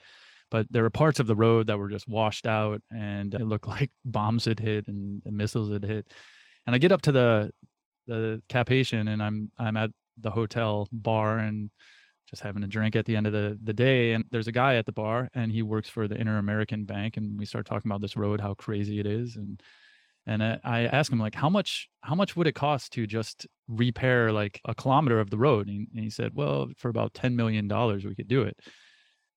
But 0.51 0.67
there 0.69 0.83
were 0.83 0.91
parts 0.91 1.19
of 1.19 1.27
the 1.27 1.35
road 1.35 1.67
that 1.67 1.77
were 1.77 1.89
just 1.89 2.07
washed 2.07 2.45
out 2.45 2.81
and 2.91 3.33
it 3.33 3.41
looked 3.41 3.67
like 3.79 3.91
bombs 4.03 4.45
had 4.45 4.59
hit 4.59 4.87
and, 4.87 5.21
missiles 5.25 5.71
had 5.71 5.83
hit. 5.83 6.11
And 6.67 6.75
i 6.75 6.77
get 6.77 6.91
up 6.91 7.01
to 7.03 7.11
the 7.11 7.51
the 8.07 8.41
Cap 8.49 8.69
Haitien 8.69 9.09
and 9.11 9.21
i'm 9.21 9.51
i'm 9.57 9.77
at 9.77 9.91
the 10.19 10.31
hotel 10.31 10.87
bar 10.91 11.39
and 11.39 11.69
just 12.29 12.41
having 12.41 12.63
a 12.63 12.67
drink 12.67 12.95
at 12.95 13.05
the 13.05 13.15
end 13.15 13.27
of 13.27 13.33
the, 13.33 13.57
the 13.63 13.73
day 13.73 14.13
and 14.13 14.25
there's 14.31 14.47
a 14.47 14.51
guy 14.51 14.75
at 14.75 14.85
the 14.85 14.91
bar 14.91 15.29
and 15.35 15.51
he 15.51 15.61
works 15.61 15.89
for 15.89 16.07
the 16.07 16.15
inter-american 16.15 16.85
bank 16.85 17.17
and 17.17 17.37
we 17.37 17.45
start 17.45 17.65
talking 17.65 17.89
about 17.89 18.01
this 18.01 18.17
road 18.17 18.41
how 18.41 18.53
crazy 18.53 18.99
it 18.99 19.05
is 19.05 19.35
and 19.35 19.61
and 20.27 20.43
I, 20.43 20.59
I 20.63 20.81
asked 20.85 21.11
him 21.11 21.19
like 21.19 21.35
how 21.35 21.49
much 21.49 21.89
how 22.01 22.15
much 22.15 22.35
would 22.35 22.47
it 22.47 22.55
cost 22.55 22.93
to 22.93 23.07
just 23.07 23.47
repair 23.67 24.31
like 24.31 24.61
a 24.65 24.75
kilometer 24.75 25.19
of 25.19 25.29
the 25.29 25.37
road? 25.37 25.67
And, 25.67 25.87
and 25.93 26.03
he 26.03 26.09
said 26.09 26.31
well 26.33 26.67
for 26.77 26.89
about 26.89 27.13
10 27.13 27.35
million 27.35 27.67
dollars 27.67 28.05
we 28.05 28.15
could 28.15 28.27
do 28.27 28.43
it. 28.43 28.57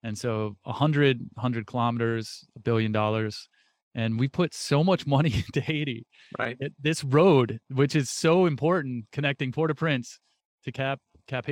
And 0.02 0.16
so 0.16 0.56
100 0.62 1.20
100 1.35 1.66
kilometers 1.66 2.47
a 2.56 2.60
billion 2.60 2.93
dollars 2.93 3.48
and 3.94 4.19
we 4.19 4.28
put 4.28 4.55
so 4.55 4.85
much 4.85 5.06
money 5.16 5.44
into 5.47 5.60
haiti. 5.60 6.06
Right. 6.39 6.56
It, 6.60 6.73
this 6.81 7.05
road 7.05 7.60
which 7.70 7.94
is 7.94 8.10
so 8.10 8.47
important 8.47 9.06
connecting 9.12 9.52
port-au-prince 9.52 10.20
to 10.65 10.73
cap 10.73 11.01
cap 11.27 11.47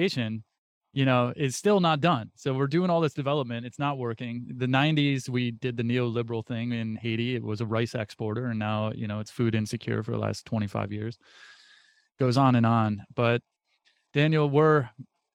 you 0.97 1.05
know, 1.05 1.31
is 1.37 1.55
still 1.55 1.79
not 1.79 2.01
done. 2.01 2.31
So 2.37 2.55
we're 2.55 2.67
doing 2.67 2.89
all 2.89 3.03
this 3.03 3.13
development. 3.13 3.67
It's 3.67 3.79
not 3.79 3.99
working. 3.99 4.47
The 4.57 4.65
90s, 4.65 5.29
we 5.29 5.51
did 5.51 5.77
the 5.77 5.83
neoliberal 5.83 6.45
thing 6.45 6.73
in 6.73 6.97
Haiti. 6.97 7.37
It 7.37 7.43
was 7.43 7.61
a 7.61 7.67
rice 7.67 7.95
exporter, 7.95 8.47
and 8.47 8.59
now, 8.59 8.93
you 8.93 9.07
know, 9.07 9.21
it's 9.21 9.31
food 9.31 9.55
insecure 9.55 10.03
for 10.03 10.13
the 10.13 10.19
last 10.19 10.47
25 10.47 10.93
years. 10.93 11.19
Goes 12.19 12.39
on 12.39 12.55
and 12.55 12.65
on. 12.65 13.05
But 13.15 13.43
Daniel, 14.15 14.49
we're 14.49 14.89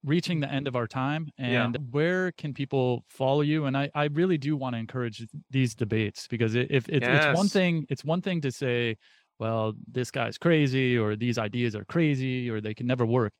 reaching 0.03 0.39
the 0.39 0.51
end 0.51 0.67
of 0.67 0.75
our 0.75 0.87
time. 0.87 1.29
And 1.37 1.75
yeah. 1.75 1.81
where 1.91 2.31
can 2.31 2.55
people 2.55 3.05
follow 3.07 3.41
you? 3.41 3.65
And 3.65 3.77
I, 3.77 3.91
I 3.93 4.05
really 4.05 4.39
do 4.39 4.57
want 4.57 4.73
to 4.73 4.79
encourage 4.79 5.27
these 5.51 5.75
debates 5.75 6.27
because 6.27 6.55
if 6.55 6.89
it, 6.89 7.03
yes. 7.03 7.25
it's 7.27 7.37
one 7.37 7.47
thing, 7.47 7.85
it's 7.87 8.03
one 8.03 8.23
thing 8.23 8.41
to 8.41 8.51
say, 8.51 8.97
well, 9.37 9.73
this 9.87 10.09
guy's 10.09 10.39
crazy 10.39 10.97
or 10.97 11.15
these 11.15 11.37
ideas 11.37 11.75
are 11.75 11.85
crazy 11.85 12.49
or 12.49 12.61
they 12.61 12.73
can 12.73 12.87
never 12.87 13.05
work 13.05 13.33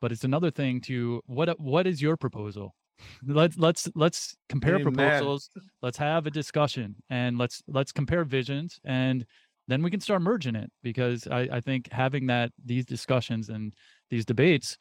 but 0.00 0.12
it's 0.12 0.24
another 0.24 0.50
thing 0.50 0.80
to 0.82 1.20
what 1.26 1.58
what 1.60 1.86
is 1.86 2.00
your 2.00 2.16
proposal? 2.16 2.74
Let's 3.26 3.56
let's 3.58 3.88
let's 3.94 4.36
compare 4.48 4.76
Amen. 4.76 4.92
proposals 4.92 5.50
let's 5.82 5.98
have 5.98 6.26
a 6.26 6.30
discussion 6.30 6.96
and 7.10 7.38
let's 7.38 7.62
let's 7.68 7.92
compare 7.92 8.24
visions 8.24 8.80
and 8.84 9.24
then 9.68 9.82
we 9.82 9.90
can 9.90 10.00
start 10.00 10.22
merging 10.22 10.56
it 10.56 10.70
because 10.82 11.28
I, 11.28 11.48
I 11.52 11.60
think 11.60 11.92
having 11.92 12.26
that 12.26 12.50
these 12.64 12.84
discussions 12.84 13.50
and 13.50 13.72
these 14.10 14.24
debates 14.24 14.76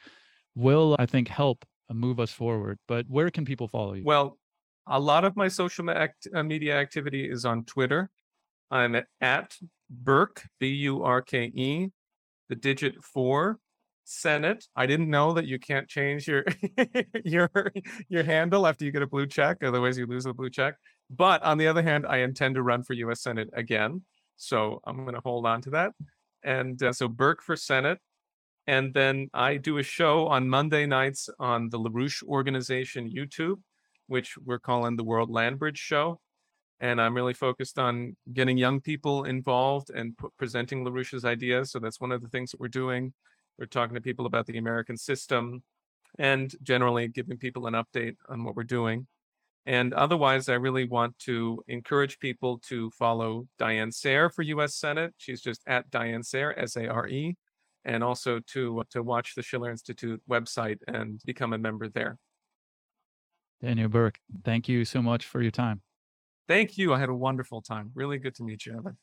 will 0.55 0.95
i 0.97 1.05
think 1.05 1.27
help 1.27 1.65
move 1.91 2.19
us 2.19 2.31
forward 2.31 2.79
but 2.87 3.05
where 3.07 3.29
can 3.29 3.45
people 3.45 3.67
follow 3.67 3.93
you? 3.93 4.03
Well 4.03 4.37
a 4.87 4.99
lot 4.99 5.25
of 5.25 5.35
my 5.35 5.49
social 5.49 5.89
uh, 5.89 6.43
media 6.43 6.79
activity 6.79 7.29
is 7.29 7.45
on 7.45 7.65
twitter. 7.65 8.09
I'm 8.71 8.95
at, 8.95 9.05
at 9.21 9.55
burke 9.89 10.43
b-u-r-k-e 10.59 11.91
the 12.49 12.55
digit 12.55 13.03
four 13.03 13.59
Senate. 14.07 14.65
I 14.73 14.85
didn't 14.85 15.09
know 15.09 15.33
that 15.33 15.47
you 15.47 15.59
can't 15.59 15.87
change 15.87 16.27
your 16.27 16.45
your 17.25 17.49
your 18.07 18.23
handle 18.23 18.65
after 18.65 18.85
you 18.85 18.91
get 18.91 19.01
a 19.01 19.07
blue 19.07 19.27
check, 19.27 19.57
otherwise 19.63 19.97
you 19.97 20.05
lose 20.05 20.23
the 20.23 20.33
blue 20.33 20.49
check. 20.49 20.75
But 21.09 21.43
on 21.43 21.57
the 21.57 21.67
other 21.67 21.83
hand, 21.83 22.05
I 22.07 22.17
intend 22.19 22.55
to 22.55 22.63
run 22.63 22.83
for 22.83 22.93
U.S. 22.93 23.21
Senate 23.21 23.49
again, 23.53 24.03
so 24.37 24.81
I'm 24.85 25.03
going 25.03 25.15
to 25.15 25.21
hold 25.21 25.45
on 25.45 25.61
to 25.63 25.69
that. 25.71 25.91
And 26.43 26.81
uh, 26.81 26.93
so 26.93 27.09
Burke 27.09 27.41
for 27.41 27.57
Senate, 27.57 27.99
and 28.65 28.93
then 28.93 29.29
I 29.33 29.57
do 29.57 29.77
a 29.77 29.83
show 29.83 30.27
on 30.27 30.47
Monday 30.47 30.85
nights 30.85 31.29
on 31.37 31.69
the 31.69 31.79
LaRouche 31.79 32.23
Organization 32.23 33.09
YouTube, 33.09 33.59
which 34.07 34.37
we're 34.37 34.59
calling 34.59 34.95
the 34.95 35.03
World 35.03 35.29
Land 35.29 35.59
Bridge 35.59 35.79
Show. 35.79 36.21
And 36.79 37.01
I'm 37.01 37.15
really 37.15 37.33
focused 37.33 37.77
on 37.77 38.15
getting 38.31 38.57
young 38.57 38.79
people 38.79 39.25
involved 39.25 39.89
and 39.89 40.17
p- 40.17 40.27
presenting 40.37 40.85
LaRouche's 40.85 41.25
ideas. 41.25 41.71
So 41.71 41.79
that's 41.79 41.99
one 41.99 42.11
of 42.11 42.21
the 42.21 42.29
things 42.29 42.51
that 42.51 42.59
we're 42.59 42.67
doing. 42.67 43.13
We're 43.57 43.65
talking 43.65 43.95
to 43.95 44.01
people 44.01 44.25
about 44.25 44.45
the 44.45 44.57
American 44.57 44.97
system 44.97 45.63
and 46.19 46.53
generally 46.63 47.07
giving 47.07 47.37
people 47.37 47.67
an 47.67 47.73
update 47.73 48.15
on 48.29 48.43
what 48.43 48.55
we're 48.55 48.63
doing. 48.63 49.07
And 49.65 49.93
otherwise, 49.93 50.47
I 50.47 50.53
really 50.53 50.85
want 50.85 51.19
to 51.19 51.61
encourage 51.67 52.19
people 52.19 52.59
to 52.67 52.89
follow 52.91 53.47
Diane 53.59 53.91
Sare 53.91 54.29
for 54.29 54.41
US 54.43 54.75
Senate. 54.75 55.13
She's 55.17 55.41
just 55.41 55.61
at 55.67 55.89
Diane 55.89 56.23
Sare, 56.23 56.57
S 56.57 56.77
A 56.77 56.87
R 56.87 57.07
E, 57.07 57.35
and 57.83 58.03
also 58.03 58.39
to, 58.53 58.83
to 58.91 59.03
watch 59.03 59.35
the 59.35 59.43
Schiller 59.43 59.69
Institute 59.69 60.21
website 60.29 60.77
and 60.87 61.21
become 61.25 61.51
a 61.51 61.57
member 61.57 61.89
there. 61.89 62.17
Daniel 63.61 63.89
Burke, 63.89 64.19
thank 64.45 64.69
you 64.69 64.85
so 64.85 65.01
much 65.01 65.25
for 65.25 65.41
your 65.41 65.51
time. 65.51 65.81
Thank 66.47 66.77
you. 66.77 66.93
I 66.93 66.99
had 66.99 67.09
a 67.09 67.15
wonderful 67.15 67.61
time. 67.61 67.91
Really 67.93 68.19
good 68.19 68.35
to 68.35 68.43
meet 68.43 68.65
you, 68.65 68.77
Evan. 68.77 68.97